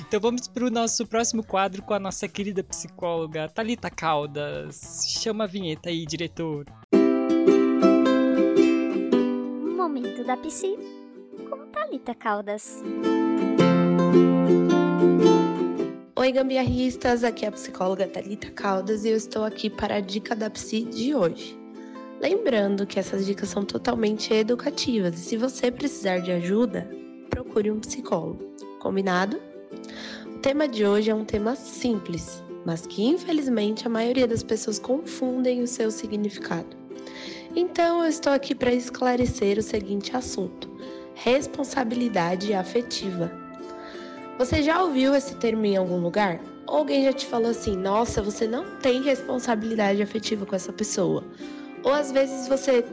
Então 0.06 0.20
vamos 0.20 0.48
pro 0.48 0.70
nosso 0.70 1.06
próximo 1.06 1.44
quadro 1.44 1.82
com 1.82 1.94
a 1.94 1.98
nossa 2.00 2.26
querida 2.28 2.62
psicóloga 2.64 3.48
Talita 3.48 3.90
Caldas. 3.90 5.04
Chama 5.20 5.44
a 5.44 5.46
vinheta 5.46 5.88
aí, 5.90 6.04
diretor. 6.06 6.66
Momento 9.76 10.24
da 10.24 10.36
Psi 10.36 10.76
com 11.48 11.66
Thalita 11.70 12.14
Caldas. 12.14 12.82
Oi, 16.16 16.32
gambiarristas! 16.32 17.22
Aqui 17.22 17.44
é 17.44 17.48
a 17.48 17.52
psicóloga 17.52 18.06
Thalita 18.08 18.50
Caldas 18.50 19.04
e 19.04 19.10
eu 19.10 19.16
estou 19.16 19.44
aqui 19.44 19.68
para 19.68 19.96
a 19.96 20.00
dica 20.00 20.34
da 20.34 20.48
Psi 20.48 20.82
de 20.84 21.14
hoje. 21.14 21.56
Lembrando 22.24 22.86
que 22.86 22.98
essas 22.98 23.26
dicas 23.26 23.50
são 23.50 23.66
totalmente 23.66 24.32
educativas 24.32 25.18
e 25.18 25.22
se 25.22 25.36
você 25.36 25.70
precisar 25.70 26.20
de 26.20 26.32
ajuda, 26.32 26.88
procure 27.28 27.70
um 27.70 27.78
psicólogo. 27.78 28.42
Combinado? 28.80 29.38
O 30.34 30.38
tema 30.38 30.66
de 30.66 30.86
hoje 30.86 31.10
é 31.10 31.14
um 31.14 31.26
tema 31.26 31.54
simples, 31.54 32.42
mas 32.64 32.86
que 32.86 33.04
infelizmente 33.04 33.86
a 33.86 33.90
maioria 33.90 34.26
das 34.26 34.42
pessoas 34.42 34.78
confundem 34.78 35.60
o 35.60 35.66
seu 35.66 35.90
significado. 35.90 36.74
Então 37.54 38.02
eu 38.02 38.08
estou 38.08 38.32
aqui 38.32 38.54
para 38.54 38.72
esclarecer 38.72 39.58
o 39.58 39.62
seguinte 39.62 40.16
assunto: 40.16 40.70
responsabilidade 41.14 42.54
afetiva. 42.54 43.30
Você 44.38 44.62
já 44.62 44.82
ouviu 44.82 45.14
esse 45.14 45.34
termo 45.34 45.66
em 45.66 45.76
algum 45.76 46.00
lugar? 46.00 46.40
Ou 46.66 46.78
alguém 46.78 47.04
já 47.04 47.12
te 47.12 47.26
falou 47.26 47.50
assim: 47.50 47.76
nossa, 47.76 48.22
você 48.22 48.48
não 48.48 48.78
tem 48.78 49.02
responsabilidade 49.02 50.02
afetiva 50.02 50.46
com 50.46 50.56
essa 50.56 50.72
pessoa? 50.72 51.22
Ou 51.84 51.92
às 51.92 52.10
vezes 52.10 52.48
você, 52.48 52.84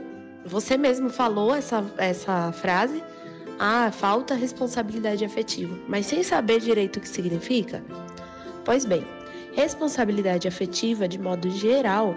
você 0.46 0.78
mesmo 0.78 1.10
falou 1.10 1.56
essa, 1.56 1.84
essa 1.98 2.52
frase: 2.52 3.02
ah, 3.58 3.92
falta 3.92 4.36
responsabilidade 4.36 5.24
afetiva, 5.24 5.76
mas 5.88 6.06
sem 6.06 6.22
saber 6.22 6.60
direito 6.60 6.98
o 6.98 7.00
que 7.00 7.08
significa? 7.08 7.84
Pois 8.66 8.86
bem, 8.86 9.06
responsabilidade 9.54 10.48
afetiva, 10.48 11.08
de 11.08 11.18
modo 11.18 11.50
geral, 11.50 12.16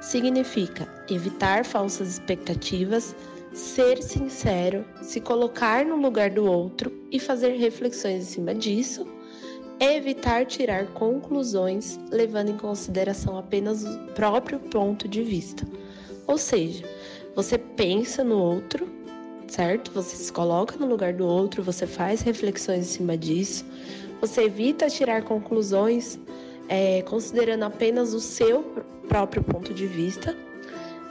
significa 0.00 0.88
evitar 1.08 1.64
falsas 1.64 2.08
expectativas, 2.08 3.14
ser 3.52 4.02
sincero, 4.02 4.84
se 5.00 5.20
colocar 5.20 5.84
no 5.84 5.96
lugar 5.96 6.30
do 6.30 6.44
outro 6.44 6.92
e 7.10 7.18
fazer 7.18 7.56
reflexões 7.56 8.22
em 8.22 8.26
cima 8.26 8.54
disso, 8.54 9.06
evitar 9.80 10.44
tirar 10.46 10.86
conclusões 10.88 11.98
levando 12.10 12.50
em 12.50 12.56
consideração 12.56 13.38
apenas 13.38 13.84
o 13.84 13.98
próprio 14.14 14.58
ponto 14.58 15.08
de 15.08 15.22
vista. 15.22 15.66
Ou 16.28 16.38
seja, 16.38 16.84
você 17.34 17.58
pensa 17.58 18.22
no 18.22 18.38
outro, 18.38 18.88
certo? 19.48 19.90
Você 19.90 20.14
se 20.14 20.32
coloca 20.32 20.76
no 20.76 20.86
lugar 20.86 21.12
do 21.12 21.26
outro, 21.26 21.60
você 21.60 21.88
faz 21.88 22.20
reflexões 22.20 22.80
em 22.80 22.90
cima 22.98 23.16
disso, 23.16 23.64
você 24.20 24.42
evita 24.42 24.88
tirar 24.88 25.24
conclusões 25.24 26.16
é, 26.68 27.02
considerando 27.02 27.64
apenas 27.64 28.14
o 28.14 28.20
seu 28.20 28.62
próprio 29.08 29.42
ponto 29.42 29.74
de 29.74 29.86
vista 29.86 30.36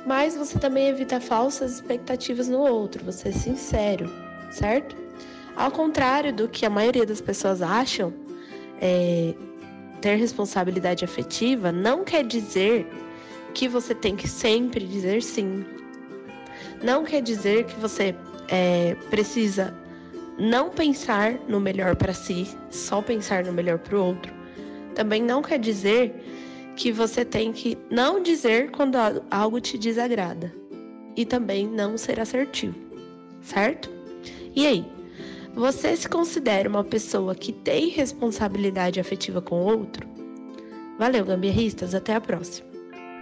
mas 0.07 0.37
você 0.37 0.57
também 0.57 0.87
evita 0.87 1.19
falsas 1.19 1.73
expectativas 1.73 2.47
no 2.47 2.59
outro, 2.59 3.03
você 3.03 3.27
é 3.27 3.31
sincero, 3.33 4.09
certo? 4.49 4.95
Ao 5.53 5.69
contrário 5.69 6.33
do 6.33 6.47
que 6.47 6.65
a 6.65 6.69
maioria 6.69 7.05
das 7.05 7.19
pessoas 7.19 7.61
acham, 7.61 8.13
é, 8.79 9.33
ter 9.99 10.15
responsabilidade 10.15 11.03
afetiva 11.03 11.73
não 11.73 12.05
quer 12.05 12.23
dizer 12.23 12.87
que 13.57 13.67
você 13.67 13.95
tem 13.95 14.15
que 14.15 14.27
sempre 14.27 14.85
dizer 14.85 15.23
sim. 15.23 15.65
Não 16.83 17.03
quer 17.03 17.23
dizer 17.23 17.65
que 17.65 17.73
você 17.79 18.13
é, 18.47 18.95
precisa 19.09 19.75
não 20.37 20.69
pensar 20.69 21.39
no 21.47 21.59
melhor 21.59 21.95
para 21.95 22.13
si, 22.13 22.47
só 22.69 23.01
pensar 23.01 23.43
no 23.43 23.51
melhor 23.51 23.79
para 23.79 23.97
o 23.97 24.05
outro. 24.05 24.31
Também 24.93 25.23
não 25.23 25.41
quer 25.41 25.57
dizer 25.57 26.13
que 26.75 26.91
você 26.91 27.25
tem 27.25 27.51
que 27.51 27.75
não 27.89 28.21
dizer 28.21 28.69
quando 28.69 28.95
algo 29.31 29.59
te 29.59 29.75
desagrada 29.75 30.53
e 31.15 31.25
também 31.25 31.65
não 31.67 31.97
ser 31.97 32.19
assertivo, 32.19 32.77
certo? 33.41 33.89
E 34.55 34.67
aí, 34.67 34.85
você 35.55 35.95
se 35.97 36.07
considera 36.07 36.69
uma 36.69 36.83
pessoa 36.83 37.33
que 37.33 37.51
tem 37.51 37.89
responsabilidade 37.89 38.99
afetiva 38.99 39.41
com 39.41 39.63
o 39.63 39.65
outro? 39.65 40.07
Valeu, 40.99 41.25
gambiarristas, 41.25 41.95
até 41.95 42.13
a 42.13 42.21
próxima. 42.21 42.66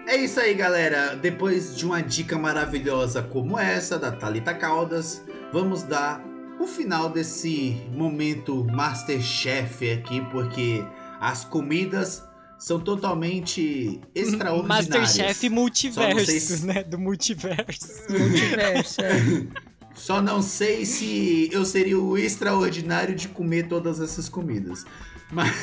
É 0.08 0.18
isso 0.18 0.40
aí, 0.40 0.54
galera. 0.54 1.16
Depois 1.16 1.76
de 1.76 1.86
uma 1.86 2.02
dica 2.02 2.38
maravilhosa 2.38 3.22
como 3.24 3.58
essa 3.58 3.98
da 3.98 4.12
Talita 4.12 4.54
Caldas, 4.54 5.24
vamos 5.52 5.84
dar 5.84 6.24
o 6.60 6.68
final 6.68 7.10
desse 7.10 7.82
momento 7.92 8.64
Masterchef 8.66 9.92
aqui, 9.92 10.22
porque 10.32 10.86
as 11.20 11.44
comidas 11.44 12.24
são 12.58 12.80
totalmente 12.80 14.00
extraordinárias. 14.14 14.90
Masterchef 14.90 15.50
multiverso, 15.50 16.40
se... 16.40 16.66
né? 16.66 16.84
Do 16.84 17.00
multiverso. 17.00 18.04
multiverso, 18.10 19.02
é. 19.02 19.66
Só 19.96 20.22
não 20.22 20.42
sei 20.42 20.86
se 20.86 21.50
eu 21.54 21.64
seria 21.64 21.98
o 21.98 22.18
extraordinário 22.18 23.16
de 23.16 23.30
comer 23.30 23.68
todas 23.70 24.02
essas 24.02 24.28
comidas. 24.28 24.86
Mas, 25.32 25.56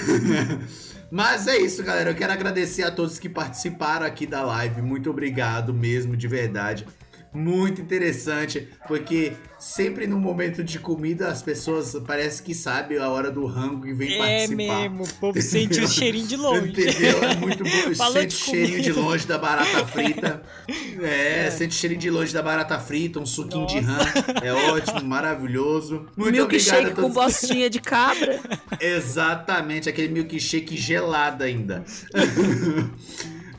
mas 1.13 1.47
é 1.47 1.59
isso, 1.59 1.83
galera. 1.83 2.09
Eu 2.09 2.15
quero 2.15 2.33
agradecer 2.33 2.85
a 2.85 2.91
todos 2.91 3.19
que 3.19 3.29
participaram 3.29 4.07
aqui 4.07 4.27
da 4.27 4.43
live. 4.43 4.81
Muito 4.81 5.11
obrigado 5.11 5.75
mesmo, 5.75 6.17
de 6.17 6.27
verdade 6.27 6.87
muito 7.35 7.81
interessante, 7.81 8.69
porque 8.87 9.33
sempre 9.59 10.07
no 10.07 10.19
momento 10.19 10.63
de 10.63 10.79
comida 10.79 11.29
as 11.29 11.43
pessoas 11.43 11.95
parece 12.07 12.43
que 12.43 12.55
sabem 12.55 12.99
a 12.99 13.09
hora 13.09 13.31
do 13.31 13.47
rango 13.47 13.87
e 13.87 13.95
vem 13.95 14.15
é 14.15 14.19
participar. 14.19 14.63
É 14.63 14.89
mesmo, 14.89 15.05
o 15.05 15.15
povo 15.15 15.41
sente 15.41 15.81
o 15.81 15.89
cheirinho 15.89 16.27
de 16.27 16.37
longe. 16.37 16.69
Entendeu? 16.69 17.25
É 17.25 17.37
muito 17.37 17.65
bom. 17.65 17.95
sente 18.13 18.35
o 18.35 18.39
cheirinho 18.39 18.83
de 18.83 18.93
longe 18.93 19.27
da 19.27 19.39
barata 19.39 19.87
frita. 19.87 20.43
É, 21.03 21.47
é, 21.47 21.51
sente 21.51 21.77
o 21.77 21.79
cheirinho 21.79 22.01
de 22.01 22.11
longe 22.11 22.33
da 22.33 22.43
barata 22.43 22.79
frita, 22.79 23.19
um 23.19 23.27
suquinho 23.27 23.63
Nossa. 23.63 23.75
de 23.75 23.81
rã. 23.81 23.99
É 24.43 24.53
ótimo, 24.53 25.03
maravilhoso. 25.05 26.07
Muito 26.17 26.33
milkshake 26.33 26.79
obrigado 26.79 27.03
com 27.03 27.11
bostinha 27.11 27.69
de 27.69 27.81
cabra. 27.81 28.41
Exatamente, 28.81 29.89
aquele 29.89 30.09
milkshake 30.09 30.77
gelado 30.77 31.43
ainda. 31.43 31.85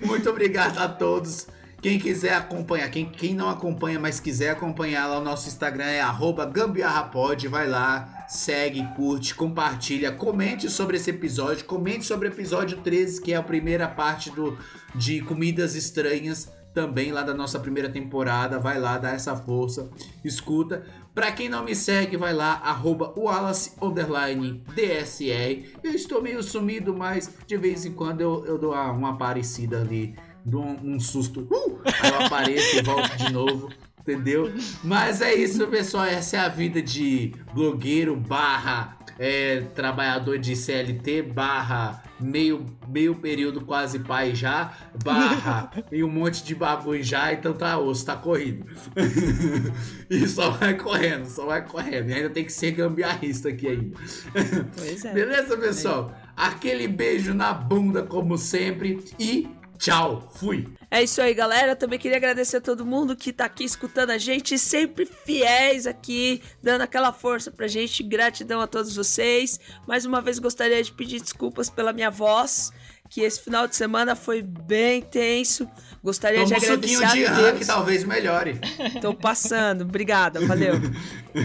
muito 0.01 0.29
obrigado 0.29 0.77
a 0.77 0.87
todos. 0.87 1.47
Quem 1.83 1.99
quiser 1.99 2.33
acompanhar, 2.35 2.89
quem, 2.89 3.09
quem 3.09 3.33
não 3.35 3.49
acompanha, 3.49 3.99
mas 3.99 4.17
quiser 4.17 4.51
acompanhar 4.51 5.05
lá, 5.05 5.19
o 5.19 5.21
nosso 5.21 5.49
Instagram 5.49 5.83
é 5.83 6.01
gambiarrapod, 6.49 7.45
vai 7.49 7.67
lá, 7.67 8.25
segue, 8.25 8.87
curte, 8.95 9.35
compartilha, 9.35 10.09
comente 10.13 10.69
sobre 10.69 10.95
esse 10.95 11.09
episódio, 11.09 11.65
comente 11.65 12.05
sobre 12.05 12.29
o 12.29 12.31
episódio 12.31 12.77
13, 12.77 13.21
que 13.21 13.33
é 13.33 13.35
a 13.35 13.43
primeira 13.43 13.85
parte 13.85 14.31
do, 14.31 14.57
de 14.95 15.19
Comidas 15.23 15.75
Estranhas, 15.75 16.49
também 16.73 17.11
lá 17.11 17.21
da 17.21 17.33
nossa 17.33 17.59
primeira 17.59 17.89
temporada, 17.89 18.59
vai 18.59 18.79
lá, 18.79 18.97
dá 18.97 19.09
essa 19.09 19.35
força, 19.35 19.89
escuta. 20.23 20.85
Pra 21.13 21.33
quem 21.33 21.49
não 21.49 21.65
me 21.65 21.75
segue, 21.75 22.15
vai 22.15 22.33
lá, 22.33 22.61
arroba. 22.63 23.13
Eu 25.83 25.91
estou 25.91 26.21
meio 26.21 26.41
sumido, 26.41 26.95
mas 26.95 27.29
de 27.45 27.57
vez 27.57 27.85
em 27.85 27.91
quando 27.91 28.21
eu, 28.21 28.45
eu 28.45 28.57
dou 28.57 28.73
uma 28.73 29.11
aparecida 29.11 29.81
ali 29.81 30.15
dou 30.45 30.63
um, 30.63 30.95
um 30.95 30.99
susto, 30.99 31.47
uh! 31.51 31.81
aí 31.85 32.09
eu 32.09 32.25
apareço 32.25 32.77
e 32.77 32.81
volto 32.81 33.17
de 33.17 33.31
novo. 33.31 33.69
Entendeu? 34.01 34.53
Mas 34.83 35.21
é 35.21 35.33
isso, 35.33 35.65
pessoal. 35.67 36.03
Essa 36.03 36.35
é 36.35 36.39
a 36.41 36.49
vida 36.49 36.81
de 36.81 37.33
blogueiro 37.53 38.17
barra 38.17 38.97
é, 39.17 39.61
trabalhador 39.73 40.37
de 40.37 40.55
CLT 40.55 41.21
barra 41.21 42.03
meio, 42.19 42.65
meio 42.87 43.15
período 43.15 43.61
quase 43.61 43.99
pai 43.99 44.33
já, 44.33 44.73
barra 45.03 45.71
e 45.91 46.03
um 46.03 46.09
monte 46.09 46.43
de 46.43 46.55
bagulho 46.55 47.03
já, 47.03 47.33
então 47.33 47.53
tá 47.53 47.77
osso, 47.77 48.05
tá 48.05 48.15
corrido. 48.15 48.65
e 50.09 50.27
só 50.27 50.51
vai 50.51 50.75
correndo, 50.77 51.25
só 51.25 51.45
vai 51.45 51.65
correndo. 51.65 52.09
E 52.09 52.13
ainda 52.13 52.29
tem 52.29 52.45
que 52.45 52.53
ser 52.53 52.71
gambiarrista 52.71 53.49
aqui 53.49 53.67
ainda. 53.67 53.97
Pois 54.75 55.05
é. 55.05 55.13
Beleza, 55.13 55.57
pessoal? 55.57 56.13
Aquele 56.35 56.87
beijo 56.87 57.33
na 57.33 57.53
bunda, 57.53 58.03
como 58.03 58.37
sempre, 58.37 59.03
e 59.19 59.47
Tchau, 59.83 60.31
fui. 60.35 60.65
É 60.89 61.03
isso 61.03 61.21
aí, 61.21 61.33
galera. 61.33 61.75
Também 61.75 61.99
queria 61.99 62.15
agradecer 62.15 62.55
a 62.55 62.61
todo 62.61 62.85
mundo 62.85 63.17
que 63.17 63.33
tá 63.33 63.43
aqui 63.43 63.65
escutando 63.65 64.11
a 64.11 64.17
gente, 64.17 64.57
sempre 64.57 65.05
fiéis 65.05 65.85
aqui, 65.85 66.41
dando 66.61 66.83
aquela 66.83 67.11
força 67.11 67.51
pra 67.51 67.67
gente. 67.67 68.01
Gratidão 68.01 68.61
a 68.61 68.67
todos 68.67 68.95
vocês. 68.95 69.59
Mais 69.85 70.05
uma 70.05 70.21
vez 70.21 70.39
gostaria 70.39 70.81
de 70.81 70.89
pedir 70.93 71.19
desculpas 71.19 71.69
pela 71.69 71.91
minha 71.91 72.09
voz, 72.09 72.71
que 73.09 73.19
esse 73.19 73.41
final 73.41 73.67
de 73.67 73.75
semana 73.75 74.15
foi 74.15 74.41
bem 74.41 75.01
tenso. 75.01 75.67
Gostaria 76.01 76.39
Toma 76.39 76.47
de 76.47 76.65
agradecer 76.65 76.97
um 76.97 77.09
suquinho 77.09 77.51
de 77.51 77.59
que 77.59 77.65
talvez 77.65 78.05
melhore. 78.05 78.61
Tô 79.01 79.13
passando, 79.13 79.81
obrigada, 79.81 80.39
valeu. 80.47 80.75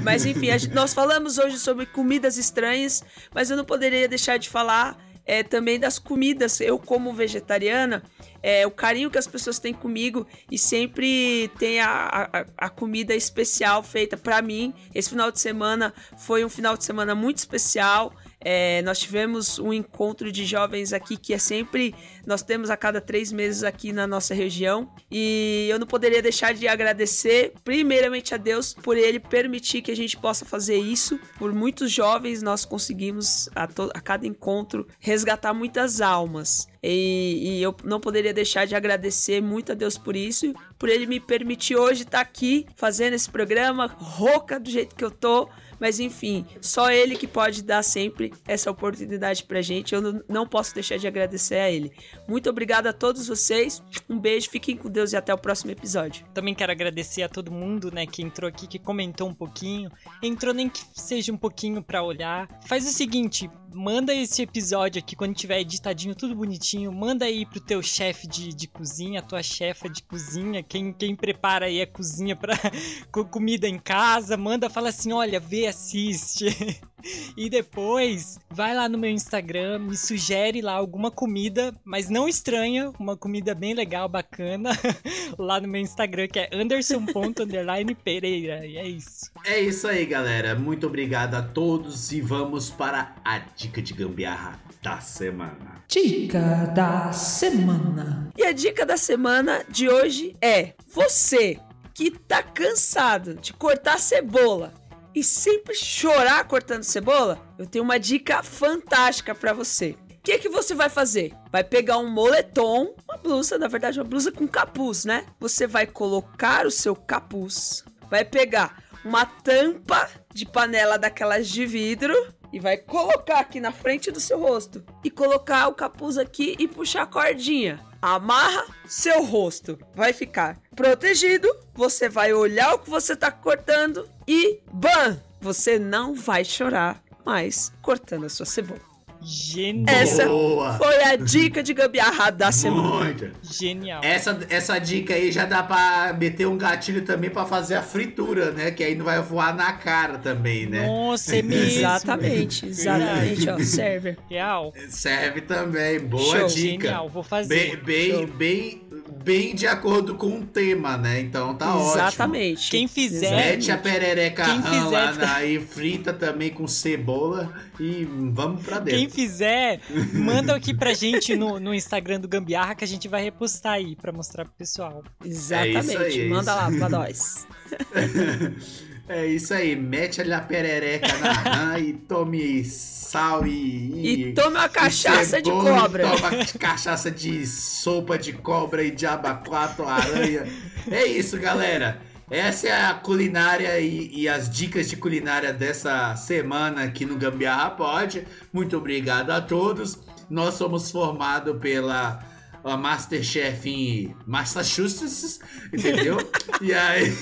Mas 0.04 0.24
enfim, 0.24 0.56
gente, 0.56 0.72
nós 0.72 0.94
falamos 0.94 1.38
hoje 1.38 1.58
sobre 1.58 1.86
comidas 1.86 2.38
estranhas, 2.38 3.02
mas 3.34 3.50
eu 3.50 3.56
não 3.56 3.64
poderia 3.64 4.06
deixar 4.06 4.36
de 4.36 4.48
falar 4.48 4.96
é, 5.28 5.42
também 5.42 5.78
das 5.78 5.98
comidas. 5.98 6.58
Eu, 6.60 6.78
como 6.78 7.12
vegetariana, 7.12 8.02
é, 8.42 8.66
o 8.66 8.70
carinho 8.70 9.10
que 9.10 9.18
as 9.18 9.26
pessoas 9.26 9.58
têm 9.58 9.74
comigo 9.74 10.26
e 10.50 10.58
sempre 10.58 11.50
tem 11.58 11.80
a, 11.80 12.30
a, 12.32 12.66
a 12.66 12.70
comida 12.70 13.14
especial 13.14 13.82
feita 13.82 14.16
para 14.16 14.40
mim. 14.40 14.72
Esse 14.94 15.10
final 15.10 15.30
de 15.30 15.38
semana 15.38 15.92
foi 16.16 16.44
um 16.44 16.48
final 16.48 16.76
de 16.76 16.84
semana 16.84 17.14
muito 17.14 17.36
especial. 17.36 18.12
É, 18.40 18.82
nós 18.82 18.98
tivemos 18.98 19.58
um 19.58 19.72
encontro 19.72 20.30
de 20.30 20.44
jovens 20.44 20.92
aqui 20.92 21.16
que 21.16 21.34
é 21.34 21.38
sempre. 21.38 21.94
Nós 22.26 22.42
temos 22.42 22.70
a 22.70 22.76
cada 22.76 23.00
três 23.00 23.32
meses 23.32 23.64
aqui 23.64 23.92
na 23.92 24.06
nossa 24.06 24.34
região. 24.34 24.90
E 25.10 25.66
eu 25.70 25.78
não 25.78 25.86
poderia 25.86 26.22
deixar 26.22 26.54
de 26.54 26.68
agradecer, 26.68 27.52
primeiramente 27.64 28.34
a 28.34 28.36
Deus, 28.36 28.74
por 28.74 28.96
ele 28.96 29.18
permitir 29.18 29.82
que 29.82 29.90
a 29.90 29.96
gente 29.96 30.16
possa 30.16 30.44
fazer 30.44 30.76
isso. 30.76 31.18
Por 31.38 31.52
muitos 31.52 31.90
jovens, 31.90 32.42
nós 32.42 32.64
conseguimos, 32.64 33.48
a, 33.54 33.64
a 33.64 34.00
cada 34.00 34.26
encontro, 34.26 34.86
resgatar 35.00 35.52
muitas 35.52 36.00
almas. 36.00 36.68
E, 36.82 37.58
e, 37.58 37.62
eu 37.62 37.74
não 37.82 37.98
poderia 37.98 38.32
deixar 38.32 38.66
de 38.66 38.74
agradecer 38.74 39.42
muito 39.42 39.72
a 39.72 39.74
Deus 39.74 39.98
por 39.98 40.14
isso, 40.14 40.54
por 40.78 40.88
ele 40.88 41.06
me 41.06 41.18
permitir 41.18 41.74
hoje 41.74 42.02
estar 42.02 42.20
aqui 42.20 42.66
fazendo 42.76 43.14
esse 43.14 43.28
programa, 43.28 43.86
rouca 43.98 44.60
do 44.60 44.70
jeito 44.70 44.94
que 44.94 45.04
eu 45.04 45.10
tô 45.10 45.48
mas 45.80 46.00
enfim, 46.00 46.46
só 46.60 46.90
ele 46.90 47.16
que 47.16 47.26
pode 47.26 47.62
dar 47.62 47.82
sempre 47.82 48.32
essa 48.46 48.70
oportunidade 48.70 49.44
pra 49.44 49.62
gente. 49.62 49.94
Eu 49.94 50.22
não, 50.28 50.46
posso 50.46 50.74
deixar 50.74 50.98
de 50.98 51.06
agradecer 51.06 51.56
a 51.56 51.70
ele. 51.70 51.92
Muito 52.26 52.48
obrigado 52.48 52.86
a 52.86 52.92
todos 52.92 53.28
vocês. 53.28 53.82
Um 54.08 54.18
beijo, 54.18 54.50
fiquem 54.50 54.76
com 54.76 54.88
Deus 54.88 55.12
e 55.12 55.16
até 55.16 55.32
o 55.32 55.38
próximo 55.38 55.70
episódio. 55.70 56.26
Também 56.32 56.54
quero 56.54 56.72
agradecer 56.72 57.22
a 57.22 57.28
todo 57.28 57.52
mundo, 57.52 57.90
né, 57.92 58.06
que 58.06 58.22
entrou 58.22 58.48
aqui, 58.48 58.66
que 58.66 58.78
comentou 58.78 59.28
um 59.28 59.34
pouquinho. 59.34 59.90
Entrou 60.22 60.54
nem 60.54 60.68
que 60.68 60.82
seja 60.94 61.32
um 61.32 61.36
pouquinho 61.36 61.82
para 61.82 62.02
olhar. 62.02 62.48
Faz 62.66 62.86
o 62.86 62.92
seguinte, 62.92 63.50
manda 63.72 64.14
esse 64.14 64.42
episódio 64.42 65.00
aqui 65.00 65.14
quando 65.14 65.34
tiver 65.34 65.60
editadinho, 65.60 66.14
tudo 66.14 66.34
bonitinho. 66.34 66.92
Manda 66.92 67.24
aí 67.24 67.44
pro 67.44 67.60
teu 67.60 67.82
chefe 67.82 68.26
de, 68.26 68.54
de 68.54 68.66
cozinha, 68.66 69.22
tua 69.22 69.42
chefa 69.42 69.88
de 69.88 70.02
cozinha, 70.02 70.62
quem, 70.62 70.92
quem 70.92 71.14
prepara 71.14 71.66
aí 71.66 71.82
a 71.82 71.86
cozinha 71.86 72.34
pra 72.34 72.54
comida 73.30 73.68
em 73.68 73.78
casa. 73.78 74.36
Manda, 74.36 74.70
fala 74.70 74.88
assim: 74.88 75.12
olha, 75.12 75.38
vê, 75.38 75.66
assiste. 75.66 76.46
E 77.36 77.48
depois, 77.48 78.38
vai 78.50 78.74
lá 78.74 78.88
no 78.88 78.98
meu 78.98 79.10
Instagram, 79.10 79.78
me 79.78 79.96
sugere 79.96 80.60
lá 80.60 80.72
alguma 80.72 81.10
comida, 81.10 81.74
mas 81.84 82.08
não 82.08 82.28
estranha, 82.28 82.92
uma 82.98 83.16
comida 83.16 83.54
bem 83.54 83.74
legal, 83.74 84.08
bacana, 84.08 84.70
lá 85.38 85.60
no 85.60 85.68
meu 85.68 85.80
Instagram, 85.80 86.26
que 86.28 86.40
é 86.40 86.48
anderson.pereira. 86.52 88.66
E 88.66 88.76
é 88.76 88.86
isso. 88.86 89.30
É 89.44 89.60
isso 89.60 89.86
aí, 89.86 90.04
galera. 90.06 90.54
Muito 90.54 90.86
obrigado 90.86 91.34
a 91.34 91.42
todos 91.42 92.12
e 92.12 92.20
vamos 92.20 92.70
para 92.70 93.14
a 93.24 93.38
dica 93.38 93.80
de 93.80 93.94
gambiarra 93.94 94.60
da 94.82 95.00
semana. 95.00 95.82
Dica 95.88 96.66
da 96.74 97.12
semana. 97.12 98.30
E 98.36 98.44
a 98.44 98.52
dica 98.52 98.84
da 98.84 98.96
semana 98.96 99.64
de 99.68 99.88
hoje 99.88 100.36
é: 100.40 100.74
você 100.86 101.58
que 101.94 102.10
tá 102.10 102.42
cansado 102.42 103.34
de 103.34 103.52
cortar 103.52 103.98
cebola 103.98 104.72
e 105.14 105.24
sempre 105.24 105.74
chorar 105.74 106.44
cortando 106.44 106.82
cebola, 106.82 107.40
eu 107.58 107.66
tenho 107.66 107.84
uma 107.84 107.98
dica 107.98 108.42
fantástica 108.42 109.34
para 109.34 109.52
você. 109.52 109.96
que, 110.28 110.38
que 110.40 110.48
você 110.50 110.74
vai 110.74 110.90
fazer? 110.90 111.32
Vai 111.50 111.64
pegar 111.64 111.96
um 111.96 112.10
moletom, 112.10 112.94
uma 113.08 113.16
blusa, 113.16 113.56
na 113.56 113.66
verdade, 113.66 113.98
uma 113.98 114.04
blusa 114.04 114.30
com 114.30 114.46
capuz, 114.46 115.06
né? 115.06 115.24
Você 115.40 115.66
vai 115.66 115.86
colocar 115.86 116.66
o 116.66 116.70
seu 116.70 116.94
capuz, 116.94 117.82
vai 118.10 118.26
pegar 118.26 118.84
uma 119.02 119.24
tampa 119.24 120.06
de 120.34 120.44
panela 120.44 120.98
daquelas 120.98 121.48
de 121.48 121.64
vidro 121.64 122.14
e 122.52 122.58
vai 122.58 122.76
colocar 122.76 123.40
aqui 123.40 123.60
na 123.60 123.72
frente 123.72 124.10
do 124.10 124.20
seu 124.20 124.38
rosto 124.40 124.84
e 125.04 125.10
colocar 125.10 125.68
o 125.68 125.74
capuz 125.74 126.16
aqui 126.16 126.56
e 126.58 126.66
puxar 126.66 127.02
a 127.02 127.06
cordinha. 127.06 127.80
Amarra 128.00 128.64
seu 128.86 129.24
rosto, 129.24 129.78
vai 129.94 130.12
ficar 130.12 130.58
protegido. 130.74 131.48
Você 131.74 132.08
vai 132.08 132.32
olhar 132.32 132.74
o 132.74 132.78
que 132.78 132.90
você 132.90 133.16
tá 133.16 133.30
cortando 133.30 134.08
e 134.26 134.60
bam, 134.72 135.20
você 135.40 135.78
não 135.78 136.14
vai 136.14 136.44
chorar 136.44 137.02
mais 137.24 137.72
cortando 137.82 138.26
a 138.26 138.28
sua 138.28 138.46
cebola. 138.46 138.87
Genial. 139.22 139.84
Essa 139.96 140.26
Boa. 140.26 140.74
foi 140.74 141.02
a 141.04 141.16
dica 141.16 141.62
de 141.62 141.74
gambiarra 141.74 142.30
da 142.30 142.52
semana. 142.52 143.04
Muito. 143.04 143.30
Genial. 143.42 144.00
Essa, 144.02 144.38
essa 144.48 144.78
dica 144.78 145.14
aí 145.14 145.32
já 145.32 145.44
dá 145.44 145.62
pra 145.62 146.16
meter 146.18 146.46
um 146.46 146.56
gatilho 146.56 147.02
também 147.02 147.28
pra 147.28 147.44
fazer 147.44 147.74
a 147.74 147.82
fritura, 147.82 148.52
né? 148.52 148.70
Que 148.70 148.84
aí 148.84 148.94
não 148.94 149.04
vai 149.04 149.20
voar 149.20 149.54
na 149.54 149.72
cara 149.72 150.18
também, 150.18 150.66
né? 150.66 150.86
Nossa, 150.86 151.36
é 151.36 151.42
mesmo. 151.42 151.78
Exatamente, 151.78 152.66
exatamente, 152.66 153.50
ó, 153.50 153.58
server. 153.58 154.16
Real. 154.30 154.72
Serve 154.88 155.40
também. 155.42 155.98
Boa 156.00 156.38
Show. 156.40 156.48
dica. 156.48 156.86
Genial, 156.86 157.08
vou 157.08 157.22
fazer. 157.22 157.48
Bem, 157.48 157.76
bem, 157.76 158.10
Show. 158.12 158.26
bem, 158.28 158.82
bem 159.28 159.54
de 159.54 159.66
acordo 159.66 160.14
com 160.14 160.38
o 160.40 160.46
tema, 160.46 160.96
né? 160.96 161.20
Então 161.20 161.54
tá 161.54 161.76
ótimo. 161.76 161.92
Exatamente. 161.92 162.70
Quem 162.70 162.88
fizer- 162.88 163.30
Mete 163.36 163.70
a 163.70 163.76
perereca 163.76 164.42
Quem 164.42 164.58
rã 164.58 164.88
lá 164.88 165.12
fizer- 165.12 165.26
na, 165.26 165.44
e 165.44 165.60
frita 165.60 166.14
também 166.14 166.48
com 166.48 166.66
cebola 166.66 167.52
e 167.78 168.08
vamos 168.32 168.64
pra 168.64 168.78
dentro. 168.78 168.98
Quem 169.00 169.08
fizer, 169.10 169.80
manda 170.14 170.56
aqui 170.56 170.72
pra 170.72 170.94
gente 170.94 171.36
no, 171.36 171.60
no 171.60 171.74
Instagram 171.74 172.18
do 172.20 172.26
Gambiarra 172.26 172.74
que 172.74 172.84
a 172.84 172.88
gente 172.88 173.06
vai 173.06 173.22
repostar 173.22 173.74
aí 173.74 173.94
pra 173.94 174.12
mostrar 174.12 174.46
pro 174.46 174.54
pessoal. 174.54 175.04
Exatamente. 175.22 175.76
É 175.76 175.80
isso 175.80 175.98
aí, 175.98 176.20
é 176.22 176.28
Manda 176.30 176.50
isso. 176.52 176.60
lá 176.60 176.78
pra 176.78 176.88
nós. 176.88 177.46
É 179.08 179.26
isso 179.26 179.54
aí, 179.54 179.74
mete 179.74 180.20
ali 180.20 180.32
a 180.32 180.40
perereca 180.40 181.16
na 181.18 181.32
rã 181.32 181.78
e 181.78 181.94
tome 181.94 182.62
sal 182.64 183.46
e. 183.46 184.28
E 184.28 184.32
tome 184.34 184.56
uma 184.56 184.68
cachaça 184.68 185.40
de 185.40 185.50
cobra. 185.50 186.10
Toma 186.10 186.30
cachaça 186.58 187.10
de 187.10 187.46
sopa 187.46 188.18
de 188.18 188.34
cobra 188.34 188.84
e 188.84 188.90
de 188.90 189.06
abacato, 189.06 189.82
aranha. 189.82 190.46
É 190.90 191.06
isso, 191.06 191.38
galera. 191.38 192.00
Essa 192.30 192.68
é 192.68 192.84
a 192.84 192.94
culinária 192.94 193.80
e, 193.80 194.10
e 194.12 194.28
as 194.28 194.50
dicas 194.50 194.90
de 194.90 194.96
culinária 194.96 195.52
dessa 195.52 196.14
semana 196.14 196.84
aqui 196.84 197.06
no 197.06 197.16
Gambiarra 197.16 197.70
Pod. 197.70 198.26
Muito 198.52 198.76
obrigado 198.76 199.30
a 199.30 199.40
todos. 199.40 199.98
Nós 200.28 200.54
somos 200.54 200.90
formados 200.90 201.58
pela 201.58 202.22
a 202.62 202.76
Masterchef 202.76 203.68
em 203.68 204.14
Massachusetts, 204.26 205.40
entendeu? 205.72 206.18
e 206.60 206.74
aí, 206.74 207.14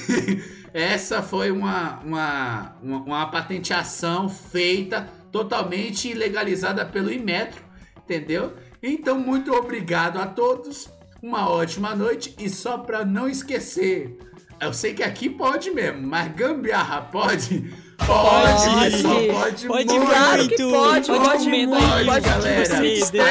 essa 0.76 1.22
foi 1.22 1.50
uma, 1.50 2.00
uma, 2.00 2.76
uma, 2.82 2.98
uma 2.98 3.26
patenteação 3.30 4.28
feita 4.28 5.08
totalmente 5.32 6.12
legalizada 6.12 6.84
pelo 6.84 7.10
Inmetro, 7.10 7.64
entendeu? 7.96 8.52
Então, 8.82 9.18
muito 9.18 9.54
obrigado 9.54 10.18
a 10.18 10.26
todos, 10.26 10.90
uma 11.22 11.48
ótima 11.48 11.94
noite 11.94 12.34
e 12.38 12.50
só 12.50 12.76
para 12.76 13.06
não 13.06 13.26
esquecer, 13.26 14.18
eu 14.60 14.70
sei 14.74 14.92
que 14.92 15.02
aqui 15.02 15.30
pode 15.30 15.70
mesmo, 15.70 16.06
mas 16.06 16.30
gambiarra 16.34 17.00
pode? 17.00 17.72
Pode, 17.98 19.02
só 19.02 19.08
pode, 19.32 19.66
Pode 19.66 19.94
muito. 19.94 20.06
Claro 20.06 20.48
que 20.48 20.56
pode, 20.56 21.06
pode 21.06 21.44
comer 21.44 21.66
muito, 21.66 22.04
pode 22.04 22.20
que 22.20 22.28
galera. 22.28 22.80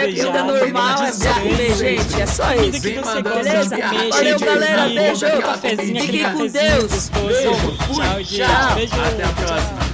vida 0.08 0.44
normal, 0.44 1.04
é 1.04 1.12
só 1.12 1.34
comer, 1.34 1.76
gente. 1.76 2.22
É 2.22 2.26
só 2.26 2.54
isso. 2.56 2.72
que 2.72 2.80
Vem 2.80 3.00
você 3.02 3.22
beleza? 3.22 3.78
Valeu, 4.10 4.40
galera, 4.40 4.90
beijo. 4.90 5.26
Fiquem 6.02 6.34
com 6.34 6.48
Deus. 6.48 7.10
fui, 7.10 8.24
Tchau. 8.24 8.76
Beijo. 8.76 8.94
Até 8.96 9.24
a 9.24 9.30
próxima. 9.30 9.85